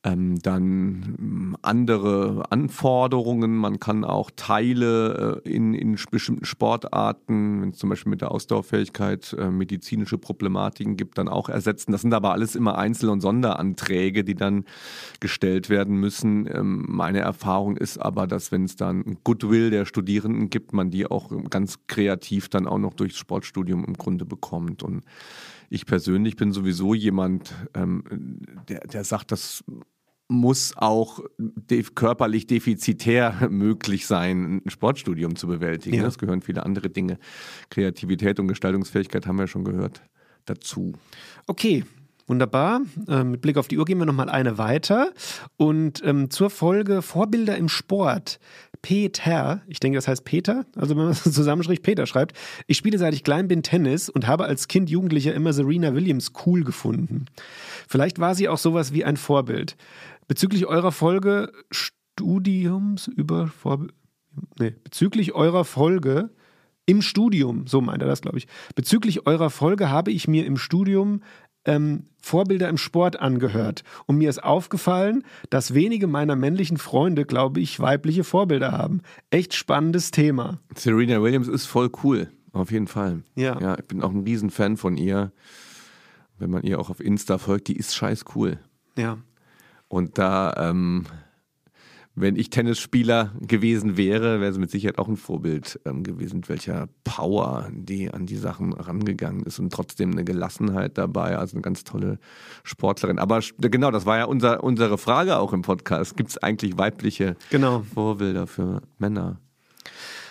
ähm, 0.02 0.38
dann 0.40 1.16
ähm, 1.18 1.56
andere 1.62 2.44
Anforderungen. 2.50 3.56
Man 3.56 3.80
kann 3.80 4.04
auch 4.04 4.30
Teile 4.34 5.42
äh, 5.44 5.48
in, 5.48 5.74
in 5.74 5.98
bestimmten 6.10 6.44
Sportarten, 6.44 7.60
wenn 7.60 7.70
es 7.70 7.78
zum 7.78 7.90
Beispiel 7.90 8.10
mit 8.10 8.22
der 8.22 8.30
Ausdauerfähigkeit 8.30 9.36
äh, 9.38 9.50
medizinische 9.50 10.16
Problematiken 10.16 10.96
gibt, 10.96 11.18
dann 11.18 11.28
auch 11.28 11.48
ersetzen. 11.48 11.92
Das 11.92 12.00
sind 12.00 12.14
aber 12.14 12.32
alles 12.32 12.56
immer 12.56 12.78
Einzel- 12.78 13.10
und 13.10 13.20
Sonderanträge, 13.20 14.24
die 14.24 14.34
dann 14.34 14.64
gestellt 15.20 15.68
werden 15.68 15.96
müssen. 15.96 16.48
Ähm, 16.50 16.86
meine 16.88 17.20
Erfahrung 17.20 17.76
ist 17.76 17.98
aber, 17.98 18.26
dass 18.26 18.52
wenn 18.52 18.64
es 18.64 18.76
dann 18.76 19.18
Goodwill 19.22 19.70
der 19.70 19.84
Studierenden 19.84 20.48
gibt, 20.48 20.72
man 20.72 20.90
die 20.90 21.06
auch 21.06 21.30
ganz 21.50 21.78
kreativ 21.88 22.48
dann 22.48 22.66
auch 22.66 22.78
noch 22.78 22.94
durchs 22.94 23.18
Sportstudium 23.18 23.84
im 23.84 23.94
Grunde 23.94 24.24
bekommt. 24.24 24.82
Und 24.82 25.04
ich 25.70 25.86
persönlich 25.86 26.36
bin 26.36 26.52
sowieso 26.52 26.94
jemand, 26.94 27.54
ähm, 27.74 28.42
der, 28.68 28.80
der 28.80 29.04
sagt, 29.04 29.32
das 29.32 29.64
muss 30.28 30.76
auch 30.76 31.20
de 31.38 31.82
körperlich 31.94 32.46
defizitär 32.46 33.48
möglich 33.50 34.06
sein, 34.06 34.62
ein 34.64 34.70
Sportstudium 34.70 35.36
zu 35.36 35.46
bewältigen. 35.46 35.96
Ja. 35.96 36.02
Das 36.02 36.18
gehören 36.18 36.42
viele 36.42 36.64
andere 36.66 36.90
Dinge. 36.90 37.18
Kreativität 37.70 38.38
und 38.40 38.48
Gestaltungsfähigkeit 38.48 39.26
haben 39.26 39.38
wir 39.38 39.46
schon 39.46 39.64
gehört 39.64 40.02
dazu. 40.44 40.92
Okay, 41.46 41.84
Wunderbar. 42.30 42.82
Ähm, 43.08 43.32
mit 43.32 43.40
Blick 43.40 43.56
auf 43.56 43.66
die 43.66 43.76
Uhr 43.76 43.84
gehen 43.84 43.98
wir 43.98 44.06
nochmal 44.06 44.28
eine 44.28 44.56
weiter. 44.56 45.10
Und 45.56 46.00
ähm, 46.04 46.30
zur 46.30 46.48
Folge 46.48 47.02
Vorbilder 47.02 47.56
im 47.56 47.68
Sport. 47.68 48.38
Peter, 48.82 49.62
ich 49.66 49.80
denke, 49.80 49.96
das 49.96 50.08
heißt 50.08 50.24
Peter, 50.24 50.64
also 50.76 50.96
wenn 50.96 51.04
man 51.04 51.12
es 51.12 51.22
zusammenschreibt, 51.22 51.82
Peter 51.82 52.06
schreibt, 52.06 52.36
ich 52.66 52.76
spiele 52.76 52.98
seit 52.98 53.14
ich 53.14 53.24
klein 53.24 53.48
bin 53.48 53.62
Tennis 53.62 54.08
und 54.08 54.26
habe 54.26 54.44
als 54.44 54.68
Kind 54.68 54.90
Jugendlicher 54.90 55.34
immer 55.34 55.52
Serena 55.52 55.94
Williams 55.94 56.32
cool 56.46 56.64
gefunden. 56.64 57.26
Vielleicht 57.88 58.18
war 58.18 58.34
sie 58.34 58.48
auch 58.48 58.58
sowas 58.58 58.92
wie 58.92 59.04
ein 59.04 59.16
Vorbild. 59.16 59.76
Bezüglich 60.28 60.66
eurer 60.66 60.92
Folge 60.92 61.52
Studiums 61.70 63.08
über 63.08 63.48
Vorbild, 63.48 63.92
nee, 64.58 64.74
bezüglich 64.84 65.34
eurer 65.34 65.64
Folge 65.64 66.30
im 66.86 67.02
Studium, 67.02 67.66
so 67.66 67.80
meint 67.80 68.02
er 68.02 68.08
das, 68.08 68.20
glaube 68.20 68.38
ich. 68.38 68.48
Bezüglich 68.74 69.26
eurer 69.26 69.50
Folge 69.50 69.90
habe 69.90 70.10
ich 70.10 70.26
mir 70.26 70.44
im 70.46 70.56
Studium 70.56 71.22
ähm, 71.64 72.04
Vorbilder 72.20 72.68
im 72.68 72.76
Sport 72.76 73.20
angehört. 73.20 73.82
Und 74.06 74.18
mir 74.18 74.28
ist 74.28 74.42
aufgefallen, 74.42 75.24
dass 75.48 75.74
wenige 75.74 76.06
meiner 76.06 76.36
männlichen 76.36 76.76
Freunde, 76.76 77.24
glaube 77.24 77.60
ich, 77.60 77.80
weibliche 77.80 78.24
Vorbilder 78.24 78.72
haben. 78.72 79.00
Echt 79.30 79.54
spannendes 79.54 80.10
Thema. 80.10 80.60
Serena 80.74 81.22
Williams 81.22 81.48
ist 81.48 81.66
voll 81.66 81.90
cool, 82.04 82.28
auf 82.52 82.70
jeden 82.70 82.86
Fall. 82.86 83.22
Ja. 83.34 83.60
Ja, 83.60 83.78
ich 83.78 83.84
bin 83.86 84.02
auch 84.02 84.10
ein 84.10 84.24
Riesenfan 84.24 84.76
von 84.76 84.96
ihr. 84.96 85.32
Wenn 86.38 86.50
man 86.50 86.62
ihr 86.62 86.78
auch 86.78 86.90
auf 86.90 87.00
Insta 87.00 87.38
folgt, 87.38 87.68
die 87.68 87.76
ist 87.76 87.94
scheiß 87.94 88.24
cool. 88.34 88.58
Ja. 88.96 89.18
Und 89.88 90.18
da 90.18 90.54
ähm, 90.56 91.04
wenn 92.20 92.36
ich 92.36 92.50
Tennisspieler 92.50 93.32
gewesen 93.40 93.96
wäre, 93.96 94.40
wäre 94.40 94.52
sie 94.52 94.60
mit 94.60 94.70
Sicherheit 94.70 94.98
auch 94.98 95.08
ein 95.08 95.16
Vorbild 95.16 95.80
ähm, 95.84 96.02
gewesen, 96.02 96.48
welcher 96.48 96.88
Power 97.04 97.68
die 97.72 98.10
an 98.10 98.26
die 98.26 98.36
Sachen 98.36 98.72
rangegangen 98.72 99.44
ist 99.44 99.58
und 99.58 99.72
trotzdem 99.72 100.12
eine 100.12 100.24
Gelassenheit 100.24 100.98
dabei, 100.98 101.36
also 101.36 101.56
eine 101.56 101.62
ganz 101.62 101.84
tolle 101.84 102.18
Sportlerin. 102.62 103.18
Aber 103.18 103.40
genau, 103.58 103.90
das 103.90 104.06
war 104.06 104.18
ja 104.18 104.24
unser, 104.24 104.62
unsere 104.62 104.98
Frage 104.98 105.38
auch 105.38 105.52
im 105.52 105.62
Podcast. 105.62 106.16
Gibt 106.16 106.30
es 106.30 106.38
eigentlich 106.38 106.78
weibliche 106.78 107.36
genau. 107.50 107.84
Vorbilder 107.94 108.46
für 108.46 108.82
Männer? 108.98 109.40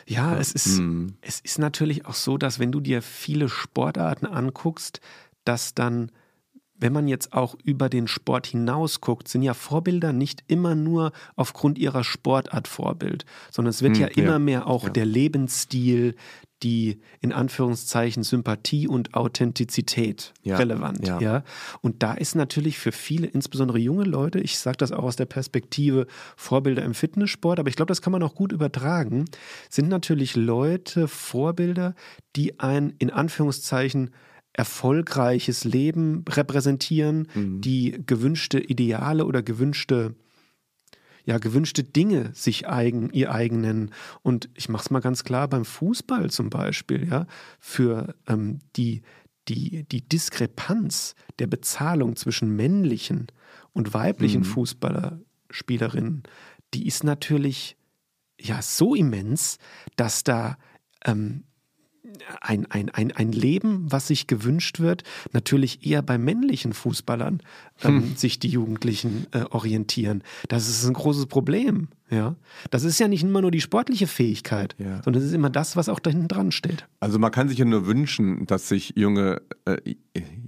Ja, 0.05 0.37
es 0.37 0.53
ist, 0.53 0.77
hm. 0.77 1.13
es 1.21 1.39
ist 1.41 1.59
natürlich 1.59 2.05
auch 2.05 2.15
so, 2.15 2.37
dass 2.37 2.59
wenn 2.59 2.71
du 2.71 2.79
dir 2.79 3.01
viele 3.01 3.47
Sportarten 3.47 4.25
anguckst, 4.25 5.01
dass 5.45 5.75
dann 5.75 6.11
wenn 6.79 6.93
man 6.93 7.07
jetzt 7.07 7.33
auch 7.33 7.55
über 7.63 7.89
den 7.89 8.07
Sport 8.07 8.47
hinaus 8.47 9.01
guckt, 9.01 9.27
sind 9.27 9.43
ja 9.43 9.53
Vorbilder 9.53 10.13
nicht 10.13 10.43
immer 10.47 10.75
nur 10.75 11.11
aufgrund 11.35 11.77
ihrer 11.77 12.03
Sportart 12.03 12.67
Vorbild, 12.67 13.25
sondern 13.51 13.69
es 13.69 13.81
wird 13.81 13.97
hm, 13.97 14.01
ja 14.01 14.07
immer 14.07 14.33
ja. 14.33 14.39
mehr 14.39 14.67
auch 14.67 14.85
ja. 14.85 14.89
der 14.89 15.05
Lebensstil, 15.05 16.15
die 16.63 16.99
in 17.21 17.31
Anführungszeichen 17.31 18.23
Sympathie 18.23 18.87
und 18.87 19.13
Authentizität 19.13 20.33
ja, 20.41 20.57
relevant. 20.57 21.07
Ja. 21.07 21.19
ja. 21.19 21.43
Und 21.81 22.03
da 22.03 22.13
ist 22.13 22.35
natürlich 22.35 22.77
für 22.77 22.91
viele, 22.91 23.27
insbesondere 23.27 23.79
junge 23.79 24.03
Leute, 24.03 24.39
ich 24.39 24.57
sage 24.59 24.77
das 24.77 24.91
auch 24.91 25.03
aus 25.03 25.15
der 25.15 25.25
Perspektive 25.25 26.07
Vorbilder 26.35 26.83
im 26.83 26.93
Fitnesssport, 26.93 27.59
aber 27.59 27.69
ich 27.69 27.75
glaube, 27.75 27.87
das 27.87 28.01
kann 28.01 28.11
man 28.11 28.23
auch 28.23 28.35
gut 28.35 28.51
übertragen, 28.51 29.25
sind 29.69 29.87
natürlich 29.87 30.35
Leute, 30.35 31.07
Vorbilder, 31.07 31.95
die 32.35 32.59
ein 32.59 32.93
in 32.99 33.09
Anführungszeichen 33.09 34.11
erfolgreiches 34.59 35.63
Leben 35.63 36.25
repräsentieren, 36.27 37.29
mhm. 37.33 37.61
die 37.61 38.03
gewünschte 38.05 38.59
Ideale 38.59 39.25
oder 39.25 39.41
gewünschte 39.41 40.15
ja, 41.23 41.37
gewünschte 41.37 41.83
Dinge 41.83 42.31
sich 42.33 42.67
eigen, 42.67 43.11
ihr 43.11 43.31
eigen 43.31 43.61
nennen. 43.61 43.91
Und 44.21 44.49
ich 44.55 44.67
mache 44.67 44.81
es 44.81 44.89
mal 44.89 44.99
ganz 44.99 45.23
klar 45.23 45.47
beim 45.47 45.63
Fußball 45.63 46.29
zum 46.29 46.49
Beispiel, 46.49 47.07
ja, 47.07 47.25
für 47.59 48.15
ähm, 48.27 48.59
die, 48.75 49.03
die, 49.47 49.83
die 49.83 50.01
Diskrepanz 50.01 51.15
der 51.37 51.47
Bezahlung 51.47 52.17
zwischen 52.17 52.55
männlichen 52.55 53.27
und 53.71 53.93
weiblichen 53.93 54.41
mhm. 54.41 54.45
Fußballerspielerinnen, 54.45 56.23
die 56.73 56.85
ist 56.85 57.05
natürlich 57.05 57.77
ja 58.41 58.61
so 58.61 58.93
immens, 58.95 59.57
dass 59.95 60.23
da 60.23 60.57
ähm, 61.05 61.43
ein, 62.41 62.69
ein, 62.69 62.89
ein, 62.89 63.11
ein 63.11 63.31
Leben, 63.31 63.91
was 63.91 64.07
sich 64.07 64.27
gewünscht 64.27 64.79
wird, 64.79 65.03
natürlich 65.31 65.85
eher 65.85 66.01
bei 66.01 66.17
männlichen 66.17 66.73
Fußballern 66.73 67.41
ähm, 67.83 68.03
hm. 68.03 68.15
sich 68.15 68.39
die 68.39 68.49
Jugendlichen 68.49 69.27
äh, 69.31 69.43
orientieren. 69.49 70.23
Das 70.47 70.67
ist 70.67 70.85
ein 70.85 70.93
großes 70.93 71.27
Problem. 71.27 71.89
Ja, 72.11 72.35
das 72.71 72.83
ist 72.83 72.99
ja 72.99 73.07
nicht 73.07 73.23
immer 73.23 73.41
nur 73.41 73.51
die 73.51 73.61
sportliche 73.61 74.07
Fähigkeit, 74.07 74.75
ja. 74.79 75.01
sondern 75.03 75.21
es 75.21 75.27
ist 75.27 75.35
immer 75.35 75.51
das, 75.51 75.75
was 75.75 75.89
auch 75.89 75.99
da 75.99 76.09
hinten 76.09 76.27
dran 76.27 76.51
steht. 76.51 76.87
Also 76.99 77.19
man 77.19 77.31
kann 77.31 77.49
sich 77.49 77.59
ja 77.59 77.65
nur 77.65 77.85
wünschen, 77.85 78.47
dass 78.47 78.67
sich 78.67 78.93
junge, 78.95 79.41
äh, 79.65 79.77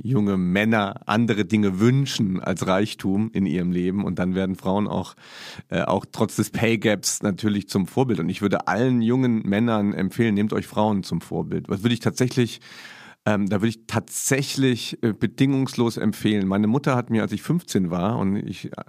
junge 0.02 0.38
Männer 0.38 1.02
andere 1.06 1.46
Dinge 1.46 1.80
wünschen 1.80 2.40
als 2.40 2.66
Reichtum 2.66 3.30
in 3.34 3.46
ihrem 3.46 3.72
Leben 3.72 4.04
und 4.06 4.18
dann 4.18 4.34
werden 4.34 4.56
Frauen 4.56 4.88
auch, 4.88 5.16
äh, 5.70 5.84
auch 5.84 6.06
trotz 6.12 6.36
des 6.36 6.50
Pay 6.50 6.80
Gaps 6.80 7.22
natürlich 7.22 7.70
zum 7.70 7.86
Vorbild. 7.86 8.20
Und 8.20 8.30
ich 8.30 8.42
würde 8.42 8.68
allen 8.68 9.04
jungen 9.04 9.44
Männern 9.44 9.94
empfehlen, 9.94 10.34
nehmt 10.34 10.54
euch 10.54 10.66
Frauen 10.66 11.04
zum 11.04 11.22
Vorbild. 11.22 11.70
Was 11.70 11.84
würde 11.84 11.94
ich 11.94 12.00
tatsächlich 12.00 12.60
ähm, 13.26 13.48
da 13.48 13.58
würde 13.58 13.70
ich 13.70 13.86
tatsächlich 13.86 15.02
äh, 15.04 15.14
bedingungslos 15.14 15.98
empfehlen. 15.98 16.48
Meine 16.48 16.66
Mutter 16.68 16.96
hat 16.96 17.12
mir, 17.12 17.22
als 17.22 17.32
ich 17.32 17.44
15 17.44 17.92
war 17.92 18.18
und 18.18 18.36
ich 18.36 18.66
äh, 18.66 18.84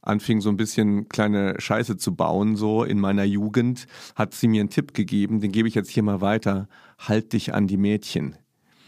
anfing 0.00 0.40
so 0.40 0.48
ein 0.48 0.56
bisschen 0.56 1.08
kleine 1.08 1.60
Scheiße 1.60 1.98
zu 1.98 2.14
bauen, 2.14 2.56
so 2.56 2.82
in 2.82 2.98
meiner 2.98 3.24
Jugend, 3.24 3.86
hat 4.14 4.32
sie 4.32 4.48
mir 4.48 4.60
einen 4.60 4.70
Tipp 4.70 4.94
gegeben, 4.94 5.40
den 5.40 5.52
gebe 5.52 5.68
ich 5.68 5.74
jetzt 5.74 5.90
hier 5.90 6.02
mal 6.02 6.22
weiter. 6.22 6.68
Halt 6.98 7.34
dich 7.34 7.52
an 7.52 7.66
die 7.66 7.76
Mädchen. 7.76 8.36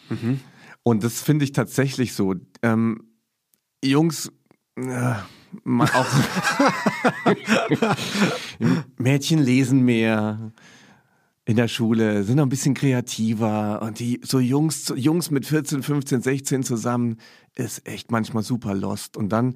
Mhm. 0.09 0.41
Und 0.83 1.05
das 1.05 1.21
finde 1.21 1.45
ich 1.45 1.53
tatsächlich 1.53 2.15
so. 2.15 2.35
Ähm, 2.63 3.03
Jungs, 3.85 4.33
äh, 4.77 5.15
auch 5.67 6.07
Mädchen 8.97 9.41
lesen 9.41 9.85
mehr, 9.85 10.53
in 11.49 11.57
der 11.57 11.69
Schule 11.69 12.25
sind 12.25 12.37
noch 12.37 12.43
ein 12.43 12.49
bisschen 12.49 12.75
kreativer 12.75 13.81
und 13.81 14.01
die 14.01 14.21
so 14.25 14.41
Jungs, 14.41 14.93
Jungs 14.97 15.31
mit 15.31 15.47
14, 15.47 15.85
15, 15.85 16.21
16 16.21 16.63
zusammen 16.65 17.19
ist 17.55 17.87
echt 17.89 18.11
manchmal 18.11 18.43
super 18.43 18.75
lost. 18.75 19.17
Und 19.17 19.31
dann, 19.31 19.55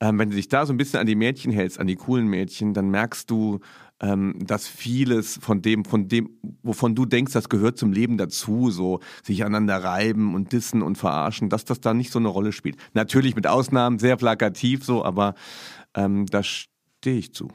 ähm, 0.00 0.18
wenn 0.18 0.30
du 0.30 0.36
dich 0.36 0.48
da 0.48 0.66
so 0.66 0.72
ein 0.72 0.76
bisschen 0.76 0.98
an 0.98 1.06
die 1.06 1.14
Mädchen 1.14 1.52
hältst, 1.52 1.78
an 1.78 1.86
die 1.86 1.94
coolen 1.94 2.26
Mädchen, 2.26 2.74
dann 2.74 2.90
merkst 2.90 3.30
du, 3.30 3.60
ähm, 4.00 4.34
dass 4.44 4.66
vieles 4.66 5.38
von 5.40 5.62
dem, 5.62 5.84
von 5.84 6.08
dem, 6.08 6.28
wovon 6.64 6.96
du 6.96 7.06
denkst, 7.06 7.32
das 7.32 7.48
gehört 7.48 7.78
zum 7.78 7.92
Leben 7.92 8.18
dazu, 8.18 8.70
so 8.70 8.98
sich 9.22 9.44
aneinander 9.44 9.76
reiben 9.84 10.34
und 10.34 10.52
dissen 10.52 10.82
und 10.82 10.98
verarschen, 10.98 11.50
dass 11.50 11.64
das 11.64 11.80
da 11.80 11.94
nicht 11.94 12.10
so 12.10 12.18
eine 12.18 12.28
Rolle 12.28 12.50
spielt. 12.50 12.76
Natürlich 12.94 13.36
mit 13.36 13.46
Ausnahmen, 13.46 14.00
sehr 14.00 14.16
plakativ 14.16 14.84
so, 14.84 15.04
aber 15.04 15.36
ähm, 15.94 16.26
da 16.26 16.42
stehe 16.42 17.18
ich 17.18 17.32
zu. 17.32 17.48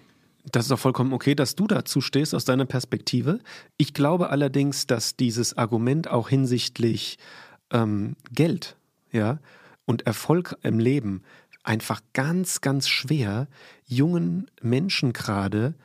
Das 0.51 0.65
ist 0.65 0.71
auch 0.71 0.79
vollkommen 0.79 1.13
okay, 1.13 1.35
dass 1.35 1.55
du 1.55 1.67
dazu 1.67 2.01
stehst 2.01 2.35
aus 2.35 2.45
deiner 2.45 2.65
Perspektive. 2.65 3.39
Ich 3.77 3.93
glaube 3.93 4.29
allerdings, 4.29 4.87
dass 4.87 5.15
dieses 5.15 5.57
Argument 5.57 6.09
auch 6.09 6.29
hinsichtlich 6.29 7.17
ähm, 7.71 8.15
Geld, 8.31 8.75
ja, 9.11 9.39
und 9.85 10.05
Erfolg 10.05 10.57
im 10.63 10.79
Leben 10.79 11.23
einfach 11.63 12.01
ganz, 12.13 12.61
ganz 12.61 12.89
schwer 12.89 13.47
jungen 13.85 14.49
Menschen 14.61 15.13
gerade 15.13 15.75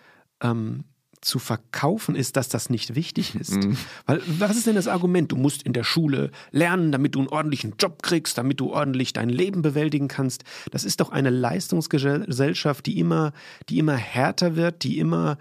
ähm, 0.41 0.85
zu 1.21 1.39
verkaufen 1.39 2.15
ist, 2.15 2.37
dass 2.37 2.49
das 2.49 2.71
nicht 2.71 2.95
wichtig 2.95 3.35
ist. 3.35 3.65
Mhm. 3.65 3.77
Weil 4.07 4.23
was 4.27 4.57
ist 4.57 4.67
denn 4.67 4.75
das 4.75 4.89
Argument? 4.89 5.33
Du 5.33 5.37
musst 5.37 5.63
in 5.63 5.73
der 5.73 5.85
Schule 5.85 6.31
lernen, 6.51 6.93
damit 6.93 7.15
du 7.15 7.21
einen 7.21 7.29
ordentlichen 7.29 7.75
Job 7.79 8.03
kriegst, 8.03 8.39
damit 8.39 8.61
du 8.61 8.71
ordentlich 8.71 9.13
dein 9.13 9.29
Leben 9.29 9.63
bewältigen 9.63 10.09
kannst. 10.09 10.45
Das 10.71 10.85
ist 10.85 11.01
doch 11.01 11.11
eine 11.11 11.31
Leistungsgesellschaft, 11.31 12.87
die 12.87 12.99
immer, 12.99 13.33
die 13.69 13.79
immer 13.79 13.97
härter 13.97 14.57
wird, 14.57 14.85
die 14.85 14.99
immer 14.99 15.39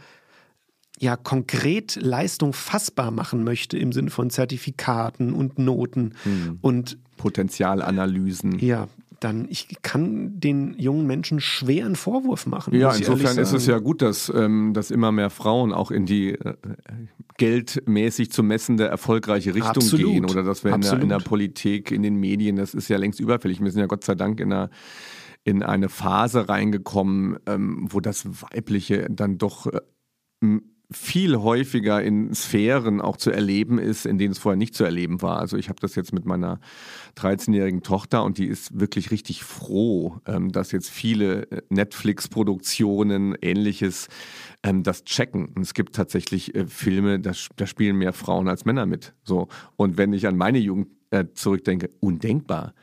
ja 0.99 1.15
konkret 1.15 1.95
Leistung 1.95 2.53
fassbar 2.53 3.11
machen 3.11 3.43
möchte 3.43 3.77
im 3.77 3.91
Sinne 3.91 4.09
von 4.09 4.29
Zertifikaten 4.29 5.33
und 5.33 5.59
Noten 5.59 6.15
mhm. 6.25 6.57
und 6.61 6.97
Potenzialanalysen. 7.17 8.59
Ja, 8.59 8.87
dann 9.19 9.47
ich 9.49 9.67
kann 9.81 10.39
den 10.39 10.75
jungen 10.77 11.07
Menschen 11.07 11.39
schwer 11.39 11.85
einen 11.85 11.95
Vorwurf 11.95 12.45
machen. 12.45 12.73
Ja, 12.73 12.93
insofern 12.93 13.37
ist 13.37 13.53
es 13.53 13.65
ja 13.65 13.79
gut, 13.79 14.01
dass, 14.01 14.31
ähm, 14.33 14.73
dass 14.73 14.91
immer 14.91 15.11
mehr 15.11 15.29
Frauen 15.29 15.73
auch 15.73 15.91
in 15.91 16.05
die 16.05 16.33
äh, 16.33 16.55
geldmäßig 17.37 18.31
zu 18.31 18.43
messende 18.43 18.87
erfolgreiche 18.87 19.53
Richtung 19.53 19.69
Absolut. 19.69 20.11
gehen 20.11 20.25
oder 20.25 20.43
dass 20.43 20.63
wir 20.63 20.73
in 20.73 20.81
der, 20.81 21.01
in 21.01 21.09
der, 21.09 21.19
Politik, 21.19 21.91
in 21.91 22.03
den 22.03 22.15
Medien, 22.15 22.55
das 22.55 22.73
ist 22.73 22.87
ja 22.87 22.97
längst 22.97 23.19
überfällig. 23.19 23.61
Wir 23.61 23.71
sind 23.71 23.81
ja 23.81 23.87
Gott 23.87 24.03
sei 24.03 24.15
Dank 24.15 24.39
in 24.39 24.51
einer 24.51 24.69
in 25.43 25.63
eine 25.63 25.87
Phase 25.87 26.49
reingekommen, 26.49 27.37
ähm, 27.45 27.87
wo 27.89 28.01
das 28.01 28.25
Weibliche 28.41 29.07
dann 29.09 29.37
doch 29.37 29.67
äh, 29.67 29.79
viel 30.89 31.35
häufiger 31.37 32.01
in 32.01 32.33
Sphären 32.33 33.01
auch 33.01 33.17
zu 33.17 33.29
erleben 33.29 33.77
ist, 33.77 34.05
in 34.05 34.17
denen 34.17 34.31
es 34.31 34.37
vorher 34.37 34.57
nicht 34.57 34.73
zu 34.73 34.85
erleben 34.85 35.21
war. 35.21 35.39
Also 35.39 35.57
ich 35.57 35.67
habe 35.67 35.79
das 35.81 35.95
jetzt 35.95 36.13
mit 36.13 36.25
meiner 36.25 36.61
13-jährigen 37.17 37.83
Tochter 37.83 38.23
und 38.23 38.37
die 38.37 38.45
ist 38.45 38.79
wirklich 38.79 39.11
richtig 39.11 39.43
froh, 39.43 40.19
ähm, 40.25 40.51
dass 40.51 40.71
jetzt 40.71 40.89
viele 40.89 41.51
äh, 41.51 41.61
Netflix-Produktionen, 41.69 43.35
ähnliches, 43.41 44.07
ähm, 44.63 44.83
das 44.83 45.03
checken. 45.03 45.47
Und 45.47 45.63
es 45.63 45.73
gibt 45.73 45.93
tatsächlich 45.93 46.55
äh, 46.55 46.65
Filme, 46.67 47.19
da, 47.19 47.33
da, 47.57 47.67
spielen 47.67 47.97
mehr 47.97 48.13
Frauen 48.13 48.47
als 48.47 48.63
Männer 48.63 48.85
mit. 48.85 49.13
So. 49.23 49.49
Und 49.75 49.97
wenn 49.97 50.13
ich 50.13 50.25
an 50.25 50.37
meine 50.37 50.59
Jugend 50.59 50.87
äh, 51.09 51.25
zurückdenke, 51.33 51.89
undenkbar. 51.99 52.73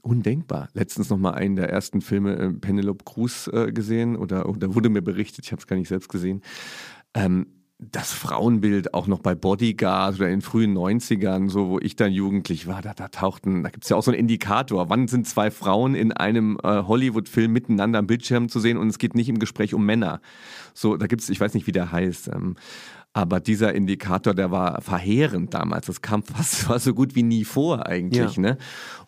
Undenkbar. 0.00 0.68
Letztens 0.72 1.10
noch 1.10 1.18
mal 1.18 1.34
einen 1.34 1.56
der 1.56 1.70
ersten 1.70 2.00
Filme 2.00 2.34
äh, 2.36 2.50
Penelope 2.50 3.04
Cruz 3.04 3.48
äh, 3.52 3.72
gesehen 3.72 4.16
oder, 4.16 4.48
oder 4.48 4.74
wurde 4.74 4.88
mir 4.88 5.02
berichtet, 5.02 5.44
ich 5.44 5.52
habe 5.52 5.60
es 5.60 5.66
gar 5.66 5.76
nicht 5.76 5.88
selbst 5.88 6.08
gesehen 6.08 6.42
ähm, 7.14 7.46
das 7.90 8.12
Frauenbild 8.12 8.94
auch 8.94 9.08
noch 9.08 9.18
bei 9.18 9.34
Bodyguard 9.34 10.16
oder 10.16 10.26
in 10.26 10.36
den 10.36 10.42
frühen 10.42 10.76
90ern, 10.76 11.50
so 11.50 11.68
wo 11.68 11.78
ich 11.80 11.96
dann 11.96 12.12
jugendlich 12.12 12.68
war, 12.68 12.80
da, 12.80 12.94
da 12.94 13.08
tauchten, 13.08 13.64
da 13.64 13.70
gibt 13.70 13.84
es 13.84 13.90
ja 13.90 13.96
auch 13.96 14.04
so 14.04 14.12
einen 14.12 14.20
Indikator. 14.20 14.88
Wann 14.88 15.08
sind 15.08 15.26
zwei 15.26 15.50
Frauen 15.50 15.96
in 15.96 16.12
einem 16.12 16.58
äh, 16.62 16.82
Hollywood-Film 16.82 17.52
miteinander 17.52 17.98
am 17.98 18.06
Bildschirm 18.06 18.48
zu 18.48 18.60
sehen 18.60 18.76
und 18.76 18.88
es 18.88 18.98
geht 18.98 19.16
nicht 19.16 19.28
im 19.28 19.40
Gespräch 19.40 19.74
um 19.74 19.84
Männer. 19.84 20.20
So, 20.74 20.96
da 20.96 21.06
gibt 21.06 21.22
es, 21.22 21.28
ich 21.28 21.40
weiß 21.40 21.54
nicht, 21.54 21.66
wie 21.66 21.72
der 21.72 21.90
heißt. 21.90 22.28
Ähm, 22.28 22.54
aber 23.14 23.40
dieser 23.40 23.74
Indikator, 23.74 24.34
der 24.34 24.50
war 24.50 24.80
verheerend 24.80 25.52
damals. 25.52 25.86
Das 25.86 26.00
kam 26.00 26.22
fast 26.22 26.68
war 26.68 26.78
so 26.78 26.94
gut 26.94 27.14
wie 27.14 27.22
nie 27.22 27.44
vor 27.44 27.86
eigentlich. 27.86 28.36
Ja. 28.36 28.42
Ne? 28.42 28.58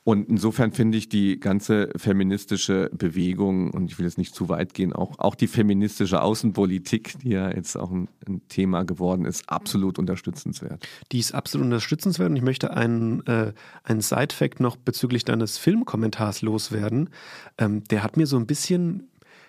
Und 0.04 0.28
insofern 0.28 0.72
finde 0.72 0.98
ich 0.98 1.08
die 1.08 1.40
ganze 1.40 1.88
feministische 1.96 2.90
Bewegung, 2.92 3.70
und 3.70 3.90
ich 3.90 3.98
will 3.98 4.04
jetzt 4.04 4.18
nicht 4.18 4.34
zu 4.34 4.50
weit 4.50 4.74
gehen, 4.74 4.92
auch, 4.92 5.18
auch 5.18 5.34
die 5.34 5.46
feministische 5.46 6.20
Außenpolitik, 6.20 7.14
die 7.22 7.30
ja 7.30 7.50
jetzt 7.50 7.76
auch 7.76 7.90
ein, 7.90 8.08
ein 8.28 8.42
Thema 8.48 8.84
geworden 8.84 9.24
ist, 9.24 9.48
absolut 9.48 9.98
unterstützenswert. 9.98 10.86
Die 11.10 11.18
ist 11.18 11.34
absolut 11.34 11.64
unterstützenswert 11.64 12.28
und 12.28 12.36
ich 12.36 12.42
möchte 12.42 12.76
einen, 12.76 13.26
äh, 13.26 13.54
einen 13.82 14.02
Side-Fact 14.02 14.60
noch 14.60 14.76
bezüglich 14.76 15.24
deines 15.24 15.56
Filmkommentars 15.56 16.42
loswerden. 16.42 17.08
Ähm, 17.56 17.84
der 17.84 18.02
hat 18.02 18.18
mir 18.18 18.26
so 18.26 18.36
ein 18.36 18.46
bisschen 18.46 19.08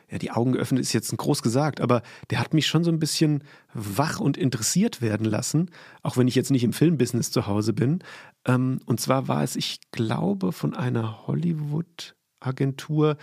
ja, 0.09 0.17
die 0.17 0.31
Augen 0.31 0.53
geöffnet 0.53 0.81
ist 0.81 0.93
jetzt 0.93 1.15
groß 1.15 1.41
gesagt, 1.41 1.81
aber 1.81 2.01
der 2.29 2.39
hat 2.39 2.53
mich 2.53 2.67
schon 2.67 2.83
so 2.83 2.91
ein 2.91 2.99
bisschen 2.99 3.43
wach 3.73 4.19
und 4.19 4.37
interessiert 4.37 5.01
werden 5.01 5.25
lassen, 5.25 5.71
auch 6.03 6.17
wenn 6.17 6.27
ich 6.27 6.35
jetzt 6.35 6.51
nicht 6.51 6.63
im 6.63 6.73
Filmbusiness 6.73 7.31
zu 7.31 7.47
Hause 7.47 7.73
bin. 7.73 7.99
Ähm, 8.45 8.79
und 8.85 8.99
zwar 8.99 9.27
war 9.27 9.43
es, 9.43 9.55
ich 9.55 9.79
glaube, 9.91 10.51
von 10.51 10.75
einer 10.75 11.27
Hollywood- 11.27 12.15
Agentur. 12.41 13.17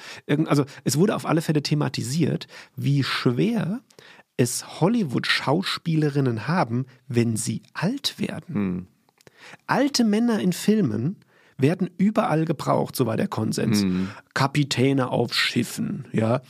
Also 0.47 0.65
es 0.83 0.99
wurde 0.99 1.15
auf 1.15 1.27
alle 1.27 1.43
Fälle 1.43 1.63
thematisiert, 1.63 2.49
wie 2.75 3.05
schwer 3.05 3.81
es 4.37 4.81
Hollywood-Schauspielerinnen 4.81 6.49
haben, 6.49 6.87
wenn 7.07 7.37
sie 7.37 7.63
alt 7.73 8.19
werden. 8.19 8.55
Hm. 8.55 8.87
Alte 9.67 10.05
Männer 10.05 10.41
in 10.41 10.53
Filmen 10.53 11.17
werden 11.63 11.89
überall 11.97 12.45
gebraucht, 12.45 12.97
so 12.97 13.07
war 13.07 13.17
der 13.17 13.29
Konsens. 13.29 13.85
Mhm. 13.85 14.11
Kapitäne 14.35 15.11
auf 15.11 15.35
Schiffen, 15.35 16.07
ja, 16.13 16.41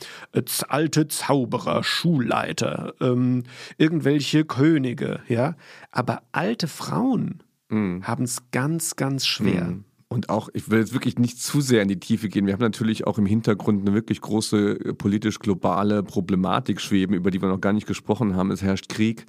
alte 0.67 1.07
Zauberer, 1.07 1.83
Schulleiter, 1.83 2.93
ähm, 2.99 3.43
irgendwelche 3.77 4.45
Könige, 4.45 5.21
ja. 5.27 5.55
Aber 5.91 6.23
alte 6.31 6.67
Frauen 6.67 7.43
mhm. 7.69 8.03
haben 8.03 8.23
es 8.23 8.43
ganz, 8.51 8.95
ganz 8.95 9.25
schwer. 9.25 9.65
Mhm. 9.65 9.85
Und 10.07 10.29
auch, 10.29 10.49
ich 10.53 10.69
will 10.69 10.79
jetzt 10.79 10.93
wirklich 10.93 11.17
nicht 11.17 11.41
zu 11.41 11.59
sehr 11.59 11.81
in 11.81 11.87
die 11.87 11.99
Tiefe 11.99 12.29
gehen. 12.29 12.45
Wir 12.45 12.53
haben 12.53 12.61
natürlich 12.61 13.07
auch 13.07 13.17
im 13.17 13.25
Hintergrund 13.25 13.81
eine 13.81 13.95
wirklich 13.95 14.21
große 14.21 14.79
äh, 14.79 14.93
politisch 14.93 15.39
globale 15.39 16.03
Problematik 16.03 16.79
schweben, 16.81 17.15
über 17.15 17.31
die 17.31 17.41
wir 17.41 17.49
noch 17.49 17.61
gar 17.61 17.73
nicht 17.73 17.87
gesprochen 17.87 18.35
haben. 18.35 18.51
Es 18.51 18.61
herrscht 18.61 18.89
Krieg. 18.89 19.25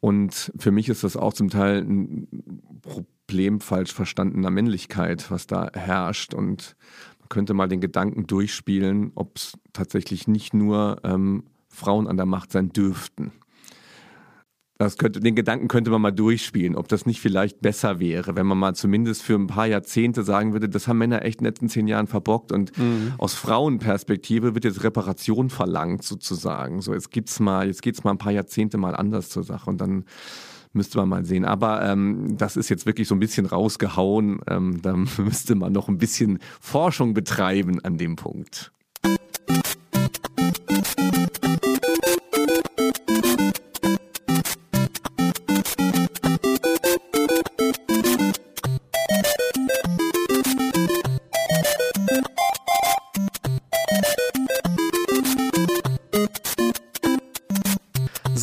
Und 0.00 0.52
für 0.58 0.70
mich 0.70 0.88
ist 0.88 1.04
das 1.04 1.16
auch 1.16 1.34
zum 1.34 1.50
Teil 1.50 1.82
ein 1.82 2.28
Problem 2.80 3.15
falsch 3.60 3.92
verstandener 3.92 4.50
Männlichkeit, 4.50 5.30
was 5.30 5.46
da 5.46 5.70
herrscht. 5.74 6.34
Und 6.34 6.76
man 7.20 7.28
könnte 7.28 7.54
mal 7.54 7.68
den 7.68 7.80
Gedanken 7.80 8.26
durchspielen, 8.26 9.12
ob 9.14 9.36
es 9.36 9.58
tatsächlich 9.72 10.28
nicht 10.28 10.54
nur 10.54 11.00
ähm, 11.04 11.44
Frauen 11.68 12.06
an 12.06 12.16
der 12.16 12.26
Macht 12.26 12.52
sein 12.52 12.70
dürften. 12.70 13.32
Das 14.78 14.98
könnte, 14.98 15.20
den 15.20 15.34
Gedanken 15.34 15.68
könnte 15.68 15.90
man 15.90 16.02
mal 16.02 16.10
durchspielen, 16.10 16.76
ob 16.76 16.88
das 16.88 17.06
nicht 17.06 17.20
vielleicht 17.20 17.62
besser 17.62 17.98
wäre, 17.98 18.36
wenn 18.36 18.44
man 18.44 18.58
mal 18.58 18.74
zumindest 18.74 19.22
für 19.22 19.34
ein 19.34 19.46
paar 19.46 19.66
Jahrzehnte 19.66 20.22
sagen 20.22 20.52
würde, 20.52 20.68
das 20.68 20.86
haben 20.86 20.98
Männer 20.98 21.22
echt 21.22 21.40
in 21.40 21.44
den 21.44 21.52
letzten 21.52 21.68
zehn 21.70 21.88
Jahren 21.88 22.06
verbockt 22.06 22.52
und 22.52 22.76
mhm. 22.76 23.14
aus 23.16 23.32
Frauenperspektive 23.32 24.54
wird 24.54 24.64
jetzt 24.64 24.84
Reparation 24.84 25.48
verlangt 25.48 26.02
sozusagen. 26.02 26.82
So, 26.82 26.92
jetzt 26.92 27.10
gibt's 27.10 27.40
mal, 27.40 27.68
jetzt 27.68 27.80
geht's 27.80 28.04
mal 28.04 28.10
ein 28.10 28.18
paar 28.18 28.32
Jahrzehnte 28.32 28.76
mal 28.76 28.94
anders 28.94 29.30
zur 29.30 29.44
Sache 29.44 29.70
und 29.70 29.80
dann 29.80 30.04
müsste 30.76 30.98
man 30.98 31.08
mal 31.08 31.24
sehen. 31.24 31.44
Aber 31.44 31.82
ähm, 31.82 32.36
das 32.36 32.56
ist 32.56 32.68
jetzt 32.68 32.86
wirklich 32.86 33.08
so 33.08 33.14
ein 33.14 33.20
bisschen 33.20 33.46
rausgehauen. 33.46 34.40
Ähm, 34.48 34.80
da 34.82 34.94
müsste 35.18 35.54
man 35.54 35.72
noch 35.72 35.88
ein 35.88 35.98
bisschen 35.98 36.38
Forschung 36.60 37.14
betreiben 37.14 37.84
an 37.84 37.98
dem 37.98 38.16
Punkt. 38.16 38.70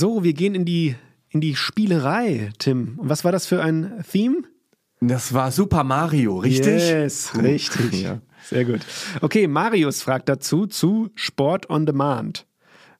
So, 0.03 0.23
wir 0.23 0.33
gehen 0.33 0.53
in 0.53 0.65
die, 0.65 0.95
in 1.33 1.41
die 1.41 1.55
Spielerei, 1.55 2.51
Tim. 2.59 2.95
Und 2.97 3.09
was 3.09 3.23
war 3.23 3.31
das 3.31 3.45
für 3.45 3.61
ein 3.61 4.03
Theme? 4.09 4.43
Das 5.01 5.33
war 5.33 5.51
Super 5.51 5.83
Mario, 5.83 6.37
richtig? 6.37 6.81
Yes, 6.81 7.33
richtig. 7.41 8.03
Ja. 8.03 8.21
Sehr 8.45 8.65
gut. 8.65 8.81
Okay, 9.21 9.47
Marius 9.47 10.01
fragt 10.01 10.29
dazu 10.29 10.67
zu 10.67 11.09
Sport 11.15 11.69
on 11.69 11.85
Demand. 11.85 12.45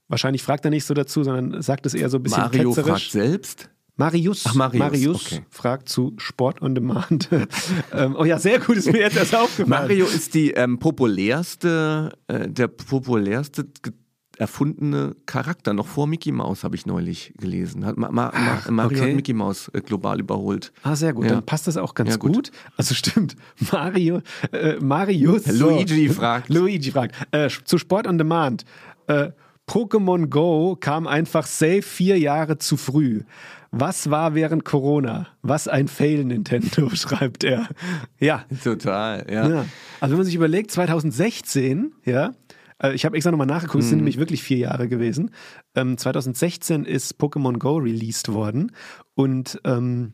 Wahrscheinlich 0.07 0.43
fragt 0.43 0.65
er 0.65 0.71
nicht 0.71 0.85
so 0.85 0.93
dazu, 0.93 1.23
sondern 1.23 1.61
sagt 1.61 1.85
es 1.85 1.93
eher 1.93 2.09
so 2.09 2.17
ein 2.17 2.23
bisschen 2.23 2.43
Mario 2.43 2.69
ketzerisch. 2.69 3.09
fragt 3.09 3.11
selbst? 3.11 3.69
Marius, 3.95 4.43
Ach, 4.47 4.55
Marius, 4.55 4.79
Marius 4.79 5.25
okay. 5.27 5.45
fragt 5.49 5.87
zu 5.87 6.13
Sport 6.17 6.61
on 6.61 6.73
Demand. 6.73 7.29
ähm, 7.93 8.15
oh 8.17 8.25
ja, 8.25 8.39
sehr 8.39 8.59
gut, 8.59 8.77
ist 8.77 8.91
mir 8.91 8.99
jetzt 8.99 9.15
erst 9.15 9.35
aufgefallen. 9.35 9.69
Mario 9.69 10.05
ist 10.05 10.33
die 10.33 10.51
ähm, 10.51 10.79
populärste, 10.79 12.11
äh, 12.27 12.49
der 12.49 12.69
populärste 12.69 13.65
erfundene 14.37 15.15
Charakter. 15.25 15.73
Noch 15.73 15.87
vor 15.87 16.07
Mickey 16.07 16.31
Mouse 16.31 16.63
habe 16.63 16.75
ich 16.75 16.85
neulich 16.85 17.33
gelesen. 17.37 17.85
Hat 17.85 17.97
Ma 17.97 18.11
Ma 18.11 18.31
Ach, 18.33 18.69
Mario 18.69 18.99
okay. 18.99 19.09
hat 19.09 19.15
Mickey 19.15 19.33
Mouse 19.33 19.69
äh, 19.73 19.81
global 19.81 20.19
überholt. 20.19 20.71
Ah, 20.83 20.95
sehr 20.95 21.13
gut. 21.13 21.25
Ja. 21.25 21.31
Dann 21.31 21.45
passt 21.45 21.67
das 21.67 21.77
auch 21.77 21.93
ganz 21.93 22.11
ja, 22.11 22.17
gut. 22.17 22.33
gut. 22.33 22.51
Also 22.77 22.95
stimmt. 22.95 23.35
Mario, 23.71 24.21
äh, 24.51 24.75
Marius. 24.79 25.47
Luigi 25.47 26.07
so. 26.07 26.13
fragt. 26.15 26.49
Luigi 26.53 26.91
fragt. 26.91 27.15
Äh, 27.31 27.49
zu 27.63 27.77
Sport 27.77 28.07
on 28.07 28.17
Demand. 28.17 28.65
Äh, 29.07 29.31
Pokémon 29.67 30.27
Go 30.27 30.75
kam 30.79 31.07
einfach 31.07 31.45
safe 31.45 31.81
vier 31.81 32.19
Jahre 32.19 32.57
zu 32.57 32.75
früh. 32.75 33.21
Was 33.75 34.11
war 34.11 34.35
während 34.35 34.65
Corona? 34.65 35.27
Was 35.41 35.67
ein 35.67 35.87
Fail, 35.87 36.25
Nintendo, 36.25 36.89
schreibt 36.93 37.43
er. 37.43 37.67
Ja. 38.19 38.45
Total, 38.63 39.25
ja. 39.27 39.49
ja. 39.49 39.65
Also 39.99 40.11
wenn 40.11 40.17
man 40.17 40.25
sich 40.25 40.35
überlegt, 40.35 40.69
2016, 40.69 41.91
ja, 42.05 42.33
ich 42.91 43.05
habe 43.05 43.15
extra 43.15 43.31
nochmal 43.31 43.47
nachgeguckt, 43.47 43.83
es 43.83 43.89
sind 43.89 43.99
mhm. 43.99 44.05
nämlich 44.05 44.19
wirklich 44.19 44.43
vier 44.43 44.57
Jahre 44.57 44.87
gewesen. 44.87 45.31
Ähm, 45.75 45.97
2016 45.97 46.85
ist 46.85 47.19
Pokémon 47.19 47.57
Go 47.57 47.77
released 47.77 48.31
worden 48.33 48.71
und 49.15 49.59
ähm, 49.63 50.13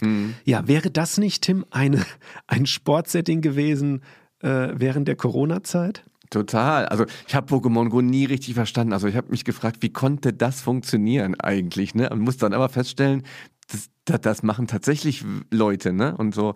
mhm. 0.00 0.34
ja, 0.44 0.68
wäre 0.68 0.90
das 0.90 1.18
nicht, 1.18 1.42
Tim, 1.42 1.64
eine, 1.70 2.04
ein 2.46 2.66
Sportsetting 2.66 3.40
gewesen 3.40 4.02
äh, 4.40 4.68
während 4.74 5.08
der 5.08 5.16
Corona-Zeit? 5.16 6.04
Total. 6.30 6.86
Also 6.86 7.06
ich 7.26 7.34
habe 7.34 7.54
Pokémon 7.54 7.88
Go 7.88 8.02
nie 8.02 8.26
richtig 8.26 8.54
verstanden. 8.54 8.92
Also 8.92 9.08
ich 9.08 9.16
habe 9.16 9.30
mich 9.30 9.44
gefragt, 9.44 9.78
wie 9.80 9.92
konnte 9.92 10.32
das 10.32 10.60
funktionieren 10.60 11.40
eigentlich? 11.40 11.94
Ne? 11.94 12.06
Man 12.10 12.20
muss 12.20 12.36
dann 12.36 12.52
aber 12.52 12.68
feststellen, 12.68 13.22
das, 13.70 13.88
das, 14.04 14.20
das 14.20 14.42
machen 14.42 14.66
tatsächlich 14.66 15.24
Leute, 15.50 15.92
ne? 15.92 16.16
Und 16.16 16.34
so 16.34 16.54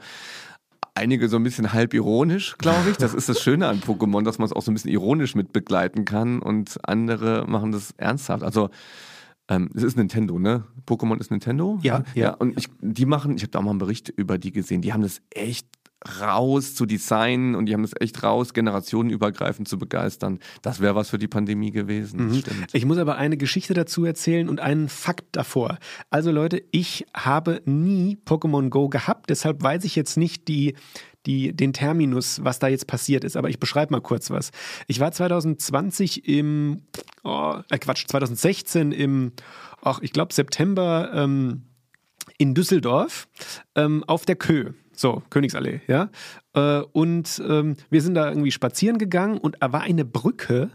einige 0.95 1.28
so 1.28 1.36
ein 1.36 1.43
bisschen 1.43 1.72
halb 1.72 1.95
ironisch, 1.95 2.57
glaube 2.59 2.90
ich. 2.90 2.97
Das 2.97 3.14
ist 3.14 3.28
das 3.28 3.40
Schöne 3.40 3.68
an 3.68 3.80
Pokémon, 3.80 4.24
dass 4.24 4.38
man 4.38 4.47
es 4.47 4.53
auch 4.53 4.62
so 4.62 4.70
ein 4.70 4.74
bisschen 4.74 4.90
ironisch 4.90 5.34
mit 5.34 5.53
begleiten 5.53 6.05
kann 6.05 6.40
und 6.40 6.78
andere 6.84 7.47
machen 7.47 7.72
das 7.72 7.93
ernsthaft. 7.97 8.43
Also 8.43 8.70
ähm, 9.49 9.70
es 9.74 9.82
ist 9.82 9.97
Nintendo, 9.97 10.38
ne? 10.38 10.64
Pokémon 10.86 11.18
ist 11.18 11.30
Nintendo. 11.30 11.78
Ja, 11.82 12.05
ja. 12.14 12.22
ja 12.22 12.30
und 12.34 12.59
ich, 12.59 12.68
die 12.80 13.07
machen, 13.07 13.36
ich 13.36 13.43
habe 13.43 13.51
da 13.51 13.59
auch 13.59 13.62
mal 13.62 13.70
einen 13.70 13.78
Bericht 13.78 14.09
über 14.09 14.38
die 14.38 14.53
gesehen, 14.53 14.82
die 14.82 14.93
haben 14.93 15.03
das 15.03 15.20
echt 15.30 15.66
raus 16.20 16.74
zu 16.74 16.86
designen 16.86 17.55
und 17.55 17.66
die 17.66 17.74
haben 17.74 17.82
das 17.82 17.92
echt 18.00 18.22
raus, 18.22 18.55
generationenübergreifend 18.55 19.68
zu 19.68 19.78
begeistern. 19.78 20.40
Das 20.62 20.80
wäre 20.80 20.94
was 20.94 21.11
für 21.11 21.18
die 21.18 21.28
Pandemie 21.28 21.70
gewesen. 21.70 22.28
Mhm. 22.28 22.42
Ich 22.72 22.84
muss 22.84 22.98
aber 22.98 23.16
eine 23.16 23.36
Geschichte 23.36 23.74
dazu 23.74 24.05
erzählen 24.05 24.48
und 24.48 24.61
einen 24.61 24.88
Fakt 24.88 25.26
davor. 25.32 25.78
Also 26.11 26.30
Leute, 26.30 26.62
ich 26.70 27.07
habe 27.14 27.62
nie 27.64 28.18
Pokémon 28.26 28.68
Go 28.68 28.88
gehabt, 28.88 29.30
deshalb 29.30 29.62
weiß 29.62 29.84
ich 29.84 29.96
jetzt 29.96 30.16
nicht 30.16 30.48
die 30.48 30.74
die, 31.26 31.55
den 31.55 31.72
Terminus, 31.72 32.42
was 32.42 32.59
da 32.59 32.66
jetzt 32.66 32.88
passiert 32.88 33.22
ist. 33.22 33.36
Aber 33.36 33.48
ich 33.48 33.61
beschreibe 33.61 33.92
mal 33.92 34.00
kurz 34.00 34.30
was. 34.30 34.50
Ich 34.88 34.98
war 34.98 35.12
2020 35.12 36.28
im, 36.28 36.82
oh, 37.22 37.55
äh 37.70 37.78
Quatsch, 37.78 38.07
2016 38.09 38.90
im, 38.90 39.32
ach, 39.82 40.00
ich 40.03 40.12
glaube 40.12 40.34
September 40.34 41.12
ähm, 41.14 41.62
in 42.38 42.55
Düsseldorf 42.55 43.28
ähm, 43.76 44.03
auf 44.07 44.24
der 44.24 44.36
Kö. 44.36 44.72
So, 45.03 45.20
Königsallee, 45.30 45.80
ja. 45.88 46.11
Äh, 46.55 46.82
und 46.92 47.42
ähm, 47.48 47.74
wir 47.90 48.00
sind 48.03 48.14
da 48.14 48.28
irgendwie 48.28 48.53
spazieren 48.53 48.98
gegangen 48.98 49.36
und 49.36 49.57
da 49.59 49.72
war 49.72 49.80
eine 49.80 50.05
Brücke 50.05 50.70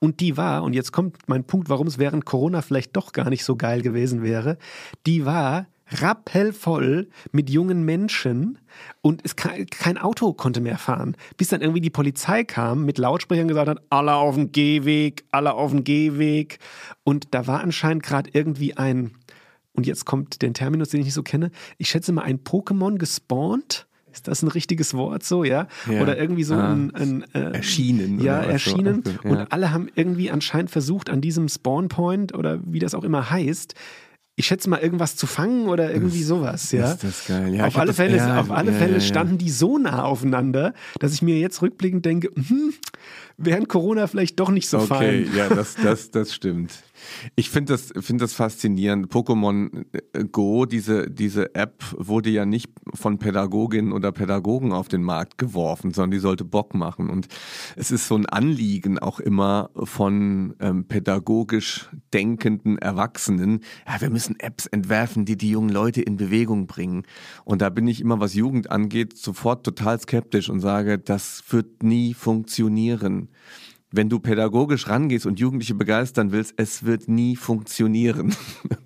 und 0.00 0.18
die 0.18 0.36
war, 0.36 0.64
und 0.64 0.72
jetzt 0.72 0.90
kommt 0.90 1.16
mein 1.28 1.44
Punkt, 1.44 1.68
warum 1.68 1.86
es 1.86 1.96
während 1.96 2.24
Corona 2.24 2.60
vielleicht 2.60 2.96
doch 2.96 3.12
gar 3.12 3.30
nicht 3.30 3.44
so 3.44 3.54
geil 3.54 3.82
gewesen 3.82 4.24
wäre, 4.24 4.58
die 5.06 5.24
war 5.24 5.68
rappelvoll 5.92 7.08
mit 7.30 7.50
jungen 7.50 7.84
Menschen 7.84 8.58
und 9.00 9.22
es 9.24 9.36
kein 9.36 9.96
Auto 9.96 10.32
konnte 10.32 10.60
mehr 10.60 10.76
fahren. 10.76 11.16
Bis 11.36 11.48
dann 11.48 11.60
irgendwie 11.60 11.80
die 11.80 11.88
Polizei 11.88 12.42
kam, 12.42 12.84
mit 12.84 12.98
Lautsprechern 12.98 13.46
gesagt 13.46 13.68
hat, 13.68 13.82
alle 13.90 14.14
auf 14.14 14.34
dem 14.34 14.50
Gehweg, 14.50 15.24
alle 15.30 15.54
auf 15.54 15.70
dem 15.70 15.84
Gehweg. 15.84 16.58
Und 17.04 17.28
da 17.30 17.46
war 17.46 17.60
anscheinend 17.60 18.02
gerade 18.02 18.30
irgendwie 18.32 18.76
ein 18.76 19.12
und 19.78 19.86
jetzt 19.86 20.04
kommt 20.06 20.42
der 20.42 20.52
Terminus, 20.52 20.88
den 20.88 20.98
ich 20.98 21.06
nicht 21.06 21.14
so 21.14 21.22
kenne. 21.22 21.52
Ich 21.76 21.88
schätze 21.88 22.10
mal, 22.10 22.22
ein 22.22 22.40
Pokémon 22.40 22.98
gespawnt. 22.98 23.86
Ist 24.12 24.26
das 24.26 24.42
ein 24.42 24.48
richtiges 24.48 24.92
Wort 24.94 25.22
so, 25.22 25.44
ja? 25.44 25.68
ja. 25.88 26.02
Oder 26.02 26.18
irgendwie 26.18 26.42
so 26.42 26.54
ah. 26.54 26.72
ein, 26.72 26.92
ein 26.96 27.24
äh, 27.32 27.52
erschienen. 27.52 28.18
Ja, 28.18 28.40
erschienen. 28.40 29.04
So. 29.04 29.12
Ja. 29.22 29.30
Und 29.30 29.52
alle 29.52 29.70
haben 29.70 29.88
irgendwie 29.94 30.32
anscheinend 30.32 30.72
versucht, 30.72 31.10
an 31.10 31.20
diesem 31.20 31.48
Spawnpoint 31.48 32.34
oder 32.34 32.58
wie 32.64 32.80
das 32.80 32.96
auch 32.96 33.04
immer 33.04 33.30
heißt, 33.30 33.74
ich 34.34 34.46
schätze 34.46 34.68
mal, 34.68 34.80
irgendwas 34.80 35.14
zu 35.14 35.28
fangen 35.28 35.68
oder 35.68 35.92
irgendwie 35.92 36.18
das, 36.18 36.28
sowas, 36.28 36.72
ja. 36.72 36.90
Ist 36.92 37.04
das 37.04 37.26
geil. 37.26 37.54
Ja, 37.54 37.66
auf 37.66 37.76
alle 37.76 37.92
Fälle, 37.92 38.16
ja, 38.16 38.40
auf 38.40 38.50
alle 38.50 38.72
ja, 38.72 38.78
Fälle 38.78 39.00
standen 39.00 39.38
die 39.38 39.50
so 39.50 39.78
nah 39.78 40.02
aufeinander, 40.02 40.74
dass 40.98 41.12
ich 41.12 41.22
mir 41.22 41.38
jetzt 41.38 41.62
rückblickend 41.62 42.04
denke, 42.04 42.30
hm, 42.34 42.72
während 43.36 43.68
Corona 43.68 44.08
vielleicht 44.08 44.40
doch 44.40 44.50
nicht 44.50 44.68
so 44.68 44.78
okay, 44.78 44.86
fein. 45.24 45.36
ja, 45.36 45.48
das, 45.48 45.76
das, 45.76 46.10
das 46.10 46.34
stimmt. 46.34 46.82
Ich 47.36 47.50
finde 47.50 47.72
das, 47.74 47.92
find 48.04 48.20
das 48.20 48.34
faszinierend. 48.34 49.12
Pokémon 49.12 49.84
äh, 50.12 50.24
Go, 50.24 50.66
diese, 50.66 51.10
diese 51.10 51.54
App 51.54 51.84
wurde 51.96 52.30
ja 52.30 52.46
nicht 52.46 52.70
von 52.94 53.18
Pädagoginnen 53.18 53.92
oder 53.92 54.12
Pädagogen 54.12 54.72
auf 54.72 54.88
den 54.88 55.02
Markt 55.02 55.38
geworfen, 55.38 55.92
sondern 55.92 56.12
die 56.12 56.18
sollte 56.18 56.44
Bock 56.44 56.74
machen. 56.74 57.10
Und 57.10 57.28
es 57.76 57.90
ist 57.90 58.08
so 58.08 58.16
ein 58.16 58.26
Anliegen 58.26 58.98
auch 58.98 59.20
immer 59.20 59.70
von 59.74 60.54
ähm, 60.60 60.86
pädagogisch 60.86 61.88
denkenden 62.12 62.78
Erwachsenen, 62.78 63.60
ja, 63.86 64.00
wir 64.00 64.10
müssen 64.10 64.38
Apps 64.40 64.66
entwerfen, 64.66 65.24
die 65.24 65.36
die 65.36 65.50
jungen 65.50 65.70
Leute 65.70 66.02
in 66.02 66.16
Bewegung 66.16 66.66
bringen. 66.66 67.04
Und 67.44 67.62
da 67.62 67.70
bin 67.70 67.86
ich 67.86 68.00
immer, 68.00 68.20
was 68.20 68.34
Jugend 68.34 68.70
angeht, 68.70 69.16
sofort 69.16 69.64
total 69.64 70.00
skeptisch 70.00 70.48
und 70.48 70.60
sage, 70.60 70.98
das 70.98 71.42
wird 71.50 71.82
nie 71.82 72.14
funktionieren 72.14 73.28
wenn 73.90 74.08
du 74.10 74.18
pädagogisch 74.20 74.88
rangehst 74.88 75.24
und 75.24 75.40
Jugendliche 75.40 75.74
begeistern 75.74 76.30
willst, 76.30 76.54
es 76.56 76.84
wird 76.84 77.08
nie 77.08 77.36
funktionieren. 77.36 78.34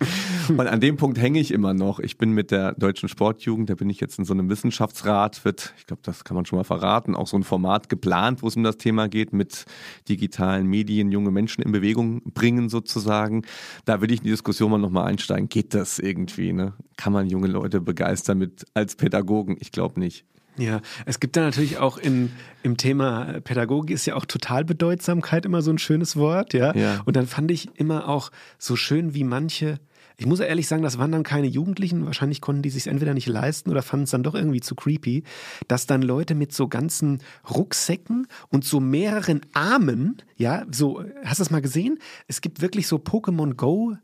und 0.47 0.61
an 0.61 0.79
dem 0.79 0.95
Punkt 0.95 1.19
hänge 1.19 1.39
ich 1.39 1.51
immer 1.51 1.73
noch. 1.73 1.99
Ich 1.99 2.17
bin 2.17 2.31
mit 2.31 2.51
der 2.51 2.73
deutschen 2.73 3.09
Sportjugend, 3.09 3.69
da 3.69 3.75
bin 3.75 3.89
ich 3.89 3.99
jetzt 3.99 4.17
in 4.17 4.25
so 4.25 4.33
einem 4.33 4.49
Wissenschaftsrat, 4.49 5.43
wird, 5.43 5.73
ich 5.77 5.85
glaube, 5.85 6.01
das 6.03 6.23
kann 6.23 6.35
man 6.35 6.45
schon 6.45 6.57
mal 6.57 6.63
verraten, 6.63 7.15
auch 7.15 7.27
so 7.27 7.37
ein 7.37 7.43
Format 7.43 7.89
geplant, 7.89 8.43
wo 8.43 8.47
es 8.47 8.55
um 8.55 8.63
das 8.63 8.77
Thema 8.77 9.09
geht, 9.09 9.33
mit 9.33 9.65
digitalen 10.07 10.67
Medien 10.67 11.11
junge 11.11 11.31
Menschen 11.31 11.63
in 11.63 11.73
Bewegung 11.73 12.21
bringen 12.33 12.69
sozusagen. 12.69 13.43
Da 13.83 13.99
will 13.99 14.11
ich 14.11 14.19
in 14.19 14.25
die 14.25 14.31
Diskussion 14.31 14.71
mal 14.71 14.77
nochmal 14.77 15.07
einsteigen. 15.07 15.49
Geht 15.49 15.73
das 15.73 15.99
irgendwie? 15.99 16.53
Ne? 16.53 16.73
Kann 16.95 17.11
man 17.11 17.27
junge 17.27 17.47
Leute 17.47 17.81
begeistern 17.81 18.37
mit 18.37 18.65
als 18.73 18.95
Pädagogen? 18.95 19.57
Ich 19.59 19.71
glaube 19.73 19.99
nicht. 19.99 20.25
Ja, 20.57 20.81
es 21.05 21.19
gibt 21.19 21.35
da 21.35 21.41
natürlich 21.41 21.77
auch 21.77 21.97
in, 21.97 22.31
im 22.61 22.77
Thema 22.77 23.39
Pädagogik 23.43 23.91
ist 23.91 24.05
ja 24.05 24.15
auch 24.15 24.25
Totalbedeutsamkeit 24.25 25.45
immer 25.45 25.61
so 25.61 25.71
ein 25.71 25.79
schönes 25.79 26.15
Wort, 26.15 26.53
ja? 26.53 26.75
ja. 26.75 27.01
Und 27.05 27.15
dann 27.15 27.25
fand 27.25 27.49
ich 27.49 27.69
immer 27.79 28.07
auch 28.07 28.31
so 28.59 28.75
schön, 28.75 29.15
wie 29.15 29.23
manche, 29.23 29.79
ich 30.15 30.27
muss 30.27 30.39
ehrlich 30.39 30.67
sagen, 30.67 30.83
das 30.83 30.99
waren 30.99 31.11
dann 31.11 31.23
keine 31.23 31.47
Jugendlichen, 31.47 32.05
wahrscheinlich 32.05 32.39
konnten 32.39 32.61
die 32.61 32.69
sich 32.69 32.85
entweder 32.85 33.15
nicht 33.15 33.27
leisten 33.27 33.71
oder 33.71 33.81
fanden 33.81 34.03
es 34.03 34.11
dann 34.11 34.21
doch 34.21 34.35
irgendwie 34.35 34.61
zu 34.61 34.75
creepy, 34.75 35.23
dass 35.67 35.87
dann 35.87 36.03
Leute 36.03 36.35
mit 36.35 36.53
so 36.53 36.67
ganzen 36.67 37.23
Rucksäcken 37.49 38.27
und 38.49 38.63
so 38.63 38.79
mehreren 38.79 39.41
Armen, 39.53 40.17
ja, 40.35 40.65
so, 40.71 41.03
hast 41.23 41.39
du 41.39 41.43
das 41.43 41.51
mal 41.51 41.61
gesehen? 41.61 41.97
Es 42.27 42.41
gibt 42.41 42.61
wirklich 42.61 42.87
so 42.87 42.97
Pokémon 42.97 43.55
Go 43.55 43.95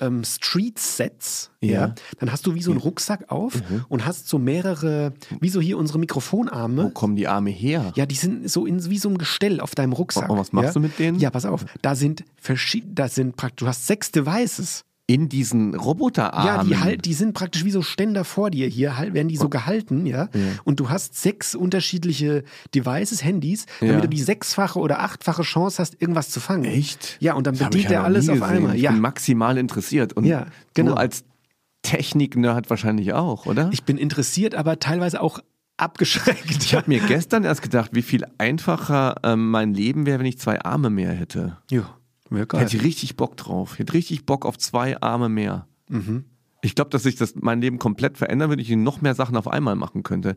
ähm, 0.00 0.24
Street-Sets, 0.24 1.50
ja. 1.60 1.70
ja. 1.70 1.94
dann 2.18 2.32
hast 2.32 2.46
du 2.46 2.54
wie 2.54 2.62
so 2.62 2.70
einen 2.70 2.80
Rucksack 2.80 3.30
auf 3.30 3.56
mhm. 3.56 3.84
und 3.88 4.06
hast 4.06 4.28
so 4.28 4.38
mehrere, 4.38 5.12
wie 5.40 5.48
so 5.48 5.60
hier 5.60 5.78
unsere 5.78 5.98
Mikrofonarme. 5.98 6.84
Wo 6.84 6.90
kommen 6.90 7.16
die 7.16 7.28
Arme 7.28 7.50
her? 7.50 7.92
Ja, 7.96 8.06
die 8.06 8.14
sind 8.14 8.50
so 8.50 8.66
in, 8.66 8.84
wie 8.88 8.98
so 8.98 9.08
ein 9.08 9.18
Gestell 9.18 9.60
auf 9.60 9.74
deinem 9.74 9.92
Rucksack. 9.92 10.28
Und 10.28 10.38
was 10.38 10.52
machst 10.52 10.68
ja? 10.68 10.72
du 10.74 10.80
mit 10.80 10.98
denen? 10.98 11.18
Ja, 11.18 11.30
pass 11.30 11.44
auf, 11.44 11.64
da 11.82 11.94
sind 11.94 12.24
verschiedene, 12.36 12.94
da 12.94 13.08
sind 13.08 13.36
praktisch, 13.36 13.64
du 13.64 13.66
hast 13.66 13.86
sechs 13.86 14.10
Devices 14.10 14.84
in 15.08 15.30
diesen 15.30 15.74
Roboterarmen. 15.74 16.70
Ja, 16.70 16.76
die 16.76 16.84
halt, 16.84 17.04
die 17.06 17.14
sind 17.14 17.32
praktisch 17.32 17.64
wie 17.64 17.70
so 17.70 17.80
Ständer 17.80 18.24
vor 18.24 18.50
dir 18.50 18.68
hier, 18.68 18.98
halt, 18.98 19.14
werden 19.14 19.28
die 19.28 19.38
so 19.38 19.46
oh. 19.46 19.48
gehalten, 19.48 20.04
ja? 20.04 20.28
ja. 20.34 20.40
Und 20.64 20.80
du 20.80 20.90
hast 20.90 21.20
sechs 21.20 21.54
unterschiedliche 21.54 22.44
Devices, 22.74 23.24
Handys, 23.24 23.64
damit 23.80 23.94
ja. 23.94 24.00
du 24.02 24.08
die 24.08 24.20
sechsfache 24.20 24.78
oder 24.78 25.00
achtfache 25.00 25.42
Chance 25.42 25.80
hast, 25.80 26.00
irgendwas 26.00 26.28
zu 26.28 26.40
fangen. 26.40 26.66
Echt? 26.66 27.16
Ja, 27.20 27.32
und 27.32 27.46
dann 27.46 27.56
das 27.56 27.70
bedient 27.70 27.90
er 27.90 28.04
alles 28.04 28.28
auf 28.28 28.42
einmal. 28.42 28.76
Ich 28.76 28.82
ja. 28.82 28.90
bin 28.90 29.00
maximal 29.00 29.56
interessiert. 29.56 30.12
Und 30.12 30.24
ja, 30.24 30.46
genau. 30.74 30.92
du 30.92 30.98
als 30.98 31.24
Technik-Nerd 31.80 32.68
wahrscheinlich 32.68 33.14
auch, 33.14 33.46
oder? 33.46 33.70
Ich 33.72 33.84
bin 33.84 33.96
interessiert, 33.96 34.54
aber 34.54 34.78
teilweise 34.78 35.22
auch 35.22 35.40
abgeschreckt. 35.78 36.62
Ich 36.62 36.74
habe 36.74 36.84
mir 36.86 37.00
gestern 37.08 37.44
erst 37.44 37.62
gedacht, 37.62 37.92
wie 37.94 38.02
viel 38.02 38.26
einfacher 38.36 39.14
ähm, 39.22 39.50
mein 39.50 39.72
Leben 39.72 40.04
wäre, 40.04 40.18
wenn 40.18 40.26
ich 40.26 40.38
zwei 40.38 40.60
Arme 40.60 40.90
mehr 40.90 41.12
hätte. 41.12 41.56
Ja. 41.70 41.97
Geil. 42.30 42.60
Hätte 42.60 42.76
ich 42.76 42.82
richtig 42.82 43.16
Bock 43.16 43.36
drauf. 43.36 43.74
Ich 43.74 43.78
hätte 43.78 43.94
richtig 43.94 44.26
Bock 44.26 44.46
auf 44.46 44.58
zwei 44.58 45.00
Arme 45.00 45.28
mehr. 45.28 45.66
Mhm. 45.88 46.24
Ich 46.60 46.74
glaube, 46.74 46.90
dass 46.90 47.04
sich 47.04 47.16
das 47.16 47.34
mein 47.36 47.60
Leben 47.60 47.78
komplett 47.78 48.18
verändern 48.18 48.50
würde, 48.50 48.62
ich 48.62 48.70
noch 48.70 49.00
mehr 49.00 49.14
Sachen 49.14 49.36
auf 49.36 49.46
einmal 49.46 49.76
machen 49.76 50.02
könnte. 50.02 50.36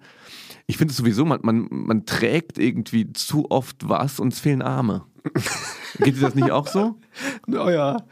Ich 0.68 0.78
finde 0.78 0.92
es 0.92 0.98
sowieso, 0.98 1.26
man, 1.26 1.40
man, 1.42 1.68
man 1.70 2.06
trägt 2.06 2.60
irgendwie 2.60 3.12
zu 3.14 3.50
oft 3.50 3.90
was 3.90 4.20
und 4.20 4.32
es 4.34 4.40
fehlen 4.40 4.62
Arme. 4.62 5.06
Geht 5.98 6.18
dir 6.18 6.22
das 6.22 6.36
nicht 6.36 6.52
auch 6.52 6.68
so? 6.68 7.00
Naja. 7.48 8.04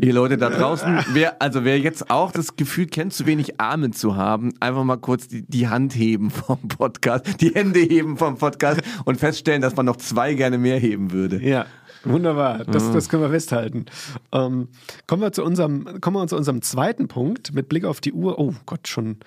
Ihr 0.00 0.14
Leute 0.14 0.38
da 0.38 0.48
draußen, 0.48 1.04
wer, 1.12 1.40
also 1.42 1.64
wer 1.64 1.78
jetzt 1.78 2.10
auch 2.10 2.32
das 2.32 2.56
Gefühl 2.56 2.86
kennt, 2.86 3.12
zu 3.12 3.26
wenig 3.26 3.60
Arme 3.60 3.90
zu 3.90 4.16
haben, 4.16 4.52
einfach 4.58 4.84
mal 4.84 4.96
kurz 4.96 5.28
die, 5.28 5.42
die 5.42 5.68
Hand 5.68 5.94
heben 5.94 6.30
vom 6.30 6.66
Podcast, 6.66 7.40
die 7.42 7.54
Hände 7.54 7.80
heben 7.80 8.16
vom 8.16 8.38
Podcast 8.38 8.80
und 9.04 9.20
feststellen, 9.20 9.60
dass 9.60 9.76
man 9.76 9.84
noch 9.84 9.96
zwei 9.96 10.32
gerne 10.32 10.56
mehr 10.56 10.78
heben 10.78 11.12
würde. 11.12 11.42
Ja. 11.42 11.66
Wunderbar, 12.04 12.64
das, 12.64 12.90
das 12.92 13.08
können 13.08 13.22
wir 13.22 13.30
festhalten. 13.30 13.86
Ähm, 14.32 14.68
kommen, 15.06 15.22
wir 15.22 15.32
zu 15.32 15.44
unserem, 15.44 16.00
kommen 16.00 16.16
wir 16.16 16.26
zu 16.26 16.36
unserem 16.36 16.62
zweiten 16.62 17.08
Punkt 17.08 17.54
mit 17.54 17.68
Blick 17.68 17.84
auf 17.84 18.00
die 18.00 18.12
Uhr. 18.12 18.38
Oh 18.38 18.54
Gott, 18.66 18.88
schon 18.88 19.18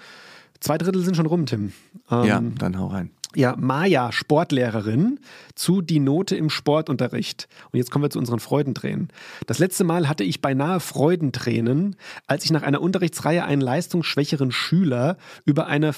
zwei 0.60 0.78
Drittel 0.78 1.02
sind 1.02 1.16
schon 1.16 1.26
rum, 1.26 1.46
Tim. 1.46 1.74
Ähm, 2.12 2.24
ja, 2.26 2.42
dann 2.58 2.78
hau 2.80 2.88
rein. 2.88 3.12
Ja, 3.36 3.56
Maja, 3.58 4.14
Sportlehrerin, 4.14 5.20
zu 5.56 5.82
die 5.82 6.00
Note 6.00 6.38
im 6.38 6.50
Sportunterricht. 6.50 7.50
Und 7.72 7.78
jetzt 7.78 7.92
kommen 7.92 8.04
wir 8.04 8.10
zu 8.10 8.20
unseren 8.20 8.40
Freudentränen. 8.40 9.10
Das 9.46 9.60
letzte 9.60 9.84
Mal 9.84 10.08
hatte 10.08 10.24
ich 10.24 10.42
beinahe 10.42 10.80
Freudentränen, 10.80 11.98
als 12.28 12.46
ich 12.46 12.52
nach 12.52 12.64
einer 12.64 12.82
Unterrichtsreihe 12.82 13.44
einen 13.44 13.62
leistungsschwächeren 13.62 14.52
Schüler 14.52 15.18
über 15.44 15.68
eine, 15.68 15.92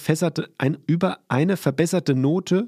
ein, 0.58 0.78
über 0.88 1.20
eine 1.28 1.58
verbesserte 1.58 2.16
Note 2.16 2.68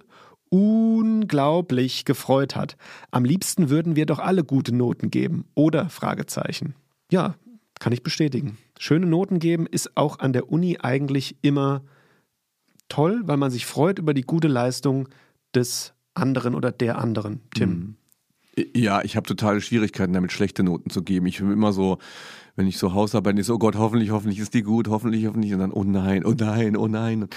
unglaublich 0.49 2.05
gefreut 2.05 2.55
hat. 2.55 2.75
Am 3.11 3.23
liebsten 3.23 3.69
würden 3.69 3.95
wir 3.95 4.05
doch 4.05 4.19
alle 4.19 4.43
gute 4.43 4.73
Noten 4.73 5.11
geben, 5.11 5.45
oder? 5.55 5.89
Fragezeichen. 5.89 6.75
Ja, 7.11 7.35
kann 7.79 7.93
ich 7.93 8.03
bestätigen. 8.03 8.57
Schöne 8.77 9.05
Noten 9.05 9.39
geben 9.39 9.65
ist 9.67 9.95
auch 9.95 10.19
an 10.19 10.33
der 10.33 10.51
Uni 10.51 10.77
eigentlich 10.81 11.37
immer 11.41 11.83
toll, 12.87 13.21
weil 13.25 13.37
man 13.37 13.51
sich 13.51 13.65
freut 13.65 13.99
über 13.99 14.13
die 14.13 14.23
gute 14.23 14.47
Leistung 14.47 15.07
des 15.55 15.93
anderen 16.13 16.55
oder 16.55 16.71
der 16.71 16.97
anderen. 16.97 17.41
Tim. 17.53 17.69
Mhm. 17.69 17.95
Ja, 18.75 19.01
ich 19.03 19.15
habe 19.15 19.25
totale 19.25 19.61
Schwierigkeiten 19.61 20.11
damit, 20.11 20.33
schlechte 20.33 20.63
Noten 20.63 20.89
zu 20.89 21.01
geben. 21.01 21.27
Ich 21.27 21.39
bin 21.39 21.51
immer 21.51 21.71
so, 21.71 21.99
wenn 22.59 22.67
ich 22.67 22.77
so 22.77 22.93
Hausarbeiten 22.93 23.39
ist, 23.39 23.49
oh 23.49 23.57
Gott, 23.57 23.77
hoffentlich, 23.77 24.11
hoffentlich 24.11 24.37
ist 24.37 24.53
die 24.53 24.63
gut, 24.63 24.89
hoffentlich, 24.89 25.25
hoffentlich, 25.27 25.53
und 25.53 25.59
dann, 25.59 25.71
oh 25.71 25.85
nein, 25.85 26.25
oh 26.25 26.33
nein, 26.37 26.75
oh 26.75 26.89
nein, 26.89 27.29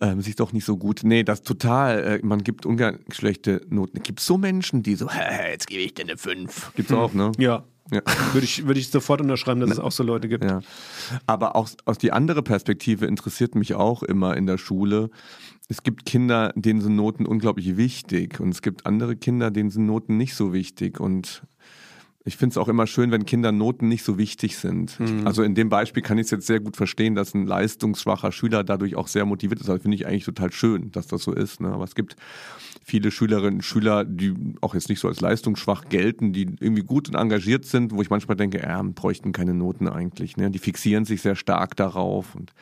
ähm, 0.00 0.22
sie 0.22 0.30
ist 0.30 0.38
doch 0.38 0.52
nicht 0.52 0.64
so 0.64 0.76
gut. 0.76 1.00
Nee, 1.02 1.24
das 1.24 1.42
total, 1.42 1.98
äh, 1.98 2.20
man 2.22 2.44
gibt 2.44 2.64
ungern 2.64 3.00
schlechte 3.10 3.62
Noten. 3.70 4.00
Gibt 4.04 4.20
so 4.20 4.38
Menschen, 4.38 4.84
die 4.84 4.94
so, 4.94 5.10
hä, 5.10 5.50
jetzt 5.50 5.66
gebe 5.66 5.82
ich 5.82 5.94
dir 5.94 6.04
eine 6.04 6.16
5. 6.16 6.74
Gibt's 6.76 6.92
auch, 6.92 7.12
ne? 7.12 7.32
Ja. 7.38 7.64
Ja. 7.90 8.02
Würde, 8.32 8.44
ich, 8.44 8.64
würde 8.64 8.78
ich 8.78 8.88
sofort 8.88 9.20
unterschreiben, 9.20 9.60
dass 9.60 9.72
es 9.72 9.80
auch 9.80 9.90
so 9.90 10.04
Leute 10.04 10.28
gibt. 10.28 10.44
Ja. 10.44 10.60
Aber 11.26 11.56
auch 11.56 11.68
aus 11.84 11.98
die 11.98 12.12
andere 12.12 12.44
Perspektive 12.44 13.06
interessiert 13.06 13.56
mich 13.56 13.74
auch 13.74 14.04
immer 14.04 14.36
in 14.36 14.46
der 14.46 14.56
Schule. 14.56 15.10
Es 15.68 15.82
gibt 15.82 16.06
Kinder, 16.06 16.52
denen 16.54 16.80
sind 16.80 16.94
Noten 16.94 17.26
unglaublich 17.26 17.76
wichtig 17.76 18.38
und 18.38 18.50
es 18.50 18.62
gibt 18.62 18.86
andere 18.86 19.16
Kinder, 19.16 19.50
denen 19.50 19.70
sind 19.70 19.86
Noten 19.86 20.16
nicht 20.16 20.36
so 20.36 20.52
wichtig. 20.52 21.00
Und 21.00 21.42
ich 22.24 22.36
finde 22.36 22.52
es 22.52 22.58
auch 22.58 22.68
immer 22.68 22.86
schön, 22.86 23.10
wenn 23.10 23.26
Kinder 23.26 23.50
Noten 23.50 23.88
nicht 23.88 24.04
so 24.04 24.16
wichtig 24.16 24.56
sind. 24.56 24.98
Mhm. 25.00 25.26
Also 25.26 25.42
in 25.42 25.56
dem 25.56 25.68
Beispiel 25.68 26.02
kann 26.02 26.18
ich 26.18 26.26
es 26.26 26.30
jetzt 26.30 26.46
sehr 26.46 26.60
gut 26.60 26.76
verstehen, 26.76 27.16
dass 27.16 27.34
ein 27.34 27.46
leistungsschwacher 27.46 28.30
Schüler 28.30 28.62
dadurch 28.62 28.94
auch 28.94 29.08
sehr 29.08 29.24
motiviert 29.24 29.60
ist. 29.60 29.66
Das 29.66 29.74
also 29.74 29.82
finde 29.82 29.96
ich 29.96 30.06
eigentlich 30.06 30.24
total 30.24 30.52
schön, 30.52 30.92
dass 30.92 31.08
das 31.08 31.22
so 31.22 31.32
ist. 31.32 31.60
Ne? 31.60 31.68
Aber 31.68 31.82
es 31.82 31.96
gibt 31.96 32.16
viele 32.84 33.10
Schülerinnen 33.10 33.56
und 33.56 33.62
Schüler, 33.62 34.04
die 34.04 34.34
auch 34.60 34.74
jetzt 34.74 34.88
nicht 34.88 35.00
so 35.00 35.08
als 35.08 35.20
leistungsschwach 35.20 35.88
gelten, 35.88 36.32
die 36.32 36.42
irgendwie 36.60 36.84
gut 36.84 37.08
und 37.08 37.16
engagiert 37.16 37.64
sind, 37.64 37.92
wo 37.92 38.02
ich 38.02 38.10
manchmal 38.10 38.36
denke, 38.36 38.60
ja, 38.60 38.80
bräuchten 38.82 39.32
keine 39.32 39.54
Noten 39.54 39.88
eigentlich. 39.88 40.36
Ne? 40.36 40.50
Die 40.50 40.60
fixieren 40.60 41.04
sich 41.04 41.22
sehr 41.22 41.34
stark 41.34 41.74
darauf 41.74 42.36
und 42.36 42.52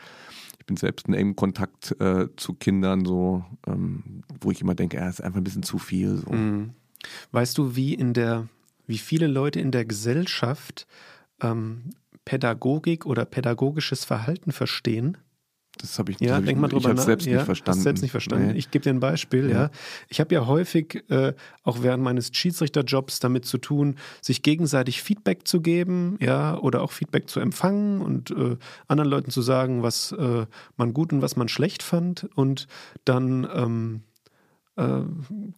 ich 0.58 0.64
bin 0.64 0.76
selbst 0.78 1.06
in 1.08 1.14
engem 1.14 1.36
Kontakt 1.36 2.00
äh, 2.00 2.28
zu 2.36 2.54
Kindern, 2.54 3.04
so, 3.04 3.44
ähm, 3.66 4.22
wo 4.40 4.50
ich 4.50 4.62
immer 4.62 4.74
denke, 4.74 4.96
ja, 4.96 5.08
ist 5.08 5.22
einfach 5.22 5.40
ein 5.40 5.44
bisschen 5.44 5.62
zu 5.62 5.78
viel. 5.78 6.16
So. 6.16 6.32
Mhm. 6.32 6.70
Weißt 7.32 7.58
du, 7.58 7.76
wie 7.76 7.92
in 7.92 8.14
der 8.14 8.48
wie 8.90 8.98
viele 8.98 9.28
Leute 9.28 9.60
in 9.60 9.70
der 9.70 9.86
Gesellschaft 9.86 10.86
ähm, 11.40 11.90
Pädagogik 12.24 13.06
oder 13.06 13.24
pädagogisches 13.24 14.04
Verhalten 14.04 14.52
verstehen. 14.52 15.16
Das 15.78 15.98
habe 15.98 16.10
ich, 16.12 16.20
ja, 16.20 16.34
hab 16.34 16.44
denk 16.44 16.56
ich, 16.56 16.60
mal 16.60 16.68
drüber 16.68 16.92
ich 16.92 17.00
selbst 17.00 17.26
ja, 17.26 17.36
nicht 17.36 17.44
verstanden. 17.44 17.80
selbst 17.80 18.02
nicht 18.02 18.10
verstanden. 18.10 18.48
Nee. 18.48 18.58
Ich 18.58 18.70
gebe 18.70 18.82
dir 18.82 18.90
ein 18.90 19.00
Beispiel. 19.00 19.48
Ja. 19.48 19.56
ja. 19.56 19.70
Ich 20.08 20.20
habe 20.20 20.34
ja 20.34 20.46
häufig 20.46 21.04
äh, 21.08 21.32
auch 21.62 21.82
während 21.82 22.02
meines 22.02 22.30
Schiedsrichterjobs 22.32 23.20
damit 23.20 23.46
zu 23.46 23.56
tun, 23.56 23.96
sich 24.20 24.42
gegenseitig 24.42 25.00
Feedback 25.02 25.46
zu 25.46 25.62
geben, 25.62 26.18
ja, 26.20 26.58
oder 26.58 26.82
auch 26.82 26.92
Feedback 26.92 27.30
zu 27.30 27.40
empfangen 27.40 28.02
und 28.02 28.30
äh, 28.32 28.56
anderen 28.88 29.10
Leuten 29.10 29.30
zu 29.30 29.40
sagen, 29.40 29.82
was 29.82 30.12
äh, 30.12 30.46
man 30.76 30.92
gut 30.92 31.12
und 31.12 31.22
was 31.22 31.36
man 31.36 31.48
schlecht 31.48 31.82
fand 31.82 32.28
und 32.34 32.66
dann 33.04 33.48
ähm, 33.54 34.02
äh, 34.02 34.09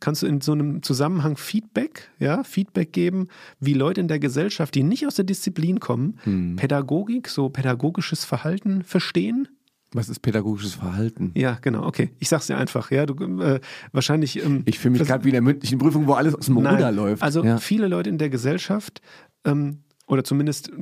kannst 0.00 0.22
du 0.22 0.26
in 0.26 0.40
so 0.40 0.52
einem 0.52 0.82
Zusammenhang 0.82 1.36
Feedback, 1.36 2.10
ja, 2.18 2.42
Feedback 2.42 2.92
geben, 2.92 3.28
wie 3.60 3.74
Leute 3.74 4.00
in 4.00 4.08
der 4.08 4.18
Gesellschaft, 4.18 4.74
die 4.74 4.82
nicht 4.82 5.06
aus 5.06 5.14
der 5.14 5.24
Disziplin 5.24 5.78
kommen, 5.78 6.18
hm. 6.24 6.56
Pädagogik, 6.56 7.28
so 7.28 7.48
pädagogisches 7.48 8.24
Verhalten 8.24 8.82
verstehen? 8.82 9.48
Was 9.92 10.08
ist 10.08 10.20
pädagogisches 10.20 10.74
Verhalten? 10.74 11.32
Ja, 11.34 11.58
genau, 11.60 11.84
okay. 11.84 12.10
Ich 12.18 12.30
sag's 12.30 12.46
dir 12.46 12.56
einfach, 12.56 12.90
ja. 12.90 13.04
Du, 13.04 13.14
äh, 13.40 13.60
wahrscheinlich. 13.92 14.42
Ähm, 14.42 14.62
ich 14.64 14.78
fühle 14.78 14.98
mich 14.98 15.06
gerade 15.06 15.24
wie 15.24 15.28
in 15.28 15.34
der 15.34 15.42
mündlichen 15.42 15.78
Prüfung, 15.78 16.06
wo 16.06 16.14
alles 16.14 16.34
aus 16.34 16.46
dem 16.46 16.56
Ruder 16.56 16.90
läuft. 16.90 17.22
Also 17.22 17.44
ja. 17.44 17.58
viele 17.58 17.88
Leute 17.88 18.08
in 18.08 18.18
der 18.18 18.30
Gesellschaft, 18.30 19.02
ähm, 19.44 19.80
oder 20.06 20.24
zumindest 20.24 20.72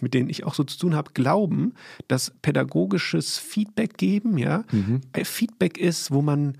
mit 0.00 0.14
denen 0.14 0.28
ich 0.28 0.44
auch 0.44 0.54
so 0.54 0.64
zu 0.64 0.78
tun 0.78 0.94
habe, 0.94 1.12
glauben, 1.14 1.74
dass 2.08 2.32
pädagogisches 2.42 3.38
Feedback 3.38 3.96
geben, 3.96 4.36
ja, 4.36 4.64
mhm. 4.70 5.00
Feedback 5.24 5.78
ist, 5.78 6.10
wo 6.10 6.20
man 6.20 6.58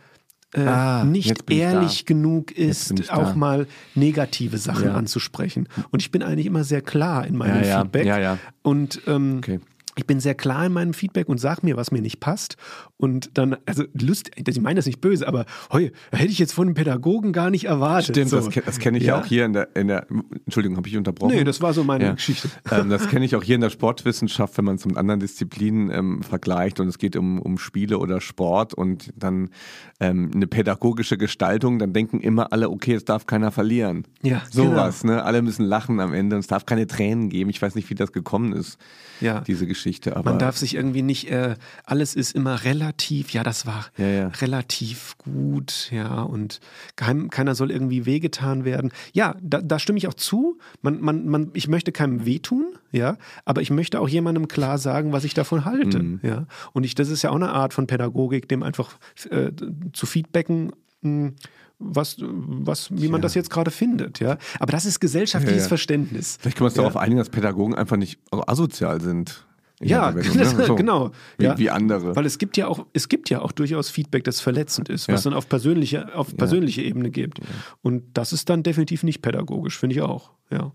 äh, 0.55 0.61
ah, 0.62 1.05
nicht 1.05 1.51
ehrlich 1.51 2.07
genug 2.07 2.53
ist, 2.53 3.11
auch 3.11 3.34
mal 3.34 3.66
negative 3.94 4.59
Sachen 4.59 4.86
ja. 4.86 4.94
anzusprechen. 4.94 5.68
Und 5.90 6.03
ich 6.03 6.11
bin 6.11 6.22
eigentlich 6.22 6.46
immer 6.46 6.64
sehr 6.64 6.82
klar 6.82 7.26
in 7.26 7.36
meinem 7.36 7.64
ja, 7.64 7.82
Feedback. 7.82 8.07
Ja, 8.07 8.38
und 8.62 9.01
ähm, 9.07 9.38
okay 9.38 9.61
ich 10.01 10.07
bin 10.07 10.18
sehr 10.18 10.34
klar 10.34 10.64
in 10.64 10.72
meinem 10.72 10.94
Feedback 10.94 11.28
und 11.28 11.38
sag 11.38 11.62
mir, 11.62 11.76
was 11.76 11.92
mir 11.92 12.01
nicht 12.01 12.20
passt. 12.20 12.57
Und 12.96 13.36
dann, 13.36 13.57
also 13.66 13.84
Lust, 13.92 14.30
ich 14.34 14.61
meine 14.61 14.76
das 14.76 14.86
nicht 14.86 15.03
böse, 15.03 15.28
aber 15.28 15.44
heu, 15.70 15.90
hätte 16.11 16.32
ich 16.32 16.38
jetzt 16.38 16.53
von 16.53 16.68
einem 16.68 16.74
Pädagogen 16.74 17.32
gar 17.32 17.51
nicht 17.51 17.64
erwartet. 17.64 18.16
Stimmt, 18.16 18.30
so. 18.30 18.40
das, 18.40 18.64
das 18.64 18.78
kenne 18.78 18.96
ich 18.96 19.05
ja 19.05 19.20
auch 19.20 19.26
hier 19.26 19.44
in 19.44 19.53
der, 19.53 19.76
in 19.76 19.88
der 19.88 20.07
Entschuldigung, 20.46 20.78
habe 20.78 20.88
ich 20.88 20.96
unterbrochen? 20.96 21.34
Nee, 21.34 21.44
das 21.44 21.61
war 21.61 21.74
so 21.74 21.84
meine 21.84 22.05
ja. 22.05 22.12
Geschichte. 22.12 22.48
Ähm, 22.70 22.88
das 22.88 23.09
kenne 23.09 23.24
ich 23.24 23.34
auch 23.34 23.42
hier 23.42 23.57
in 23.57 23.62
der 23.62 23.70
Sportwissenschaft, 23.70 24.57
wenn 24.57 24.64
man 24.64 24.76
es 24.76 24.86
mit 24.86 24.96
anderen 24.96 25.18
Disziplinen 25.18 25.90
ähm, 25.90 26.22
vergleicht 26.22 26.78
und 26.78 26.86
es 26.86 26.98
geht 26.98 27.16
um, 27.16 27.40
um 27.40 27.59
Spiele 27.59 27.98
oder 27.98 28.20
Sport 28.20 28.74
und 28.74 29.12
dann 29.16 29.51
ähm, 29.98 30.30
eine 30.32 30.46
pädagogische 30.46 31.18
Gestaltung, 31.18 31.78
dann 31.78 31.92
denken 31.92 32.20
immer 32.20 32.53
alle, 32.53 32.70
okay, 32.70 32.94
es 32.94 33.05
darf 33.05 33.26
keiner 33.26 33.51
verlieren. 33.51 34.05
Ja, 34.22 34.42
Sowas, 34.51 35.03
genau. 35.03 35.14
ne? 35.14 35.24
Alle 35.24 35.42
müssen 35.42 35.64
lachen 35.64 35.98
am 36.01 36.14
Ende 36.14 36.36
und 36.36 36.40
es 36.40 36.46
darf 36.46 36.64
keine 36.64 36.86
Tränen 36.86 37.28
geben. 37.28 37.51
Ich 37.51 37.61
weiß 37.61 37.74
nicht, 37.74 37.90
wie 37.90 37.94
das 37.94 38.12
gekommen 38.12 38.53
ist, 38.53 38.78
ja. 39.20 39.40
diese 39.40 39.66
Geschichte. 39.66 39.89
Aber 40.07 40.30
Man 40.30 40.38
darf 40.38 40.57
sich 40.57 40.74
irgendwie 40.74 41.03
nicht, 41.03 41.30
äh, 41.30 41.55
alles 41.84 42.14
ist 42.14 42.34
immer 42.34 42.64
relativ, 42.64 43.30
ja, 43.30 43.43
das 43.43 43.66
war 43.66 43.86
ja, 43.97 44.07
ja. 44.07 44.28
relativ 44.41 45.16
gut, 45.18 45.88
ja, 45.91 46.22
und 46.22 46.61
kein, 46.97 47.30
keiner 47.30 47.55
soll 47.55 47.70
irgendwie 47.70 48.07
wehgetan 48.07 48.64
werden. 48.64 48.93
Ja, 49.12 49.36
da, 49.43 49.61
da 49.61 49.78
stimme 49.78 49.99
ich 49.99 50.09
auch 50.09 50.14
zu. 50.14 50.59
Man, 50.82 51.01
man, 51.01 51.26
man, 51.26 51.51
ich 51.55 51.68
möchte 51.68 51.93
keinem 51.93 52.24
wehtun, 52.24 52.74
ja, 52.93 53.16
aber 53.45 53.62
ich 53.62 53.70
möchte 53.70 54.01
auch 54.01 54.09
jemandem 54.09 54.49
klar 54.49 54.78
sagen, 54.78 55.12
was 55.12 55.24
ich 55.24 55.34
davon 55.34 55.64
halte, 55.64 55.99
mhm. 56.01 56.20
ja. 56.22 56.47
Und 56.72 56.84
ich, 56.84 56.95
das 56.95 57.09
ist 57.09 57.22
ja 57.22 57.30
auch 57.30 57.36
eine 57.36 57.51
Art 57.51 57.74
von 57.74 57.86
Pädagogik, 57.86 58.49
dem 58.49 58.62
einfach 58.62 58.99
äh, 59.30 59.51
zu 59.93 60.07
feedbacken, 60.07 60.72
hm, 61.03 61.34
was, 61.80 62.16
was, 62.20 62.91
wie 62.93 63.09
man 63.09 63.20
ja. 63.20 63.22
das 63.22 63.34
jetzt 63.34 63.51
gerade 63.51 63.70
findet, 63.70 64.20
ja. 64.20 64.36
Aber 64.61 64.72
das 64.72 64.84
ist 64.84 65.01
gesellschaftliches 65.01 65.62
ja, 65.62 65.64
ja. 65.64 65.68
Verständnis. 65.68 66.38
Vielleicht 66.41 66.59
können 66.59 66.64
wir 66.64 66.70
uns 66.70 66.74
darauf 66.74 66.97
einigen, 66.97 67.18
dass 67.18 67.30
Pädagogen 67.30 67.74
einfach 67.74 67.97
nicht 67.97 68.20
asozial 68.30 69.01
sind. 69.01 69.47
Ja, 69.83 70.11
ne? 70.12 70.22
so, 70.22 70.74
genau. 70.74 71.11
Wie, 71.39 71.45
ja. 71.45 71.59
wie, 71.59 71.70
andere. 71.70 72.14
Weil 72.14 72.26
es 72.26 72.39
gibt 72.39 72.57
ja 72.57 72.68
auch, 72.68 72.87
es 72.93 73.09
gibt 73.09 73.31
ja 73.31 73.41
auch 73.41 73.53
durchaus 73.53 73.91
Feedback, 73.91 74.24
das 74.24 74.41
verletzend 74.41 74.89
ist, 74.89 75.09
was 75.09 75.22
dann 75.22 75.33
auf 75.33 75.49
persönliche, 75.49 76.14
auf 76.14 76.37
persönliche 76.37 76.83
Ebene 76.83 77.11
gibt. 77.11 77.41
Und 77.83 78.05
das 78.14 78.33
ist 78.33 78.51
dann 78.51 78.62
definitiv 78.62 79.03
nicht 79.03 79.22
pädagogisch, 79.22 79.78
finde 79.78 79.97
ich 79.97 80.03
auch, 80.03 80.31
ja. 80.51 80.72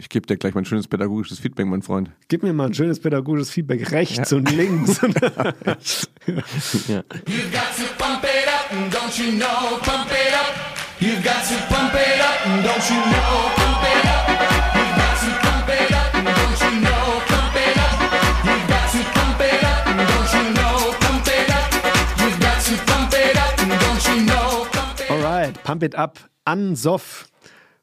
Ich 0.00 0.08
gebe 0.08 0.24
dir 0.28 0.36
gleich 0.36 0.54
mal 0.54 0.60
ein 0.60 0.64
schönes 0.64 0.86
pädagogisches 0.86 1.40
Feedback, 1.40 1.66
mein 1.66 1.82
Freund. 1.82 2.12
Gib 2.28 2.44
mir 2.44 2.52
mal 2.52 2.66
ein 2.66 2.74
schönes 2.74 3.00
pädagogisches 3.00 3.50
Feedback 3.50 3.90
rechts 3.90 4.30
ja. 4.30 4.36
und 4.36 4.48
links. 4.52 5.00
ja. 5.02 5.08
You've 7.26 7.50
got 7.50 7.74
to 7.74 7.82
pump 7.98 8.22
it 8.22 8.46
up, 8.46 8.70
don't 8.92 9.18
you 9.18 9.32
know, 9.32 9.76
pump 9.82 10.12
it 10.12 10.32
up. 10.34 10.54
You've 11.00 11.24
got 11.24 11.42
to 11.48 11.56
pump 11.68 11.94
it 11.94 12.20
up, 12.20 12.44
don't 12.62 12.90
you 12.90 13.00
know, 13.10 13.57
pump 25.68 25.82
it 25.82 25.96
up. 25.96 26.30
Ansoff 26.46 27.28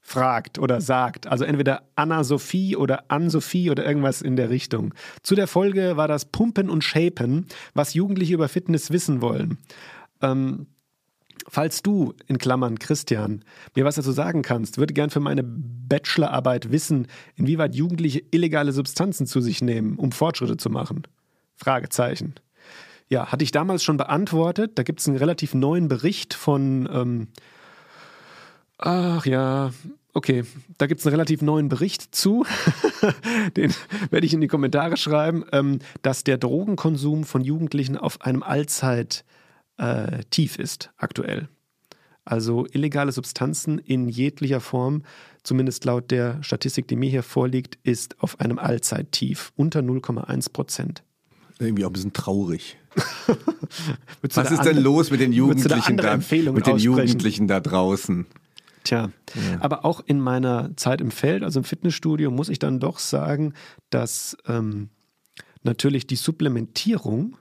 fragt 0.02 0.58
oder 0.58 0.82
sagt. 0.82 1.28
Also 1.28 1.46
entweder 1.46 1.84
Anna-Sophie 1.96 2.76
oder 2.76 3.06
Ann-Sophie 3.10 3.70
oder 3.70 3.86
irgendwas 3.86 4.24
in 4.24 4.36
der 4.36 4.50
Richtung. 4.50 4.96
Zu 5.22 5.36
der 5.36 5.46
Folge 5.46 5.96
war 5.96 6.08
das 6.08 6.26
Pumpen 6.26 6.72
und 6.72 6.84
Shapen, 6.84 7.46
was 7.76 7.94
Jugendliche 7.94 8.34
über 8.34 8.48
Fitness 8.48 8.90
wissen 8.90 9.22
wollen. 9.22 9.60
Ähm, 10.24 10.66
falls 11.48 11.84
du, 11.84 12.16
in 12.26 12.40
Klammern 12.40 12.80
Christian, 12.80 13.46
mir 13.76 13.86
was 13.86 13.96
dazu 13.96 14.12
sagen 14.12 14.42
kannst, 14.42 14.80
würde 14.80 14.96
gern 14.96 15.12
für 15.12 15.20
meine 15.20 15.44
Bachelorarbeit 15.44 16.72
wissen, 16.72 17.06
inwieweit 17.36 17.76
Jugendliche 17.76 18.24
illegale 18.32 18.72
Substanzen 18.72 19.28
zu 19.28 19.42
sich 19.42 19.62
nehmen, 19.62 19.98
um 19.98 20.12
Fortschritte 20.12 20.58
zu 20.58 20.72
machen. 20.72 21.04
Fragezeichen. 21.56 22.34
Ja, 23.10 23.32
hatte 23.32 23.44
ich 23.44 23.52
damals 23.52 23.84
schon 23.84 23.98
beantwortet. 23.98 24.72
Da 24.80 24.82
gibt 24.82 25.02
es 25.02 25.08
einen 25.08 25.18
relativ 25.18 25.54
neuen 25.54 25.88
Bericht 25.88 26.34
von 26.34 26.90
ähm, 26.92 27.28
Ach 28.78 29.26
ja, 29.26 29.72
Okay, 30.18 30.46
da 30.78 30.88
gibt 30.88 31.02
es 31.02 31.06
einen 31.06 31.16
relativ 31.16 31.42
neuen 31.42 31.68
Bericht 31.68 32.16
zu. 32.16 32.46
Den 33.58 33.74
werde 34.10 34.26
ich 34.26 34.34
in 34.34 34.40
die 34.40 34.48
Kommentare 34.48 34.96
schreiben, 34.96 35.44
ähm, 35.52 35.80
dass 36.04 36.24
der 36.24 36.38
Drogenkonsum 36.38 37.26
von 37.26 37.44
Jugendlichen 37.44 37.98
auf 37.98 38.22
einem 38.22 38.42
Allzeit 38.42 39.26
äh, 39.78 40.24
tief 40.30 40.58
ist, 40.58 40.92
aktuell. 40.96 41.50
Also 42.24 42.66
illegale 42.72 43.12
Substanzen 43.12 43.78
in 43.78 44.08
jeglicher 44.08 44.62
Form, 44.62 45.04
zumindest 45.44 45.84
laut 45.84 46.12
der 46.12 46.42
Statistik, 46.44 46.88
die 46.88 46.96
mir 46.96 47.10
hier 47.10 47.22
vorliegt, 47.22 47.78
ist 47.84 48.22
auf 48.22 48.40
einem 48.40 48.58
Allzeittief, 48.58 49.52
unter 49.58 49.82
0,1 49.82 50.54
Prozent. 50.54 51.04
Irgendwie 51.60 51.84
auch 51.84 51.90
ein 51.90 51.94
bisschen 51.94 52.14
traurig. 52.14 52.78
Was 54.22 54.34
da 54.34 54.42
ist 54.44 54.64
denn 54.64 54.78
los 54.78 55.12
mit 55.12 55.20
den 55.20 55.32
da 55.32 55.38
Jugendlichen 55.38 55.98
da, 55.98 56.14
Empfehlungen 56.14 56.56
mit 56.56 56.68
den? 56.68 56.78
Jugendlichen 56.78 57.50
da 57.50 57.60
draußen? 57.60 58.26
Tja, 58.86 59.10
aber 59.60 59.84
auch 59.84 60.02
in 60.06 60.20
meiner 60.20 60.78
Zeit 60.78 61.02
im 61.02 61.12
Feld, 61.12 61.44
also 61.44 61.60
im 61.60 61.64
Fitnessstudio, 61.64 62.32
muss 62.32 62.50
ich 62.50 62.60
dann 62.60 62.80
doch 62.80 63.00
sagen, 63.00 63.54
dass 63.90 64.38
ähm, 64.48 64.90
natürlich 65.64 66.08
die 66.08 66.16
Supplementierung, 66.16 67.36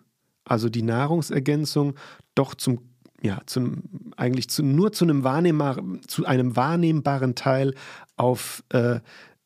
also 0.45 0.69
die 0.71 0.83
Nahrungsergänzung, 0.83 1.95
doch 2.35 2.55
zum 2.55 2.81
ja, 3.23 3.41
zum, 3.47 3.85
eigentlich 4.19 4.51
zu, 4.51 4.63
nur 4.63 4.93
zu 4.93 5.05
einem, 5.05 5.25
wahrnehmbar, 5.25 5.83
zu 6.07 6.27
einem 6.27 6.57
wahrnehmbaren 6.57 7.35
Teil 7.35 7.75
auf 8.17 8.63
äh, 8.69 9.01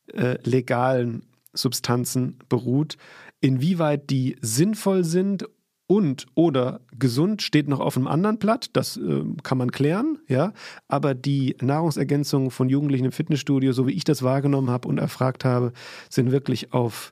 äh, 0.07 0.37
legalen 0.43 1.23
Substanzen 1.53 2.39
beruht. 2.49 2.97
Inwieweit 3.39 4.09
die 4.09 4.35
sinnvoll 4.41 5.05
sind 5.05 5.45
und 5.89 6.27
oder 6.35 6.81
gesund 6.99 7.41
steht 7.41 7.67
noch 7.67 7.79
auf 7.79 7.97
einem 7.97 8.05
anderen 8.05 8.37
Blatt, 8.37 8.69
das 8.73 8.95
äh, 8.95 9.23
kann 9.41 9.57
man 9.57 9.71
klären, 9.71 10.19
ja. 10.27 10.53
Aber 10.87 11.15
die 11.15 11.55
Nahrungsergänzungen 11.61 12.51
von 12.51 12.69
Jugendlichen 12.69 13.05
im 13.05 13.11
Fitnessstudio, 13.11 13.73
so 13.73 13.87
wie 13.87 13.93
ich 13.93 14.03
das 14.03 14.21
wahrgenommen 14.21 14.69
habe 14.69 14.87
und 14.87 14.99
erfragt 14.99 15.45
habe, 15.45 15.73
sind 16.07 16.31
wirklich 16.31 16.73
auf 16.73 17.11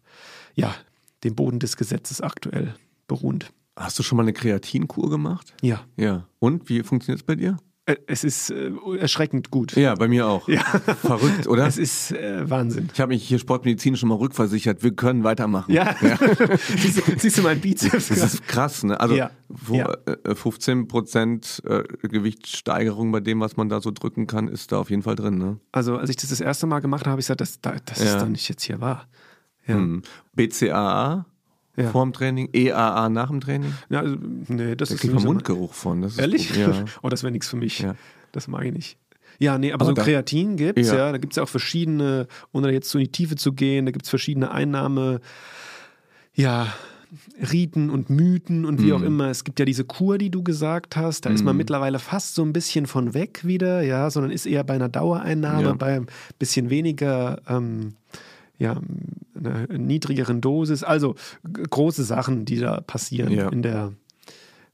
ja, 0.53 0.75
dem 1.23 1.33
Boden 1.33 1.57
des 1.57 1.75
Gesetzes 1.75 2.21
aktuell 2.21 2.75
beruhend. 3.07 3.51
Hast 3.75 3.97
du 3.97 4.03
schon 4.03 4.15
mal 4.15 4.23
eine 4.23 4.33
Kreatinkur 4.33 5.09
gemacht? 5.09 5.55
Ja. 5.63 5.83
Ja. 5.95 6.27
Und 6.37 6.69
wie 6.69 6.83
funktioniert 6.83 7.21
es 7.21 7.25
bei 7.25 7.35
dir? 7.35 7.57
Äh, 7.87 7.95
Es 8.05 8.23
ist 8.23 8.51
äh, 8.51 8.71
erschreckend 8.99 9.49
gut. 9.49 9.75
Ja, 9.75 9.95
bei 9.95 10.07
mir 10.07 10.27
auch. 10.27 10.47
Ja. 10.57 10.61
Verrückt, 10.61 11.47
oder? 11.47 11.65
Es 11.65 11.77
ist 11.77 12.11
äh, 12.11 12.47
Wahnsinn. 12.49 12.89
Ich 12.93 12.99
habe 12.99 13.09
mich 13.13 13.27
hier 13.27 13.39
sportmedizinisch 13.39 13.99
schon 14.01 14.09
mal 14.09 14.15
rückversichert. 14.15 14.83
Wir 14.83 14.91
können 14.91 15.23
weitermachen. 15.23 15.71
Ja. 15.73 15.95
siehst, 16.77 16.97
du, 17.07 17.17
siehst 17.17 17.37
du 17.37 17.41
meinen 17.41 17.61
Bizeps? 17.61 18.09
Das 18.09 18.33
ist 18.33 18.47
krass, 18.47 18.83
ne? 18.83 18.99
Also 18.99 19.15
Ja. 19.15 19.31
wo, 19.47 19.75
Ja. 19.75 19.93
äh, 20.25 20.35
15 20.35 20.87
Prozent 20.87 21.63
äh, 21.65 21.83
Gewichtssteigerung 22.07 23.11
bei 23.11 23.19
dem, 23.21 23.39
was 23.39 23.57
man 23.57 23.69
da 23.69 23.81
so 23.81 23.91
drücken 23.91 24.27
kann, 24.27 24.47
ist 24.47 24.71
da 24.71 24.77
auf 24.79 24.89
jeden 24.89 25.01
Fall 25.03 25.15
drin, 25.15 25.37
ne? 25.37 25.59
Also, 25.71 25.97
als 25.97 26.09
ich 26.09 26.17
das 26.17 26.29
das 26.29 26.41
erste 26.41 26.67
Mal 26.67 26.79
gemacht 26.81 27.01
habe, 27.01 27.11
habe 27.11 27.21
ich 27.21 27.27
gesagt, 27.27 27.41
das, 27.41 27.59
das, 27.61 27.99
Ja. 27.99 28.15
ist 28.15 28.21
doch 28.21 28.27
nicht 28.27 28.47
jetzt 28.49 28.63
hier 28.63 28.81
wahr. 28.81 29.07
Ja. 29.65 29.75
Hm. 29.75 30.01
BCAA 30.35 31.25
Ja. 31.77 31.89
vorm 31.91 32.11
Training, 32.11 32.49
EAA 32.53 33.07
nach 33.09 33.29
dem 33.29 33.39
Training. 33.39 33.71
Ja, 33.89 33.99
also, 33.99 34.15
nee, 34.47 34.75
das 34.75 34.89
Da 34.89 34.95
ist 34.95 35.01
kriegt 35.01 35.13
man 35.13 35.23
Mundgeruch 35.23 35.73
von. 35.73 36.01
Das 36.01 36.13
ist 36.13 36.19
Ehrlich? 36.19 36.49
gut, 36.49 36.57
Ja. 36.57 36.85
Oh, 37.03 37.09
das 37.09 37.21
wäre 37.23 37.31
nichts 37.31 37.47
für 37.47 37.57
mich. 37.57 37.79
Ja. 37.79 37.95
Das 38.31 38.47
mag 38.47 38.65
ich 38.65 38.73
nicht. 38.73 38.97
Ja, 39.39 39.57
nee, 39.59 39.71
aber, 39.71 39.83
Aber 39.85 39.91
so 39.91 39.93
da- 39.93 40.03
Kreatin 40.03 40.57
gibt's, 40.57 40.87
ja. 40.89 40.95
Ja. 40.97 41.11
Da 41.11 41.19
gibt's 41.19 41.35
ja 41.35 41.43
auch 41.43 41.49
verschiedene, 41.49 42.27
ohne 42.51 42.71
jetzt 42.71 42.89
so 42.89 42.97
in 42.97 43.05
die 43.05 43.11
Tiefe 43.11 43.35
zu 43.35 43.53
gehen, 43.53 43.85
da 43.85 43.91
gibt's 43.91 44.09
verschiedene 44.09 44.49
Einnahme, 44.49 45.21
ja, 46.33 46.73
Riten 47.53 47.89
und 47.89 48.09
Mythen 48.09 48.65
und 48.65 48.81
wie 48.83 48.91
auch 48.91 48.99
Mhm. 48.99 49.05
immer. 49.05 49.29
Es 49.29 49.43
gibt 49.45 49.59
ja 49.59 49.65
diese 49.65 49.85
Kur, 49.85 50.17
die 50.17 50.29
du 50.29 50.43
gesagt 50.43 50.97
hast, 50.97 51.25
da 51.25 51.29
ist 51.29 51.43
man 51.43 51.55
mittlerweile 51.55 51.99
fast 51.99 52.35
so 52.35 52.43
ein 52.43 52.51
bisschen 52.51 52.85
von 52.85 53.13
weg 53.13 53.41
wieder, 53.45 53.81
ja, 53.81 54.09
sondern 54.09 54.31
ist 54.31 54.45
eher 54.45 54.63
bei 54.65 54.73
einer 54.73 54.89
Dauereinnahme, 54.89 55.61
Ja. 55.63 55.73
bei 55.73 55.95
ein 55.95 56.07
bisschen 56.37 56.69
weniger, 56.69 57.39
ähm, 57.47 57.93
ja, 58.57 58.79
einer 59.37 59.67
niedrigeren 59.77 60.41
Dosis. 60.41 60.83
Also 60.83 61.15
große 61.69 62.03
Sachen, 62.03 62.45
die 62.45 62.57
da 62.59 62.81
passieren 62.81 63.31
Ja. 63.33 63.49
in 63.49 63.61
der 63.61 63.93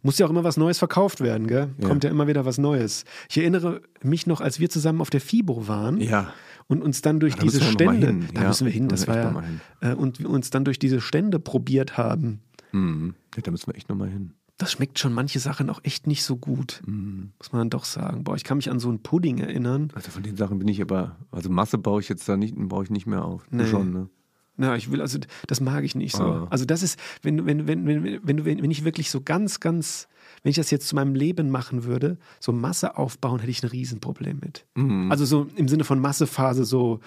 muss 0.05 0.17
ja 0.17 0.25
auch 0.25 0.29
immer 0.31 0.43
was 0.43 0.57
Neues 0.57 0.79
verkauft 0.79 1.21
werden, 1.21 1.47
gell? 1.47 1.69
Ja. 1.77 1.87
Kommt 1.87 2.03
ja 2.03 2.09
immer 2.09 2.27
wieder 2.27 2.43
was 2.43 2.57
Neues. 2.57 3.05
Ich 3.29 3.37
erinnere 3.37 3.79
mich 4.01 4.27
noch, 4.27 4.41
als 4.41 4.59
wir 4.59 4.69
zusammen 4.69 4.99
auf 4.99 5.09
der 5.09 5.21
FIBO 5.21 5.69
waren 5.69 6.01
Ja. 6.01 6.33
und 6.67 6.81
uns 6.81 7.01
dann 7.01 7.21
durch 7.21 7.35
diese 7.35 7.61
wir 7.61 7.67
noch 7.71 7.85
mal 7.85 7.97
Stände, 8.01 8.27
da 8.33 8.41
Ja, 8.41 8.47
müssen 8.49 8.65
wir 8.65 8.73
hin, 8.73 8.89
das 8.89 9.07
wir 9.07 9.13
war 9.15 9.21
ja, 9.33 9.41
hin. 9.41 9.61
äh, 9.79 9.93
und 9.93 10.25
uns 10.25 10.49
dann 10.49 10.65
durch 10.65 10.77
diese 10.77 10.99
Stände 10.99 11.39
probiert 11.39 11.95
haben. 11.97 12.41
Mhm. 12.73 13.15
ja. 13.35 13.41
Da 13.43 13.51
müssen 13.51 13.67
wir 13.67 13.75
echt 13.75 13.87
nochmal 13.87 14.09
hin. 14.09 14.33
Das 14.57 14.71
schmeckt 14.71 14.99
schon 14.99 15.13
manche 15.13 15.39
Sachen 15.39 15.69
auch 15.69 15.79
echt 15.83 16.05
nicht 16.05 16.23
so 16.23 16.37
gut, 16.37 16.81
Mhm. 16.85 17.31
muss 17.39 17.51
man 17.51 17.61
dann 17.61 17.69
doch 17.71 17.85
sagen. 17.85 18.23
Boah, 18.23 18.35
ich 18.35 18.43
kann 18.43 18.57
mich 18.57 18.69
an 18.69 18.79
so 18.79 18.89
einen 18.89 19.01
Pudding 19.01 19.39
erinnern. 19.39 19.89
Also 19.95 20.11
von 20.11 20.21
den 20.23 20.37
Sachen 20.37 20.59
bin 20.59 20.67
ich 20.67 20.81
aber, 20.81 21.15
also 21.31 21.49
Masse 21.49 21.77
baue 21.79 22.01
ich 22.01 22.07
jetzt 22.09 22.29
da 22.29 22.37
nicht, 22.37 22.53
baue 22.55 22.83
ich 22.83 22.89
nicht 22.91 23.07
mehr 23.07 23.25
auf. 23.25 23.45
Nee. 23.49 23.65
Schon, 23.65 23.91
ne? 23.91 24.09
Ja, 24.57 24.75
ich 24.75 24.91
will, 24.91 25.01
also 25.01 25.17
das 25.47 25.59
mag 25.61 25.83
ich 25.83 25.95
nicht 25.95 26.15
so. 26.15 26.23
Ah. 26.23 26.47
Also 26.51 26.65
das 26.65 26.83
ist, 26.83 26.99
wenn, 27.23 27.37
du- 27.37 27.45
wenn, 27.47 27.65
wenn, 27.67 27.87
wenn, 27.87 28.19
wenn, 28.23 28.45
wenn 28.45 28.69
ich 28.71 28.83
wirklich 28.85 29.09
so 29.09 29.19
ganz, 29.21 29.59
ganz, 29.59 30.07
wenn 30.43 30.51
ich 30.51 30.55
das 30.57 30.69
jetzt 30.69 30.87
zu 30.87 30.93
meinem 30.93 31.15
Leben 31.15 31.49
machen 31.49 31.85
würde, 31.85 32.19
so 32.39 32.51
Masse 32.53 32.95
aufbauen, 32.95 33.39
hätte 33.39 33.49
ich 33.49 33.63
ein 33.63 33.69
Riesenproblem 33.69 34.37
mit. 34.39 34.67
Mhm. 34.75 35.11
Also 35.11 35.25
so 35.25 35.47
im 35.55 35.67
Sinne 35.67 35.83
von 35.85 35.99
Massephase 35.99 36.65
so 36.65 36.99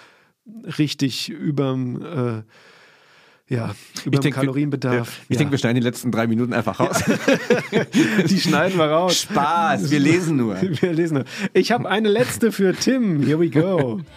richtig 0.78 1.28
überm, 1.28 2.02
äh, 2.02 2.42
ja, 3.48 3.74
überm 4.04 4.20
denk, 4.22 4.24
wir- 4.24 4.32
Kalorienbedarf. 4.32 4.94
Ja, 4.94 5.02
ich 5.28 5.34
ja. 5.34 5.38
denke, 5.38 5.52
wir 5.52 5.58
schneiden 5.58 5.76
die 5.76 5.86
letzten 5.86 6.10
drei 6.10 6.26
Minuten 6.26 6.52
einfach 6.52 6.80
raus. 6.80 7.02
die 8.28 8.40
schneiden 8.40 8.78
wir 8.78 8.86
raus. 8.86 9.20
Spaß, 9.20 9.90
wir 9.90 10.00
lesen 10.00 10.36
nur. 10.36 10.60
Wir 10.60 10.92
lesen. 10.92 11.14
nur. 11.14 11.24
Ich 11.52 11.70
habe 11.70 11.88
eine 11.88 12.08
letzte 12.08 12.50
für 12.50 12.74
Tim. 12.74 13.22
Here 13.24 13.38
we 13.38 13.50
go. 13.50 14.00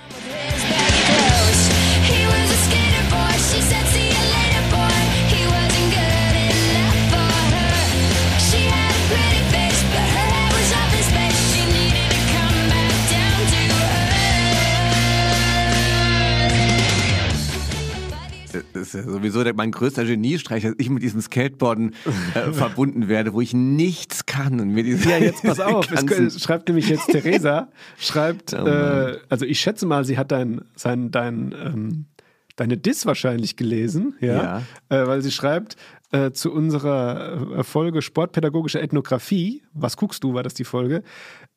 ist 18.94 19.06
ja 19.06 19.12
sowieso 19.12 19.44
mein 19.56 19.72
größter 19.72 20.06
Geniestreich, 20.06 20.64
dass 20.64 20.74
ich 20.78 20.90
mit 20.90 21.04
diesem 21.04 21.22
Skateboarden 21.22 21.96
äh, 22.34 22.52
verbunden 22.52 23.08
werde, 23.08 23.34
wo 23.34 23.42
ich 23.42 23.54
nichts 23.54 24.26
kann. 24.26 24.60
Und 24.60 24.70
mir 24.70 24.84
diese 24.84 25.10
Ja, 25.10 25.18
jetzt 25.18 25.44
pass 25.44 25.60
auf. 25.60 25.92
Es, 25.92 26.42
schreibt 26.42 26.68
nämlich 26.68 26.90
jetzt 26.90 27.08
Theresa, 27.12 27.70
schreibt, 27.98 28.54
Oh 28.54 28.66
äh, 28.66 29.18
also 29.30 29.46
ich 29.46 29.60
schätze 29.60 29.86
mal, 29.86 30.06
sie 30.06 30.18
hat 30.18 30.32
dein, 30.32 30.62
sein, 30.76 31.12
dein, 31.12 31.54
ähm, 31.54 32.06
deine 32.56 32.78
Diss 32.78 33.06
wahrscheinlich 33.06 33.56
gelesen, 33.56 34.16
ja, 34.20 34.64
Äh, 34.90 35.08
weil 35.08 35.22
sie 35.22 35.32
schreibt 35.32 35.78
äh, 36.12 36.32
zu 36.32 36.52
unserer 36.52 37.60
äh, 37.60 37.64
Folge 37.64 38.02
Sportpädagogische 38.02 38.82
Ethnographie, 38.82 39.64
was 39.74 39.98
guckst 39.98 40.24
du, 40.24 40.34
war 40.34 40.44
das 40.44 40.54
die 40.54 40.64
Folge, 40.66 41.04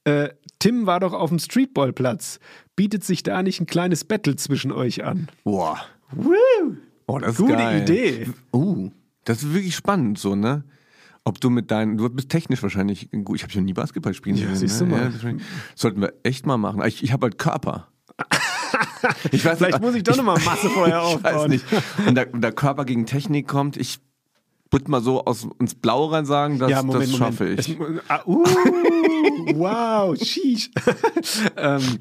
äh, 0.04 0.30
Tim 0.58 0.86
war 0.86 1.00
doch 1.00 1.12
auf 1.12 1.30
dem 1.30 1.38
Streetballplatz, 1.38 2.38
bietet 2.76 3.04
sich 3.04 3.22
da 3.22 3.42
nicht 3.42 3.60
ein 3.60 3.66
kleines 3.66 4.04
Battle 4.04 4.36
zwischen 4.36 4.72
euch 4.72 5.04
an? 5.04 5.28
Boah. 5.44 5.80
Woo! 6.12 6.76
Oh, 7.06 7.18
das 7.18 7.32
ist 7.32 7.36
Gute 7.38 7.52
geil. 7.54 7.82
Idee. 7.82 8.28
Uh, 8.52 8.90
das 9.24 9.42
ist 9.42 9.52
wirklich 9.54 9.74
spannend 9.76 10.18
so, 10.18 10.34
ne? 10.34 10.64
Ob 11.24 11.40
du 11.40 11.50
mit 11.50 11.70
deinen, 11.70 11.96
du 11.98 12.08
bist 12.08 12.28
technisch 12.30 12.62
wahrscheinlich 12.62 13.08
gut. 13.24 13.36
Ich 13.36 13.42
habe 13.42 13.52
schon 13.52 13.64
nie 13.64 13.72
Basketball 13.74 14.12
spielen 14.14 14.36
Ja, 14.36 14.54
siehst 14.54 14.80
ne? 14.80 14.88
du 14.88 14.94
mal. 14.94 15.12
Ja, 15.12 15.34
sollten 15.76 16.00
wir 16.00 16.14
echt 16.24 16.46
mal 16.46 16.56
machen. 16.58 16.82
Ich, 16.84 17.02
ich 17.04 17.12
habe 17.12 17.26
halt 17.26 17.38
Körper. 17.38 17.88
Ich 19.32 19.44
weiß 19.44 19.58
Vielleicht 19.58 19.80
muss 19.80 19.94
ich 19.96 20.04
doch 20.04 20.16
nochmal 20.16 20.38
Masse 20.44 20.70
vorher 20.70 21.02
Ich 21.16 21.22
weiß 21.24 21.34
aufbauen. 21.34 21.50
nicht. 21.50 21.64
Und 22.06 22.14
der, 22.14 22.26
der 22.26 22.52
Körper 22.52 22.84
gegen 22.84 23.04
Technik 23.04 23.48
kommt, 23.48 23.76
ich 23.76 23.98
würde 24.72 24.90
mal 24.90 25.02
so 25.02 25.24
aus, 25.24 25.46
ins 25.58 25.74
Blaue 25.74 26.12
rein 26.12 26.24
sagen, 26.24 26.58
das, 26.58 26.70
ja, 26.70 26.82
Moment, 26.82 27.10
das 27.12 27.16
schaffe 27.18 27.44
Moment. 27.44 27.68
ich. 27.68 27.78
Es, 27.78 27.86
ah, 28.08 28.20
uh, 28.26 28.44
wow, 29.54 30.16
sheesh. 30.22 30.70
ähm, 31.56 31.98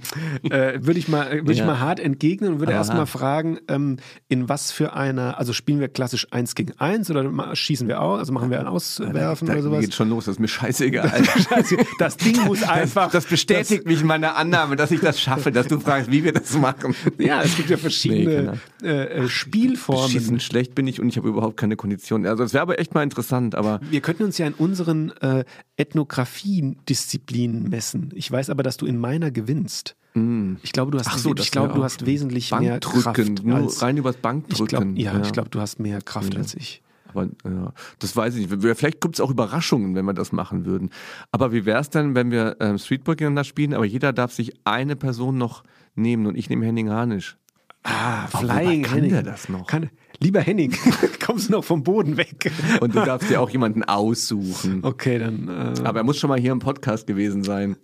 äh, 0.50 0.80
würde 0.82 1.00
ich 1.00 1.08
mal, 1.08 1.32
würde 1.32 1.52
ich 1.52 1.60
Ja. 1.60 1.66
mal 1.66 1.80
hart 1.80 2.00
entgegnen 2.00 2.54
und 2.54 2.60
würde 2.60 2.72
erstmal 2.74 3.06
fragen, 3.06 3.60
ähm, 3.68 3.98
in 4.30 4.48
was 4.50 4.72
für 4.72 4.94
einer, 4.94 5.38
also 5.38 5.54
spielen 5.54 5.80
wir 5.80 5.90
klassisch 5.90 6.28
1 6.32 6.56
gegen 6.56 6.74
1 6.80 7.12
oder 7.12 7.56
schießen 7.56 7.88
wir 7.88 8.02
aus, 8.02 8.20
also 8.20 8.34
machen 8.34 8.50
wir 8.50 8.60
ein 8.60 8.68
Auswerfen 8.68 9.48
da 9.48 9.54
oder 9.54 9.62
sowas? 9.62 9.82
geht 9.82 9.94
schon 9.94 10.10
los, 10.10 10.26
das 10.26 10.36
ist 10.36 10.40
mir 10.40 10.48
scheißegal. 10.48 11.24
Scheiße, 11.50 11.78
das 12.00 12.18
Ding 12.18 12.40
muss 12.46 12.64
einfach. 12.64 13.12
Das 13.12 13.26
bestätigt 13.26 13.86
mich 13.86 14.02
in 14.02 14.08
meiner 14.08 14.36
Annahme, 14.36 14.76
dass 14.76 14.92
ich 14.92 15.02
das 15.02 15.20
schaffe, 15.20 15.52
dass 15.52 15.68
du 15.68 15.80
fragst, 15.80 16.12
wie 16.12 16.24
wir 16.24 16.32
das 16.34 16.58
machen. 16.58 16.96
ja, 17.18 17.42
es 17.42 17.56
gibt 17.56 17.70
ja 17.70 17.76
Nee, 17.76 17.82
verschiedene 17.82 18.60
äh, 18.84 18.88
äh, 18.88 19.28
Spielformen. 19.30 20.10
Schießen 20.10 20.40
schlecht 20.40 20.76
bin 20.76 20.88
ich 20.88 21.02
und 21.02 21.10
ich 21.10 21.18
habe 21.18 21.28
überhaupt 21.28 21.58
keine 21.58 21.76
Kondition. 21.76 22.26
Also 22.26 22.44
es 22.44 22.54
wäre 22.54 22.61
aber 22.62 22.80
echt 22.80 22.94
mal 22.94 23.04
interessant, 23.04 23.56
aber 23.56 23.80
Wir 23.90 24.02
könnten 24.02 24.24
uns 24.24 24.38
ja 24.38 24.48
in 24.48 24.54
unseren 24.54 25.12
äh, 25.22 25.44
Ethnographie-Disziplinen 25.78 27.70
messen. 27.70 28.12
Ich 28.16 28.32
weiß 28.32 28.50
aber, 28.50 28.64
dass 28.64 28.78
du 28.78 28.86
in 28.86 28.98
meiner 28.98 29.32
gewinnst. 29.32 29.96
Ich 30.14 30.74
glaube, 30.74 30.92
du 30.92 31.00
hast, 31.00 31.08
Mm. 31.16 31.20
So, 31.20 31.36
ich 31.36 31.52
glaube, 31.52 31.74
du 31.74 31.84
hast 31.84 32.06
wesentlich 32.06 32.52
mehr 32.52 32.80
Kraft 32.80 33.18
als 33.18 33.82
rein 33.82 33.96
übers 33.98 34.16
ich 34.16 34.22
Bankdrücken. 34.22 34.96
glaub, 34.96 34.98
ja, 34.98 35.22
ich 35.22 35.32
glaube, 35.32 35.50
du 35.50 35.62
hast 35.62 35.80
mehr 35.80 36.02
Kraft 36.02 36.36
als 36.36 36.54
ich. 36.54 36.82
Aber 37.14 37.28
ja, 37.46 37.74
das 38.00 38.16
weiß 38.16 38.36
ich 38.36 38.50
nicht. 38.50 38.78
Vielleicht 38.78 39.02
gibt 39.02 39.16
es 39.16 39.22
auch 39.22 39.30
Überraschungen, 39.30 39.96
wenn 39.96 40.06
wir 40.06 40.14
das 40.14 40.32
machen 40.32 40.66
würden. 40.66 40.90
Aber 41.32 41.52
wie 41.54 41.66
wäre 41.66 41.80
es 41.80 41.90
denn, 41.90 42.16
wenn 42.16 42.32
wir 42.32 42.58
ähm, 42.60 42.78
Streetball 42.78 43.16
gegeneinander 43.16 43.44
spielen, 43.46 43.74
aber 43.74 43.86
jeder 43.86 44.12
darf 44.14 44.32
sich 44.34 44.54
eine 44.66 44.96
Person 44.96 45.38
noch 45.38 45.64
nehmen 45.96 46.26
und 46.26 46.38
ich 46.38 46.50
nehme 46.50 46.66
Henning 46.66 46.90
Hanisch. 46.90 47.38
Ah, 47.84 48.28
Flying 48.28 48.84
kann 48.84 48.96
Henning. 48.96 49.12
der 49.12 49.24
das 49.24 49.50
noch? 49.50 49.66
Kann, 49.68 49.90
lieber 50.22 50.40
Henning, 50.42 50.74
kommst 51.26 51.50
du 51.50 51.54
noch 51.54 51.64
vom 51.64 51.84
Boden 51.84 52.18
weg? 52.18 52.52
Und 52.80 52.96
du 52.96 53.04
darfst 53.04 53.30
dir 53.30 53.42
auch 53.42 53.50
jemanden 53.50 53.84
aussuchen. 53.84 54.80
Okay, 54.84 55.20
dann. 55.20 55.48
Äh, 55.48 55.82
Aber 55.84 56.00
er 56.00 56.04
muss 56.04 56.18
schon 56.18 56.30
mal 56.30 56.40
hier 56.40 56.52
im 56.52 56.60
Podcast 56.60 57.08
gewesen 57.08 57.44
sein. 57.44 57.76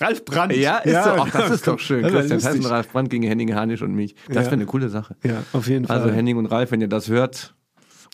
Ralf 0.00 0.24
Brandt. 0.24 0.56
Ja, 0.56 0.78
ist 0.78 0.94
doch, 1.06 1.26
ach, 1.26 1.30
das 1.30 1.50
ist 1.50 1.66
doch 1.68 1.78
schön. 1.78 2.02
Christian. 2.04 2.40
Hessen, 2.40 2.66
Ralf 2.66 2.88
Brandt 2.88 3.10
gegen 3.10 3.22
Henning 3.24 3.54
Hanisch 3.54 3.82
und 3.82 3.94
mich. 3.94 4.14
Das 4.26 4.36
Ja. 4.36 4.42
wäre 4.42 4.52
eine 4.52 4.66
coole 4.66 4.88
Sache. 4.88 5.14
Ja, 5.22 5.44
auf 5.52 5.68
jeden 5.68 5.86
Fall. 5.86 5.98
Also 6.00 6.10
Henning 6.12 6.36
und 6.36 6.46
Ralf, 6.46 6.72
wenn 6.72 6.80
ihr 6.80 6.88
das 6.88 7.08
hört 7.08 7.54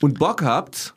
und 0.03 0.19
Bock 0.19 0.43
habt, 0.43 0.93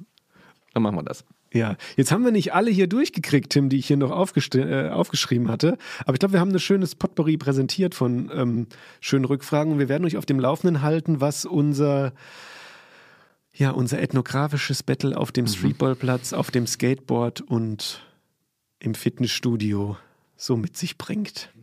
dann 0.74 0.84
machen 0.84 0.96
wir 0.98 1.04
das. 1.04 1.24
Ja, 1.54 1.76
jetzt 1.96 2.12
haben 2.12 2.26
wir 2.26 2.32
nicht 2.32 2.54
alle 2.56 2.72
hier 2.72 2.88
durchgekriegt, 2.88 3.52
Tim, 3.52 3.70
die 3.70 3.78
ich 3.78 3.86
hier 3.86 3.96
noch 3.96 4.10
äh, 4.10 4.90
aufgeschrieben 4.90 5.50
hatte. 5.50 5.78
Aber 6.04 6.14
ich 6.14 6.20
glaube, 6.20 6.34
wir 6.34 6.40
haben 6.40 6.50
ein 6.52 6.60
schönes 6.60 6.96
Potpourri 6.96 7.38
präsentiert 7.38 7.94
von 7.94 8.32
ähm, 8.34 8.68
schönen 9.00 9.24
Rückfragen 9.26 9.72
und 9.72 9.80
wir 9.80 9.88
werden 9.88 10.04
euch 10.04 10.18
auf 10.18 10.26
dem 10.26 10.40
Laufenden 10.40 10.82
halten, 10.82 11.22
was 11.22 11.46
unser, 11.46 12.12
ja, 13.56 13.72
unser 13.72 14.02
ethnografisches 14.02 14.84
Battle 14.84 15.16
auf 15.16 15.32
dem 15.32 15.48
Streetballplatz, 15.48 16.34
auf 16.34 16.52
dem 16.52 16.66
Skateboard 16.68 17.42
und 17.42 18.02
im 18.80 18.96
Fitnessstudio 18.96 19.98
so 20.36 20.58
mit 20.58 20.76
sich 20.76 20.98
bringt. 20.98 21.54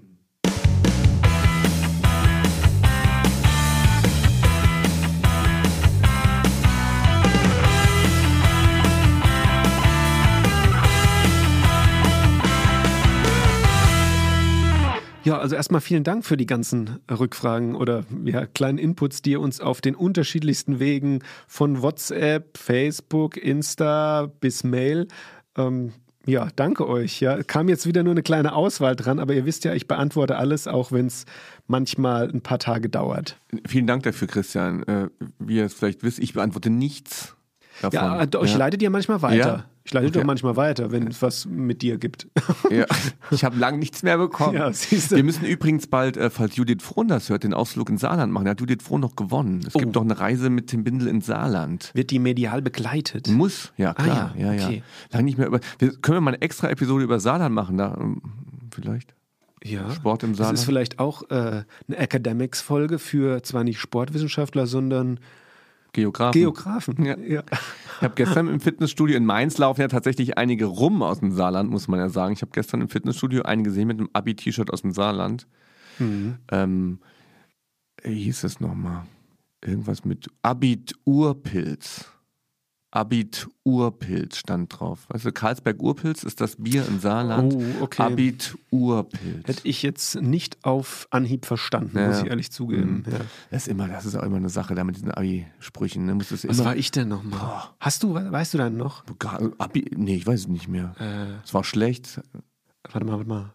Ja, 15.22 15.38
also 15.38 15.54
erstmal 15.54 15.82
vielen 15.82 16.02
Dank 16.02 16.24
für 16.24 16.38
die 16.38 16.46
ganzen 16.46 16.98
Rückfragen 17.10 17.74
oder 17.74 18.04
ja, 18.24 18.46
kleinen 18.46 18.78
Inputs, 18.78 19.20
die 19.20 19.32
ihr 19.32 19.40
uns 19.40 19.60
auf 19.60 19.82
den 19.82 19.94
unterschiedlichsten 19.94 20.80
Wegen 20.80 21.20
von 21.46 21.82
WhatsApp, 21.82 22.56
Facebook, 22.56 23.36
Insta 23.36 24.32
bis 24.40 24.64
Mail. 24.64 25.08
Ähm, 25.58 25.92
ja, 26.26 26.48
danke 26.56 26.88
euch. 26.88 27.20
Ja, 27.20 27.42
kam 27.42 27.68
jetzt 27.68 27.86
wieder 27.86 28.02
nur 28.02 28.12
eine 28.12 28.22
kleine 28.22 28.54
Auswahl 28.54 28.96
dran, 28.96 29.18
aber 29.18 29.34
ihr 29.34 29.44
wisst 29.44 29.64
ja, 29.64 29.74
ich 29.74 29.86
beantworte 29.86 30.36
alles, 30.36 30.66
auch 30.66 30.90
wenn 30.90 31.06
es 31.06 31.26
manchmal 31.66 32.30
ein 32.30 32.40
paar 32.40 32.58
Tage 32.58 32.88
dauert. 32.88 33.38
Vielen 33.66 33.86
Dank 33.86 34.04
dafür, 34.04 34.26
Christian. 34.26 34.84
Äh, 34.84 35.08
wie 35.38 35.56
ihr 35.56 35.66
es 35.66 35.74
vielleicht 35.74 36.02
wisst, 36.02 36.18
ich 36.18 36.32
beantworte 36.32 36.70
nichts 36.70 37.36
davon. 37.80 37.92
Ja, 37.92 38.22
äh, 38.22 38.44
ich 38.44 38.52
ja. 38.52 38.58
leite 38.58 38.78
dir 38.78 38.90
manchmal 38.90 39.22
weiter. 39.22 39.36
Ja? 39.36 39.64
Ich 39.84 39.94
leite 39.94 40.10
dir 40.10 40.18
Okay. 40.20 40.26
manchmal 40.26 40.56
weiter, 40.56 40.92
wenn 40.92 41.06
es 41.08 41.20
was 41.22 41.46
mit 41.46 41.80
dir 41.82 41.96
gibt. 41.98 42.28
Ja, 42.70 42.84
ich 43.30 43.44
habe 43.44 43.56
lang 43.58 43.78
nichts 43.78 44.02
mehr 44.02 44.18
bekommen. 44.18 44.54
Ja. 44.56 44.70
Wir 44.70 45.24
müssen 45.24 45.44
übrigens 45.44 45.86
bald, 45.86 46.16
äh, 46.16 46.28
falls 46.30 46.54
Judith 46.56 46.82
Frohn 46.82 47.08
das 47.08 47.28
hört, 47.30 47.44
den 47.44 47.54
Ausflug 47.54 47.88
ins 47.88 48.02
Saarland 48.02 48.32
machen. 48.32 48.44
Da 48.44 48.50
hat 48.52 48.60
Judith 48.60 48.82
Frohn 48.82 49.00
noch 49.00 49.16
gewonnen. 49.16 49.62
Es 49.66 49.74
Oh. 49.74 49.78
gibt 49.78 49.96
doch 49.96 50.02
eine 50.02 50.18
Reise 50.20 50.50
mit 50.50 50.68
Tim 50.68 50.84
Bindel 50.84 51.08
ins 51.08 51.26
Saarland. 51.26 51.90
Wird 51.94 52.10
die 52.10 52.18
medial 52.18 52.60
begleitet? 52.62 53.28
Muss, 53.28 53.72
ja 53.78 53.94
klar, 53.94 54.32
Ah, 54.34 54.38
ja, 54.38 54.52
ja, 54.52 54.66
okay. 54.66 54.82
Lang 55.12 55.24
nicht 55.24 55.38
mehr 55.38 55.46
über. 55.46 55.60
Wir, 55.78 55.92
können 55.96 56.16
wir 56.16 56.20
mal 56.20 56.32
eine 56.34 56.42
extra 56.42 56.68
Episode 56.68 57.02
über 57.02 57.18
Saarland 57.18 57.54
machen? 57.54 57.78
Da 57.78 57.96
ähm, 57.98 58.20
vielleicht. 58.70 59.14
Ja. 59.64 59.90
Sport 59.90 60.22
im 60.22 60.30
Das 60.30 60.38
Saarland. 60.38 60.58
ist 60.58 60.64
vielleicht 60.64 60.98
auch 61.00 61.22
äh, 61.30 61.34
eine 61.88 61.96
Academics-Folge 61.96 62.98
für 62.98 63.42
zwar 63.42 63.64
nicht 63.64 63.78
Sportwissenschaftler, 63.80 64.66
sondern 64.66 65.20
Geografen. 65.92 66.38
Geografen. 66.38 67.04
Ja. 67.04 67.18
Ja. 67.18 67.42
Ich 67.96 68.02
habe 68.02 68.14
gestern 68.14 68.48
im 68.48 68.60
Fitnessstudio 68.60 69.16
in 69.16 69.26
Mainz 69.26 69.58
laufen 69.58 69.80
ja 69.80 69.88
tatsächlich 69.88 70.38
einige 70.38 70.66
rum 70.66 71.02
aus 71.02 71.20
dem 71.20 71.32
Saarland, 71.32 71.70
muss 71.70 71.88
man 71.88 72.00
ja 72.00 72.08
sagen. 72.08 72.32
Ich 72.32 72.42
habe 72.42 72.52
gestern 72.52 72.80
im 72.80 72.88
Fitnessstudio 72.88 73.42
einen 73.42 73.64
gesehen 73.64 73.88
mit 73.88 73.98
einem 73.98 74.08
Abi-T-Shirt 74.12 74.72
aus 74.72 74.82
dem 74.82 74.92
Saarland. 74.92 75.46
Mhm. 75.98 76.38
Ähm, 76.50 76.98
wie 78.02 78.24
hieß 78.24 78.44
es 78.44 78.60
nochmal? 78.60 79.04
Irgendwas 79.62 80.04
mit 80.04 80.28
Abit-Urpilz. 80.42 82.10
Abit-Urpilz 82.92 84.36
stand 84.38 84.78
drauf. 84.78 85.00
Weißt 85.08 85.24
du, 85.24 85.32
Karlsberg-Urpilz 85.32 86.24
ist 86.24 86.40
das 86.40 86.56
Bier 86.56 86.84
im 86.86 86.98
Saarland. 87.00 87.54
Oh, 87.54 87.62
okay. 87.82 88.02
Abit-Urpilz. 88.02 89.46
Hätte 89.48 89.60
ich 89.68 89.82
jetzt 89.82 90.20
nicht 90.20 90.64
auf 90.64 91.06
Anhieb 91.10 91.46
verstanden, 91.46 91.96
Ja. 91.98 92.08
muss 92.08 92.22
ich 92.22 92.26
ehrlich 92.28 92.50
zugeben. 92.50 93.04
Ja. 93.10 93.18
Das 93.50 93.62
ist 93.62 93.68
immer, 93.68 93.88
das 93.88 94.04
ist 94.06 94.16
auch 94.16 94.22
immer 94.22 94.36
eine 94.36 94.48
Sache 94.48 94.74
da 94.74 94.84
mit 94.84 94.96
diesen 94.96 95.10
Abi-Sprüchen. 95.10 96.04
Ne? 96.06 96.18
Was 96.18 96.44
immer, 96.44 96.64
war 96.64 96.76
ich 96.76 96.90
denn 96.90 97.08
nochmal? 97.08 97.68
Hast 97.78 98.02
du, 98.02 98.14
weißt 98.14 98.54
du 98.54 98.58
dann 98.58 98.76
noch? 98.76 99.04
Abi, 99.58 99.84
nee, 99.96 100.16
ich 100.16 100.26
weiß 100.26 100.40
es 100.40 100.48
nicht 100.48 100.68
mehr. 100.68 100.94
Äh, 100.98 101.42
Es 101.44 101.54
war 101.54 101.64
schlecht. 101.64 102.20
warte 102.90 103.06
mal, 103.06 103.12
warte 103.18 103.28
mal. 103.28 103.52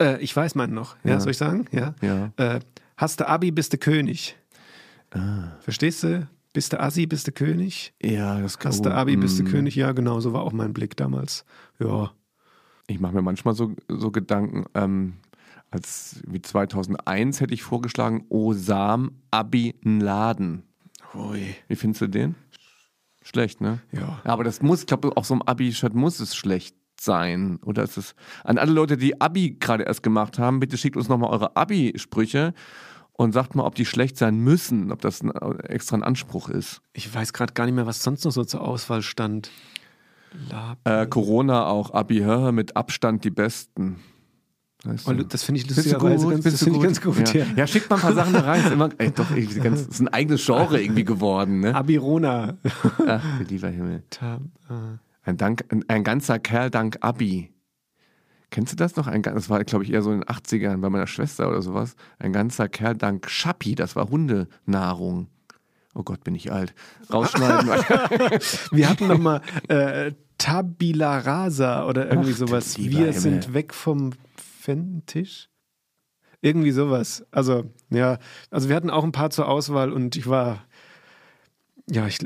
Äh, 0.00 0.20
ich 0.22 0.34
weiß 0.34 0.54
meinen 0.54 0.74
noch. 0.74 0.96
Ja, 1.04 1.12
Ja. 1.12 1.20
soll 1.20 1.30
ich 1.32 1.38
sagen? 1.38 1.66
Ja. 1.72 1.94
Ja. 2.02 2.32
Äh, 2.36 2.60
hast 2.96 3.20
du 3.20 3.28
Abi, 3.28 3.50
bist 3.50 3.72
du 3.72 3.78
König. 3.78 4.36
Ah. 5.12 5.52
Verstehst 5.60 6.02
du? 6.02 6.26
Bist 6.56 6.72
du 6.72 6.80
Assi, 6.80 7.06
bist 7.06 7.26
du 7.26 7.32
König. 7.32 7.92
Ja, 8.02 8.40
das 8.40 8.56
Hast 8.64 8.80
oh, 8.80 8.84
du 8.84 8.94
Abi, 8.94 9.18
bist 9.18 9.38
du 9.38 9.42
mm. 9.42 9.48
König. 9.48 9.76
Ja, 9.76 9.92
genau, 9.92 10.20
so 10.20 10.32
war 10.32 10.40
auch 10.40 10.54
mein 10.54 10.72
Blick 10.72 10.96
damals. 10.96 11.44
Ja. 11.78 12.12
Ich 12.86 12.98
mache 12.98 13.12
mir 13.12 13.20
manchmal 13.20 13.52
so, 13.52 13.76
so 13.88 14.10
Gedanken, 14.10 14.64
ähm, 14.72 15.16
als 15.70 16.22
wie 16.26 16.40
2001 16.40 17.42
hätte 17.42 17.52
ich 17.52 17.62
vorgeschlagen, 17.62 18.24
Osam 18.30 19.10
Abi 19.30 19.74
Laden. 19.82 20.62
Ui. 21.14 21.54
Wie 21.68 21.76
findest 21.76 22.00
du 22.00 22.06
den? 22.06 22.36
Schlecht, 23.20 23.60
ne? 23.60 23.80
Ja. 23.92 24.22
Aber 24.24 24.42
das 24.42 24.62
muss, 24.62 24.80
ich 24.80 24.86
glaube, 24.86 25.14
auf 25.14 25.26
so 25.26 25.34
einem 25.34 25.42
Abi-Shirt 25.42 25.92
muss 25.92 26.20
es 26.20 26.34
schlecht 26.34 26.74
sein. 26.98 27.58
Oder 27.66 27.82
ist 27.82 27.98
es, 27.98 28.14
an 28.44 28.56
alle 28.56 28.72
Leute, 28.72 28.96
die 28.96 29.20
Abi 29.20 29.58
gerade 29.60 29.84
erst 29.84 30.02
gemacht 30.02 30.38
haben, 30.38 30.60
bitte 30.60 30.78
schickt 30.78 30.96
uns 30.96 31.10
nochmal 31.10 31.28
eure 31.32 31.54
Abi-Sprüche 31.54 32.54
und 33.18 33.32
sagt 33.32 33.54
mal, 33.54 33.64
ob 33.64 33.74
die 33.74 33.86
schlecht 33.86 34.18
sein 34.18 34.38
müssen, 34.38 34.92
ob 34.92 35.00
das 35.00 35.22
ein, 35.22 35.30
extra 35.60 35.96
ein 35.96 36.02
Anspruch 36.02 36.48
ist. 36.48 36.80
Ich 36.92 37.12
weiß 37.14 37.32
gerade 37.32 37.54
gar 37.54 37.64
nicht 37.64 37.74
mehr, 37.74 37.86
was 37.86 38.02
sonst 38.02 38.24
noch 38.24 38.32
so 38.32 38.44
zur 38.44 38.60
Auswahl 38.60 39.02
stand. 39.02 39.50
Äh, 40.84 41.06
Corona 41.06 41.66
auch, 41.66 41.92
Abi 41.92 42.18
hör, 42.18 42.52
mit 42.52 42.76
Abstand 42.76 43.24
die 43.24 43.30
Besten. 43.30 43.96
Weißt 44.84 45.08
Oh, 45.08 45.12
du? 45.14 45.24
das 45.24 45.42
finde 45.42 45.62
ich 45.62 45.68
lustigerweise 45.68 46.28
ganz, 46.28 46.42
Findest 46.42 46.62
das 46.66 46.74
ich 46.74 46.80
ganz 46.82 47.00
gut. 47.00 47.34
Ja. 47.34 47.40
Ja. 47.40 47.46
ja, 47.56 47.66
schickt 47.66 47.88
mal 47.88 47.96
ein 47.96 48.02
paar 48.02 48.12
Sachen 48.12 48.34
da 48.34 48.40
rein. 48.40 48.60
Ist 48.66 48.72
immer, 48.72 48.90
ey, 48.98 49.10
doch, 49.10 49.26
ganz, 49.62 49.86
das 49.86 49.94
ist 49.94 50.00
ein 50.00 50.08
eigenes 50.08 50.44
Genre 50.44 50.80
irgendwie 50.80 51.04
geworden. 51.04 51.60
Ne? 51.60 51.74
Abirona. 51.74 52.58
Ach, 53.06 53.24
lieber 53.48 53.68
Himmel. 53.68 54.02
Äh, 54.20 54.36
Ein, 55.22 55.36
Dank, 55.38 55.64
ein, 55.70 55.84
ein 55.88 56.04
ganzer 56.04 56.38
Kerl 56.38 56.70
dank 56.70 56.98
Abi. 57.00 57.50
Kennst 58.56 58.72
du 58.72 58.76
das 58.76 58.96
noch? 58.96 59.06
Ein, 59.06 59.20
das 59.20 59.50
war, 59.50 59.62
glaube 59.64 59.84
ich, 59.84 59.92
eher 59.92 60.00
so 60.00 60.10
in 60.10 60.20
den 60.20 60.28
80ern 60.30 60.78
bei 60.78 60.88
meiner 60.88 61.06
Schwester 61.06 61.46
oder 61.46 61.60
sowas. 61.60 61.94
Ein 62.18 62.32
ganzer 62.32 62.70
Kerl 62.70 62.96
dank 62.96 63.28
Schappi, 63.28 63.74
das 63.74 63.96
war 63.96 64.08
Hundenahrung. 64.08 65.28
Oh 65.94 66.02
Gott, 66.02 66.24
bin 66.24 66.34
ich 66.34 66.50
alt. 66.50 66.74
Rausschneiden. 67.12 67.68
Wir 68.70 68.88
hatten 68.88 69.08
noch 69.08 69.18
mal 69.18 69.42
äh, 69.68 70.12
Tabila 70.38 71.18
Rasa 71.18 71.86
oder 71.86 72.08
irgendwie 72.08 72.32
Ach, 72.32 72.38
sowas. 72.38 72.78
Wir 72.78 73.08
Himmel. 73.08 73.12
sind 73.12 73.52
weg 73.52 73.74
vom 73.74 74.14
Fentisch. 74.36 75.50
Irgendwie 76.40 76.72
sowas. 76.72 77.26
Also, 77.32 77.64
ja, 77.90 78.16
also 78.50 78.70
wir 78.70 78.76
hatten 78.76 78.88
auch 78.88 79.04
ein 79.04 79.12
paar 79.12 79.28
zur 79.28 79.48
Auswahl 79.48 79.92
und 79.92 80.16
ich 80.16 80.28
war, 80.28 80.64
ja, 81.90 82.06
ich, 82.06 82.20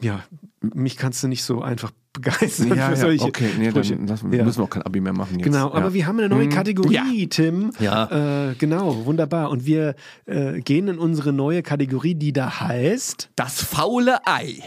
ja, 0.00 0.24
mich 0.60 0.96
kannst 0.96 1.22
du 1.22 1.28
nicht 1.28 1.44
so 1.44 1.62
einfach 1.62 1.92
begeistern 2.12 2.68
ja, 2.68 2.74
für 2.74 2.92
ja, 2.92 2.96
solche 2.96 3.24
okay, 3.24 3.48
nee, 3.58 3.70
Sprüche. 3.70 3.96
dann 3.96 4.06
lassen, 4.06 4.32
Ja. 4.32 4.44
müssen 4.44 4.58
wir 4.60 4.64
auch 4.64 4.70
kein 4.70 4.82
Abi 4.82 5.00
mehr 5.00 5.12
machen 5.12 5.38
jetzt. 5.38 5.44
Genau, 5.46 5.68
ja. 5.68 5.74
aber 5.74 5.94
wir 5.94 6.06
haben 6.06 6.18
eine 6.18 6.28
neue 6.28 6.46
Mhm. 6.46 6.50
Kategorie, 6.50 7.26
Tim. 7.28 7.70
Ja. 7.80 8.50
Äh, 8.50 8.54
genau, 8.56 9.04
wunderbar. 9.06 9.50
Und 9.50 9.64
wir 9.66 9.94
äh, 10.26 10.60
gehen 10.60 10.88
in 10.88 10.98
unsere 10.98 11.32
neue 11.32 11.62
Kategorie, 11.62 12.14
die 12.14 12.32
da 12.32 12.60
heißt. 12.60 13.30
Das 13.36 13.62
faule 13.62 14.18
Ei. 14.26 14.62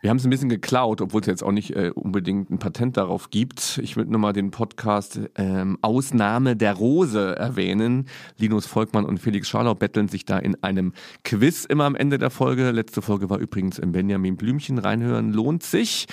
Wir 0.00 0.10
haben 0.10 0.18
es 0.18 0.24
ein 0.24 0.30
bisschen 0.30 0.48
geklaut, 0.48 1.00
obwohl 1.00 1.22
es 1.22 1.26
jetzt 1.26 1.42
auch 1.42 1.50
nicht 1.50 1.74
äh, 1.74 1.90
unbedingt 1.92 2.50
ein 2.50 2.60
Patent 2.60 2.96
darauf 2.96 3.30
gibt. 3.30 3.80
Ich 3.82 3.96
würde 3.96 4.12
nur 4.12 4.20
mal 4.20 4.32
den 4.32 4.52
Podcast 4.52 5.18
ähm, 5.34 5.76
Ausnahme 5.82 6.54
der 6.54 6.74
Rose 6.74 7.34
erwähnen. 7.36 8.06
Linus 8.36 8.64
Volkmann 8.66 9.04
und 9.04 9.18
Felix 9.18 9.48
Scharlau 9.48 9.74
betteln 9.74 10.06
sich 10.06 10.24
da 10.24 10.38
in 10.38 10.62
einem 10.62 10.92
Quiz 11.24 11.64
immer 11.64 11.84
am 11.84 11.96
Ende 11.96 12.18
der 12.18 12.30
Folge. 12.30 12.70
Letzte 12.70 13.02
Folge 13.02 13.28
war 13.28 13.38
übrigens 13.38 13.80
im 13.80 13.90
Benjamin 13.90 14.36
Blümchen. 14.36 14.78
Reinhören 14.78 15.32
lohnt 15.32 15.64
sich. 15.64 16.06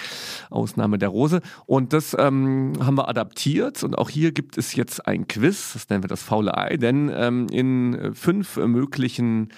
Ausnahme 0.49 0.97
der 0.97 1.09
Rose. 1.09 1.41
Und 1.67 1.93
das 1.93 2.15
ähm, 2.17 2.73
haben 2.79 2.95
wir 2.95 3.07
adaptiert. 3.07 3.83
Und 3.83 3.99
auch 3.99 4.09
hier 4.09 4.31
gibt 4.31 4.57
es 4.57 4.73
jetzt 4.73 5.05
ein 5.05 5.27
Quiz. 5.27 5.73
Das 5.73 5.89
nennen 5.89 6.03
wir 6.03 6.07
das 6.07 6.23
faule 6.23 6.57
Ei. 6.57 6.77
Denn 6.77 7.11
ähm, 7.13 7.45
in 7.51 8.15
fünf 8.15 8.57
möglichen 8.57 9.49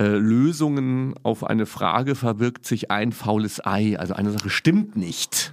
äh, 0.00 0.06
Lösungen 0.06 1.14
auf 1.24 1.44
eine 1.44 1.66
Frage 1.66 2.14
verbirgt 2.14 2.64
sich 2.64 2.90
ein 2.90 3.12
faules 3.12 3.64
Ei. 3.64 3.98
Also 3.98 4.14
eine 4.14 4.30
Sache 4.30 4.48
stimmt 4.48 4.96
nicht. 4.96 5.52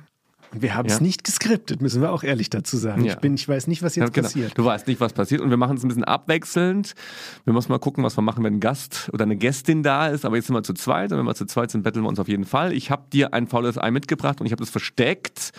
Wir 0.54 0.76
haben 0.76 0.88
es 0.88 0.96
Ja. 0.98 1.02
nicht 1.04 1.24
geskriptet, 1.24 1.82
müssen 1.82 2.02
wir 2.02 2.12
auch 2.12 2.24
ehrlich 2.24 2.50
dazu 2.50 2.78
sagen. 2.78 3.04
Ja. 3.04 3.14
Ich, 3.14 3.20
bin, 3.20 3.36
ich 3.36 3.48
weiß 3.48 3.68
nicht, 3.68 3.84
was 3.84 3.96
Ja, 3.96 4.04
jetzt 4.06 4.14
genau. 4.14 4.28
passiert. 4.28 4.58
Du 4.58 4.64
weißt 4.64 4.88
nicht, 4.88 5.00
was 5.02 5.14
passiert 5.14 5.42
und 5.42 5.50
wir 5.50 5.58
machen 5.58 5.78
es 5.78 5.84
ein 5.84 5.88
bisschen 5.90 6.04
abwechselnd. 6.06 6.94
Wir 7.44 7.54
müssen 7.54 7.72
mal 7.72 7.80
gucken, 7.80 8.04
was 8.04 8.18
wir 8.18 8.22
machen, 8.22 8.44
wenn 8.44 8.56
ein 8.56 8.60
Gast 8.60 9.10
oder 9.14 9.24
eine 9.24 9.36
Gästin 9.36 9.84
da 9.84 10.08
ist. 10.08 10.26
Aber 10.26 10.36
jetzt 10.38 10.48
sind 10.48 10.56
wir 10.56 10.64
zu 10.64 10.74
zweit 10.74 11.12
und 11.12 11.18
wenn 11.18 11.26
wir 11.26 11.36
zu 11.36 11.46
zweit 11.46 11.72
sind, 11.72 11.84
betteln 11.84 12.04
wir 12.04 12.10
uns 12.10 12.20
auf 12.20 12.28
jeden 12.30 12.46
Fall. 12.46 12.72
Ich 12.74 12.92
habe 12.92 13.04
dir 13.12 13.34
ein 13.34 13.48
faules 13.48 13.78
Ei 13.78 13.92
mitgebracht 13.92 14.40
und 14.40 14.46
ich 14.46 14.52
habe 14.54 14.62
das 14.62 14.70
versteckt. 14.70 15.52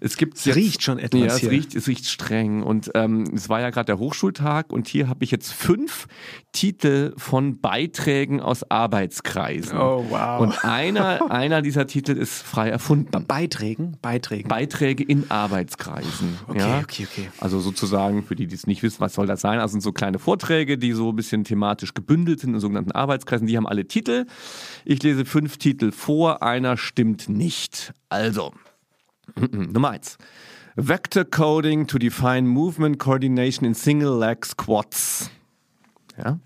Es 0.00 0.16
gibt 0.16 0.36
Es 0.38 0.54
riecht 0.54 0.82
schon 0.82 0.98
etwas 0.98 1.20
Ja, 1.20 1.26
es 1.26 1.36
hier. 1.38 1.50
riecht, 1.50 1.74
es 1.74 1.88
riecht 1.88 2.06
streng 2.06 2.62
und 2.62 2.90
ähm, 2.94 3.24
es 3.34 3.48
war 3.48 3.60
ja 3.60 3.70
gerade 3.70 3.86
der 3.86 3.98
Hochschultag 3.98 4.72
und 4.72 4.86
hier 4.88 5.08
habe 5.08 5.24
ich 5.24 5.30
jetzt 5.32 5.52
fünf 5.52 6.06
Titel 6.52 7.12
von 7.16 7.60
Beiträgen 7.60 8.40
aus 8.40 8.70
Arbeitskreisen. 8.70 9.76
Oh, 9.78 10.04
wow. 10.08 10.40
Und 10.40 10.64
einer, 10.64 11.30
einer 11.30 11.60
dieser 11.62 11.86
Titel 11.86 12.12
ist 12.12 12.42
frei 12.42 12.68
erfunden. 12.70 13.24
Beiträgen? 13.26 13.96
Beiträgen. 14.00 14.27
Beiträge 14.46 15.04
in 15.04 15.30
Arbeitskreisen. 15.30 16.38
Okay, 16.46 16.58
ja? 16.58 16.78
okay, 16.80 17.06
okay. 17.10 17.30
Also 17.38 17.60
sozusagen, 17.60 18.22
für 18.22 18.36
die, 18.36 18.46
die 18.46 18.54
es 18.54 18.66
nicht 18.66 18.82
wissen, 18.82 19.00
was 19.00 19.14
soll 19.14 19.26
das 19.26 19.40
sein? 19.40 19.58
Also 19.58 19.72
sind 19.72 19.82
so 19.82 19.92
kleine 19.92 20.18
Vorträge, 20.18 20.78
die 20.78 20.92
so 20.92 21.10
ein 21.10 21.16
bisschen 21.16 21.44
thematisch 21.44 21.94
gebündelt 21.94 22.40
sind 22.40 22.54
in 22.54 22.60
sogenannten 22.60 22.92
Arbeitskreisen. 22.92 23.46
Die 23.46 23.56
haben 23.56 23.66
alle 23.66 23.86
Titel. 23.86 24.26
Ich 24.84 25.02
lese 25.02 25.24
fünf 25.24 25.56
Titel 25.56 25.92
vor, 25.92 26.42
einer 26.42 26.76
stimmt 26.76 27.28
nicht. 27.28 27.92
Also, 28.08 28.52
Nummer 29.50 29.90
eins. 29.90 30.18
Vector 30.76 31.24
Coding 31.24 31.86
to 31.88 31.98
define 31.98 32.42
movement 32.42 32.98
coordination 32.98 33.66
in 33.66 33.74
single 33.74 34.16
leg 34.16 34.46
squats. 34.46 35.30
Ja. 36.16 36.38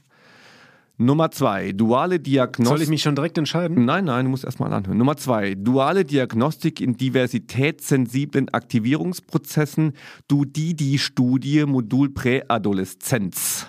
Nummer 1.05 1.31
zwei. 1.31 1.73
Duale 1.73 2.21
Diagnostik. 2.21 2.67
Soll 2.67 2.83
ich 2.83 2.89
mich 2.89 3.03
schon 3.03 3.15
direkt 3.15 3.37
entscheiden? 3.39 3.85
Nein, 3.85 4.05
nein, 4.05 4.25
du 4.27 4.31
musst 4.31 4.45
erstmal 4.45 4.73
anhören. 4.73 4.99
Nummer 4.99 5.17
zwei, 5.17 5.55
duale 5.55 6.05
Diagnostik 6.05 6.81
in 6.81 6.97
diversitätssensiblen 6.97 8.49
Aktivierungsprozessen, 8.51 9.93
DUDIDI-Studie, 10.29 11.67
Modul 11.67 12.11
Präadoleszenz. 12.15 13.67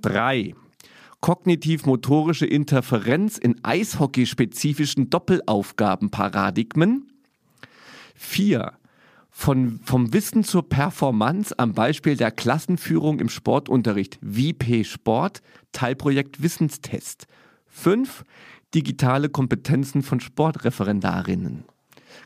Drei, 0.00 0.54
kognitiv-motorische 1.20 2.46
Interferenz 2.46 3.38
in 3.38 3.62
eishockeyspezifischen 3.64 5.10
Doppelaufgabenparadigmen. 5.10 7.08
Vier, 8.14 8.72
von, 9.36 9.80
vom 9.82 10.12
Wissen 10.12 10.44
zur 10.44 10.68
Performance 10.68 11.58
am 11.58 11.72
Beispiel 11.72 12.16
der 12.16 12.30
Klassenführung 12.30 13.18
im 13.18 13.28
Sportunterricht 13.28 14.16
WP 14.22 14.84
Sport, 14.84 15.42
Teilprojekt 15.72 16.40
Wissenstest. 16.40 17.26
Fünf, 17.66 18.24
digitale 18.74 19.28
Kompetenzen 19.28 20.02
von 20.02 20.20
Sportreferendarinnen. 20.20 21.64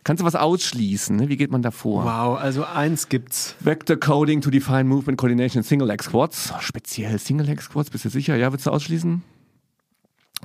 Kannst 0.04 0.20
du 0.20 0.26
was 0.26 0.34
ausschließen? 0.34 1.16
Ne? 1.16 1.30
Wie 1.30 1.38
geht 1.38 1.50
man 1.50 1.62
da 1.62 1.70
vor? 1.70 2.04
Wow, 2.04 2.38
also 2.38 2.64
eins 2.64 3.08
gibt's. 3.08 3.56
Vector 3.60 3.96
Coding 3.96 4.42
to 4.42 4.50
define 4.50 4.84
Movement 4.84 5.18
Coordination 5.18 5.62
in 5.62 5.64
Single 5.64 5.88
Leg 5.88 6.02
Squats. 6.02 6.52
Speziell 6.60 7.18
Single 7.18 7.46
Leg 7.46 7.62
Squats, 7.62 7.88
bist 7.88 8.04
du 8.04 8.10
sicher? 8.10 8.36
Ja, 8.36 8.52
willst 8.52 8.66
du 8.66 8.70
ausschließen? 8.70 9.22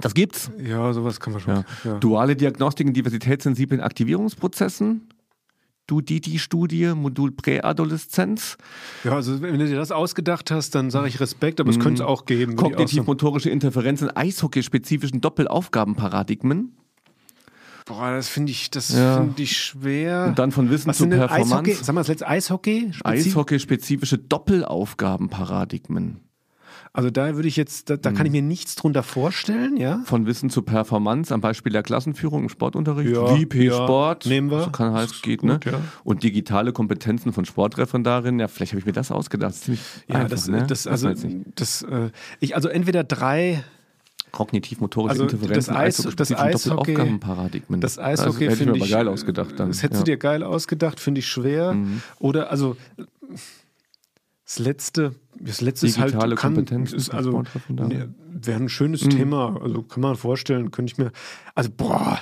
Das 0.01 0.13
gibt's. 0.13 0.49
Ja, 0.57 0.93
sowas 0.93 1.19
kann 1.19 1.33
man 1.33 1.41
schon. 1.41 1.55
Ja. 1.55 1.65
Ja. 1.83 1.99
Duale 1.99 2.37
Diagnostik 2.37 2.87
in 2.87 2.93
diversitätssensiblen 2.93 3.81
Aktivierungsprozessen. 3.81 5.09
DUDIDI-Studie, 5.87 6.93
Modul 6.95 7.31
Präadoleszenz. 7.31 8.57
Ja, 9.03 9.15
also 9.15 9.41
wenn 9.41 9.59
du 9.59 9.67
dir 9.67 9.75
das 9.75 9.91
ausgedacht 9.91 10.49
hast, 10.51 10.75
dann 10.75 10.89
sage 10.91 11.07
ich 11.09 11.19
Respekt, 11.19 11.59
aber 11.59 11.69
es 11.69 11.79
könnte 11.79 12.03
es 12.03 12.07
auch 12.07 12.25
geben. 12.25 12.55
Kognitiv-motorische 12.55 13.49
Interferenz 13.49 14.01
in 14.01 14.09
eishockeyspezifischen 14.09 15.19
Doppelaufgabenparadigmen. 15.21 16.77
Boah, 17.85 18.11
das 18.11 18.29
finde 18.29 18.53
ich, 18.53 18.71
das 18.71 18.95
Ja. 18.95 19.17
finde 19.17 19.43
ich 19.43 19.57
schwer. 19.57 20.27
Und 20.29 20.39
dann 20.39 20.53
von 20.53 20.69
Wissen 20.69 20.87
Was 20.87 20.99
zu 20.99 21.09
Performance. 21.09 21.53
Eishockey? 21.53 21.73
Sag 21.83 21.93
mal 21.95 21.99
das 22.01 22.07
letzte 22.07 22.27
Eishockey? 22.29 22.91
Spezi- 22.93 23.05
Eishockeyspezifische 23.05 24.17
Doppelaufgabenparadigmen. 24.19 26.21
Also 26.95 27.09
da 27.09 27.33
würde 27.33 27.47
ich 27.47 27.55
jetzt, 27.57 27.89
da, 27.89 27.97
da 27.97 28.11
Mhm. 28.11 28.15
kann 28.15 28.25
ich 28.27 28.31
mir 28.31 28.43
nichts 28.43 28.75
drunter 28.75 29.01
vorstellen, 29.01 29.77
ja? 29.77 30.03
Von 30.05 30.27
Wissen 30.27 30.51
zu 30.51 30.61
Performance 30.61 31.33
am 31.33 31.41
Beispiel 31.41 31.71
der 31.73 31.81
Klassenführung 31.81 32.43
im 32.43 32.49
Sportunterricht. 32.49 33.09
Ja, 33.15 33.35
WP 33.35 33.63
ja, 33.65 33.73
Sport. 33.73 34.27
nehmen 34.27 34.51
wir. 34.51 34.65
So 34.65 34.69
kann 34.69 34.93
heißt, 34.93 35.23
geht, 35.23 35.39
gut, 35.39 35.49
ne? 35.49 35.59
ja. 35.65 35.81
Und 36.03 36.21
digitale 36.21 36.71
Kompetenzen 36.71 37.33
von 37.33 37.45
Sportreferendarinnen. 37.45 38.39
Ja, 38.39 38.47
vielleicht 38.47 38.73
habe 38.73 38.79
ich 38.79 38.85
mir 38.85 38.91
das 38.93 39.11
ausgedacht. 39.11 39.55
Das 39.55 39.67
Ja, 40.07 40.15
einfach, 40.15 40.29
das, 40.29 40.47
ne? 40.47 40.65
das, 40.67 40.85
also, 40.85 41.11
das, 41.55 41.81
äh, 41.81 42.11
ich, 42.39 42.55
also 42.55 42.69
entweder 42.69 43.03
drei, 43.03 43.63
Kognitiv-motorische 44.31 45.11
also 45.11 45.23
Interferenz 45.23 45.65
das 45.67 45.75
Eis- 45.75 46.15
das 46.15 46.31
Eishockey- 46.31 46.71
Doppelaufgabenparadigmen. 46.73 47.81
das 47.81 47.97
also, 47.99 48.23
Eishockey 48.25 48.45
hätte 48.49 48.63
ich 48.63 48.65
mir 48.69 48.75
aber 48.75 48.87
geil 48.87 49.07
ausgedacht 49.07 49.59
dann. 49.59 49.69
Das 49.69 49.81
hättest 49.83 49.93
ja. 49.93 49.99
Mhm. 50.01 50.05
du 50.05 50.11
dir 50.11 50.17
geil 50.17 50.43
ausgedacht, 50.43 50.99
finde 50.99 51.19
ich 51.19 51.27
schwer. 51.27 51.75
Oder, 52.19 52.49
also, 52.51 52.75
das 54.45 54.59
letzte, 54.59 55.15
das 55.39 55.61
letzte 55.61 55.87
ist 55.87 55.97
Digitale 55.97 56.31
halt, 56.31 56.39
kann, 56.39 56.55
Kompetenzen 56.55 56.95
ist 56.95 57.13
also, 57.13 57.43
ne, 57.69 58.13
wäre 58.31 58.59
ein 58.59 58.69
schönes 58.69 59.05
Mhm. 59.05 59.09
Thema. 59.11 59.59
Also, 59.61 59.83
kann 59.83 60.01
man 60.01 60.15
vorstellen, 60.15 60.71
könnte 60.71 60.91
ich 60.91 60.97
mir, 60.97 61.11
also, 61.55 61.69
boah, 61.75 62.19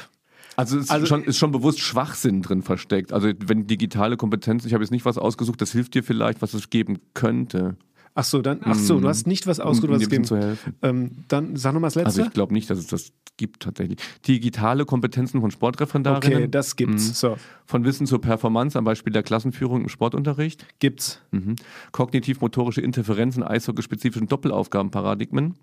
Also 0.58 0.78
es 0.78 0.90
Also- 0.90 1.04
ist, 1.04 1.10
schon, 1.10 1.24
ist 1.24 1.38
schon 1.38 1.52
bewusst 1.54 1.80
Schwachsinn 1.80 2.42
drin 2.42 2.62
versteckt. 2.62 3.14
Also 3.14 3.30
wenn 3.40 3.68
digitale 3.68 4.18
Kompetenz, 4.18 4.66
ich 4.66 4.74
habe 4.74 4.84
jetzt 4.84 4.92
nicht 4.92 5.06
was 5.06 5.18
ausgesucht, 5.18 5.62
das 5.62 5.72
hilft 5.72 5.96
dir 5.96 6.04
vielleicht, 6.04 6.42
was 6.42 6.54
es 6.54 6.70
geben 6.70 7.00
könnte. 7.14 7.78
ach 8.14 8.26
so, 8.26 8.42
dann, 8.42 8.60
ach 8.66 8.76
so, 8.76 9.00
du 9.00 9.08
hast 9.08 9.26
nicht 9.26 9.48
was 9.48 9.62
ausgesucht, 9.62 9.94
was 9.96 10.02
es 10.04 10.10
geben. 10.10 10.26
zu 10.26 10.36
helfen. 10.38 10.76
Ähm, 10.82 11.12
dann 11.30 11.56
sag 11.56 11.74
nochmal 11.74 11.88
das 11.88 11.96
letzte. 11.96 12.08
Also 12.08 12.22
ich 12.24 12.32
glaube 12.34 12.54
nicht, 12.54 12.70
dass 12.70 12.78
es 12.78 12.88
das 12.88 13.14
gibt 13.38 13.64
tatsächlich. 13.64 13.98
Digitale 14.28 14.86
Kompetenzen 14.86 15.42
von 15.42 15.52
Sportreferendarinnen. 15.52 16.38
okay, 16.38 16.48
das 16.48 16.76
gibt's. 16.76 17.20
So, 17.20 17.38
Von 17.66 17.84
Wissen 17.86 18.06
zur 18.06 18.22
Performance 18.22 18.78
am 18.78 18.84
Beispiel 18.86 19.14
der 19.14 19.24
Klassenführung 19.24 19.82
im 19.82 19.90
Sportunterricht. 19.90 20.66
gibt's. 20.80 21.22
Mhm. 21.32 21.56
Kognitiv-motorische 21.92 22.82
Interferenz 22.82 23.38
in 23.38 23.44
eishockeyspezifischen 23.44 24.28
Doppelaufgabenparadigmen. 24.28 25.56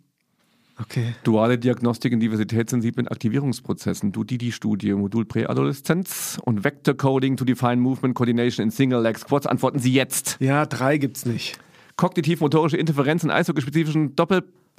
Okay. 0.80 1.14
Duale 1.24 1.58
Diagnostik 1.58 2.12
in 2.12 2.20
diversitätssensiblen 2.20 3.08
Aktivierungsprozessen, 3.08 4.12
DUDIDI-Studie, 4.12 4.92
Modul 4.94 5.24
Präadoleszenz 5.24 6.38
und 6.44 6.62
Vector 6.62 6.94
Coding 6.94 7.36
to 7.36 7.44
define 7.44 7.76
Movement 7.78 8.14
Coordination 8.14 8.64
in 8.64 8.70
Single 8.70 9.02
Leg 9.02 9.18
Squats. 9.18 9.46
Antworten 9.46 9.80
Sie 9.80 9.92
jetzt. 9.92 10.36
Ja, 10.40 10.66
drei 10.66 10.98
gibt's 10.98 11.26
nicht. 11.26 11.58
Kognitiv-motorische 11.96 12.76
Interferenz 12.76 13.24
in 13.24 13.30
eishockeyspezifischen 13.32 14.14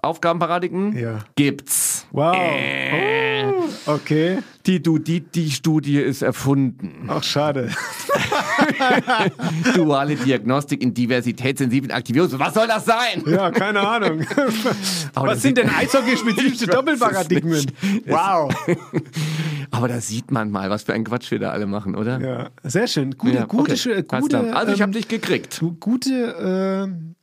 Doppelaufgabenparadigmen? 0.01 0.97
Ja. 0.97 1.19
Gibt's. 1.35 2.05
Wow. 2.11 2.35
Äh. 2.35 3.43
Oh, 3.45 3.93
okay. 3.93 4.39
Die 4.65 4.81
DUDIDI-Studie 4.81 5.99
ist 5.99 6.21
erfunden. 6.21 7.05
Ach, 7.07 7.23
schade. 7.23 7.69
Duale 9.75 10.15
Diagnostik 10.15 10.81
in 10.81 10.93
diversitätssensiblen 10.93 11.91
Aktivierungsprozessen. 11.91 12.47
Was 12.47 12.53
soll 12.53 12.67
das 12.67 12.85
sein? 12.85 13.23
Ja, 13.25 13.51
keine 13.51 13.79
Ahnung. 13.87 14.21
Aber 15.15 15.29
Was 15.29 15.41
sind 15.41 15.57
denn 15.57 15.69
eishockey-spezifische 15.69 16.67
Doppelparadigmen? 16.71 17.65
Wow. 18.07 18.53
Aber 19.71 19.87
da 19.87 19.99
sieht 20.01 20.31
man 20.31 20.51
mal, 20.51 20.69
was 20.69 20.83
für 20.83 20.93
ein 20.93 21.03
Quatsch 21.03 21.31
wir 21.31 21.39
da 21.39 21.51
alle 21.51 21.65
machen, 21.65 21.95
oder? 21.95 22.19
Ja, 22.19 22.49
sehr 22.63 22.87
schön. 22.87 23.17
Gute, 23.17 23.35
Ja, 23.35 23.45
gute, 23.45 23.73
okay. 23.73 24.03
gute, 24.19 24.39
klar. 24.39 24.55
Also 24.55 24.71
ich 24.73 24.79
ähm, 24.79 24.83
habe 24.83 24.91
dich 24.93 25.07
gekriegt. 25.07 25.59
gu- 25.59 25.75
gute, 25.79 26.87
äh, 26.89 27.18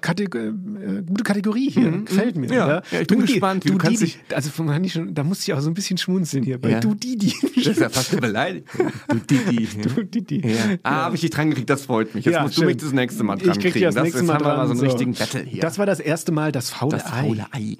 Kategor 0.00 0.40
äh, 0.42 1.02
gute 1.06 1.22
Kategorie 1.22 1.70
hier. 1.70 1.90
Gefällt 2.02 2.36
mir. 2.36 2.48
Mhm, 2.48 2.52
Ja. 2.52 2.68
Ja, 2.68 3.00
ich 3.00 3.06
bin 3.06 3.20
Du, 3.20 3.26
gespannt, 3.26 3.64
wie 3.64 3.68
Du, 3.68 3.74
du 3.74 3.78
kannst 3.78 4.02
die, 4.02 4.14
also 4.34 4.50
von 4.50 4.70
Hanni 4.70 4.90
schon, 4.90 5.14
da 5.14 5.22
musste 5.22 5.44
ich 5.50 5.54
auch 5.56 5.60
so 5.60 5.70
ein 5.70 5.74
bisschen 5.74 5.96
schmunzeln 5.96 6.42
hier. 6.42 6.60
Bei 6.60 6.70
Ja. 6.70 6.80
du 6.80 6.94
Didi. 6.94 7.32
Das 7.54 7.66
ist 7.66 7.80
ja 7.80 7.88
fast 7.88 8.12
eine 8.12 8.20
Beleidigung. 8.20 8.92
Du 9.08 9.16
Didi. 9.18 9.66
Du 9.82 10.02
Didi. 10.04 10.40
Ja. 10.48 10.56
Ah, 10.82 10.94
habe 11.04 11.14
ich 11.14 11.20
dich 11.20 11.30
dran 11.30 11.50
gekriegt, 11.50 11.70
das 11.70 11.82
freut 11.82 12.14
mich. 12.14 12.24
Jetzt 12.24 12.34
Ja, 12.34 12.42
musst 12.42 12.56
du 12.56 12.62
schön. 12.62 12.66
mich 12.68 12.76
das 12.78 12.92
nächste 12.92 13.22
Mal 13.24 13.36
dran 13.36 13.48
Ich 13.50 13.54
krieg 13.54 13.62
dich 13.62 13.72
kriegen. 13.74 13.84
das 13.86 13.94
nächste 14.02 14.18
jetzt 14.20 14.26
Mal 14.26 14.34
haben 14.34 14.40
wir 14.44 14.48
dran. 14.48 14.56
mal 14.58 14.66
so 14.66 14.70
einen 14.72 14.80
so. 14.80 14.86
richtigen 14.86 15.12
Battle 15.14 15.42
hier. 15.42 15.60
Das 15.62 15.78
war 15.78 15.86
das 15.86 16.00
erste 16.00 16.32
Mal 16.32 16.50
das 16.52 16.70
faule 16.70 16.90
das 16.98 17.06
Ei. 17.12 17.22
faule 17.22 17.46
Ei. 17.52 17.76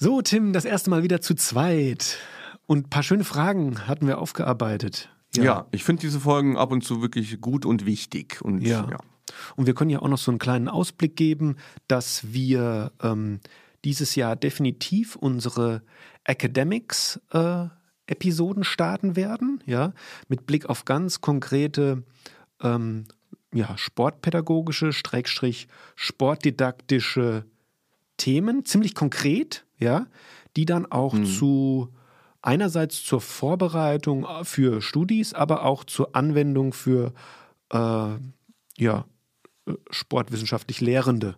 So, 0.00 0.22
Tim, 0.22 0.52
das 0.52 0.64
erste 0.64 0.90
Mal 0.90 1.02
wieder 1.02 1.20
zu 1.20 1.34
zweit. 1.34 2.18
Und 2.66 2.86
ein 2.86 2.90
paar 2.90 3.02
schöne 3.02 3.24
Fragen 3.24 3.88
hatten 3.88 4.06
wir 4.06 4.18
aufgearbeitet. 4.18 5.08
Ja, 5.34 5.66
ich 5.72 5.84
finde 5.84 6.00
diese 6.02 6.20
Folgen 6.20 6.56
ab 6.56 6.70
und 6.72 6.84
zu 6.84 7.02
wirklich 7.02 7.40
gut 7.40 7.66
und 7.66 7.84
wichtig. 7.86 8.38
Und 8.42 8.60
Ja. 8.62 8.86
Und 9.56 9.66
wir 9.66 9.74
können 9.74 9.90
ja 9.90 10.00
auch 10.00 10.08
noch 10.08 10.18
so 10.18 10.30
einen 10.30 10.38
kleinen 10.38 10.68
Ausblick 10.68 11.16
geben, 11.16 11.56
dass 11.86 12.32
wir 12.32 12.92
ähm, 13.02 13.40
dieses 13.84 14.14
Jahr 14.14 14.36
definitiv 14.36 15.16
unsere 15.16 15.82
Academics-Episoden 16.24 18.64
starten 18.64 19.16
werden, 19.16 19.62
ja, 19.66 19.92
mit 20.28 20.46
Blick 20.46 20.66
auf 20.66 20.84
ganz 20.84 21.20
konkrete 21.20 22.04
ähm, 22.60 23.04
ja, 23.52 23.76
sportpädagogische, 23.78 24.92
Schrägstrich, 24.92 25.68
sportdidaktische 25.96 27.44
Themen, 28.16 28.64
ziemlich 28.64 28.94
konkret, 28.94 29.64
ja, 29.78 30.06
die 30.56 30.66
dann 30.66 30.86
auch 30.86 31.14
zu 31.22 31.88
einerseits 32.42 33.04
zur 33.04 33.20
Vorbereitung 33.20 34.26
für 34.42 34.82
Studis, 34.82 35.34
aber 35.34 35.64
auch 35.64 35.84
zur 35.84 36.14
Anwendung 36.14 36.72
für 36.72 37.12
äh, 37.70 37.76
ja, 37.76 38.18
äh, 38.78 39.02
sportwissenschaftlich 39.90 40.80
Lehrende 40.80 41.36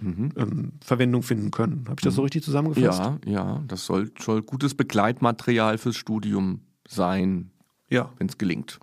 ähm, 0.00 0.72
Verwendung 0.84 1.22
finden 1.22 1.50
können. 1.50 1.84
Habe 1.86 1.96
ich 1.98 2.04
das 2.04 2.14
so 2.14 2.22
richtig 2.22 2.42
zusammengefasst? 2.44 2.98
ja, 3.00 3.18
ja, 3.24 3.62
das 3.68 3.86
soll, 3.86 4.10
soll 4.20 4.42
gutes 4.42 4.74
Begleitmaterial 4.74 5.78
fürs 5.78 5.96
Studium 5.96 6.60
sein, 6.86 7.50
Ja, 7.88 8.10
wenn 8.18 8.28
es 8.28 8.36
gelingt. 8.36 8.78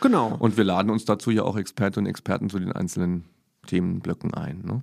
genau. 0.00 0.34
Und 0.38 0.56
wir 0.56 0.64
laden 0.64 0.90
uns 0.90 1.04
dazu 1.04 1.30
ja 1.30 1.42
auch 1.42 1.56
Expertinnen 1.56 2.06
und 2.06 2.10
Experten 2.10 2.48
zu 2.48 2.58
den 2.58 2.72
einzelnen 2.72 3.24
Themenblöcken 3.66 4.32
ein. 4.34 4.62
Ne? 4.64 4.82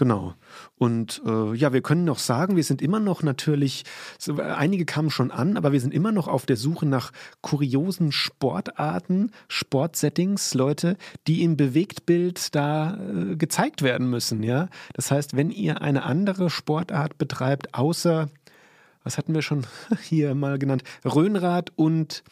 Genau. 0.00 0.32
Und 0.76 1.20
äh, 1.26 1.54
ja, 1.54 1.74
wir 1.74 1.82
können 1.82 2.06
noch 2.06 2.18
sagen, 2.18 2.56
wir 2.56 2.64
sind 2.64 2.80
immer 2.80 3.00
noch 3.00 3.22
natürlich, 3.22 3.84
so, 4.18 4.36
einige 4.36 4.86
kamen 4.86 5.10
schon 5.10 5.30
an, 5.30 5.58
aber 5.58 5.72
wir 5.72 5.80
sind 5.82 5.92
immer 5.92 6.10
noch 6.10 6.26
auf 6.26 6.46
der 6.46 6.56
Suche 6.56 6.86
nach 6.86 7.12
kuriosen 7.42 8.10
Sportarten, 8.10 9.30
Sportsettings, 9.46 10.54
Leute, 10.54 10.96
die 11.26 11.42
im 11.42 11.58
Bewegtbild 11.58 12.54
da 12.54 12.96
äh, 12.96 13.36
gezeigt 13.36 13.82
werden 13.82 14.08
müssen. 14.08 14.42
Ja, 14.42 14.70
das 14.94 15.10
heißt, 15.10 15.36
wenn 15.36 15.50
ihr 15.50 15.82
eine 15.82 16.04
andere 16.04 16.48
Sportart 16.48 17.18
betreibt, 17.18 17.74
außer 17.74 18.30
was 19.04 19.18
hatten 19.18 19.34
wir 19.34 19.42
schon 19.42 19.66
hier 20.02 20.34
mal 20.34 20.58
genannt, 20.58 20.82
Röhnrad 21.04 21.72
und 21.76 22.24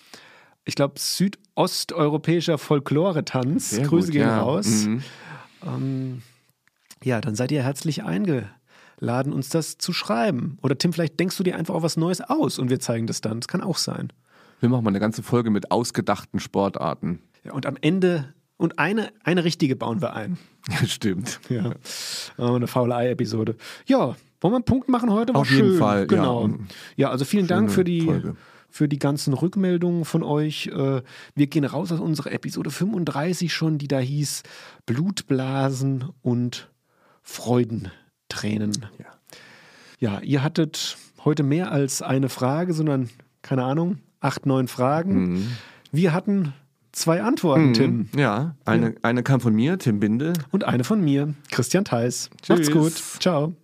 ich 0.64 0.74
glaube 0.74 0.94
südosteuropäischer 0.98 2.56
Folklore-Tanz. 2.56 3.76
Grüße 3.82 4.06
gut, 4.06 4.12
gehen 4.12 4.22
ja. 4.22 4.40
raus. 4.40 4.86
Mhm. 4.86 5.02
Ja, 7.04 7.20
dann 7.20 7.34
seid 7.34 7.52
ihr 7.52 7.62
herzlich 7.62 8.04
eingeladen, 8.04 9.32
uns 9.32 9.48
das 9.48 9.78
zu 9.78 9.92
schreiben. 9.92 10.58
Oder 10.62 10.76
Tim, 10.78 10.92
vielleicht 10.92 11.18
denkst 11.20 11.36
du 11.36 11.42
dir 11.42 11.56
einfach 11.56 11.74
auch 11.74 11.82
was 11.82 11.96
Neues 11.96 12.20
aus 12.20 12.58
und 12.58 12.70
wir 12.70 12.80
zeigen 12.80 13.06
das 13.06 13.20
dann. 13.20 13.40
Das 13.40 13.48
kann 13.48 13.60
auch 13.62 13.78
sein. 13.78 14.12
Wir 14.60 14.68
machen 14.68 14.82
mal 14.84 14.90
eine 14.90 15.00
ganze 15.00 15.22
Folge 15.22 15.50
mit 15.50 15.70
ausgedachten 15.70 16.40
Sportarten. 16.40 17.20
Ja, 17.44 17.52
und 17.52 17.64
am 17.66 17.76
Ende, 17.80 18.34
und 18.56 18.78
eine, 18.80 19.12
eine 19.22 19.44
richtige 19.44 19.76
bauen 19.76 20.00
wir 20.02 20.14
ein. 20.14 20.38
Ja, 20.68 20.86
stimmt. 20.86 21.40
Ja. 21.48 21.72
Oh, 22.36 22.52
eine 22.54 22.66
faule 22.66 22.94
Ei-Episode. 22.94 23.56
Ja, 23.86 24.16
wollen 24.40 24.52
wir 24.52 24.56
einen 24.56 24.64
Punkt 24.66 24.90
machen 24.90 25.10
heute? 25.10 25.32
War 25.32 25.40
Auf 25.40 25.50
jeden 25.50 25.68
schön. 25.70 25.78
Fall, 25.78 26.00
ja. 26.00 26.04
Genau. 26.06 26.50
Ja, 26.94 27.08
also 27.10 27.24
vielen 27.24 27.46
Dank 27.46 27.70
für 27.72 27.84
die, 27.84 28.02
Folge. 28.02 28.36
für 28.68 28.86
die 28.86 28.98
ganzen 28.98 29.32
Rückmeldungen 29.32 30.04
von 30.04 30.22
euch. 30.22 30.66
Äh, 30.66 31.00
Wir 31.34 31.46
gehen 31.46 31.64
raus 31.64 31.90
aus 31.90 32.00
unserer 32.00 32.32
Episode 32.32 32.70
35 32.70 33.50
schon, 33.50 33.78
die 33.78 33.88
da 33.88 33.98
hieß 33.98 34.42
Blutblasen 34.84 36.10
und 36.20 36.68
Freudentränen. 37.28 38.86
Ja. 38.98 39.04
Ja, 40.00 40.20
ihr 40.20 40.42
hattet 40.42 40.96
heute 41.24 41.42
mehr 41.42 41.70
als 41.70 42.00
eine 42.00 42.30
Frage, 42.30 42.72
sondern, 42.72 43.10
keine 43.42 43.64
Ahnung, 43.64 43.98
acht, 44.20 44.46
neun 44.46 44.66
Fragen. 44.66 45.32
Mhm. 45.34 45.48
Wir 45.92 46.14
hatten 46.14 46.54
zwei 46.92 47.22
Antworten, 47.22 47.74
Tim. 47.74 48.08
Ja, 48.16 48.56
eine, 48.64 48.94
eine 49.02 49.22
kam 49.22 49.40
von 49.40 49.54
mir, 49.54 49.78
Tim 49.78 50.00
Bindel. 50.00 50.32
Und 50.52 50.64
eine 50.64 50.84
von 50.84 51.04
mir, 51.04 51.34
Christian 51.50 51.84
Theis. 51.84 52.30
Macht's 52.48 52.70
gut. 52.70 52.94
Ciao. 53.20 53.54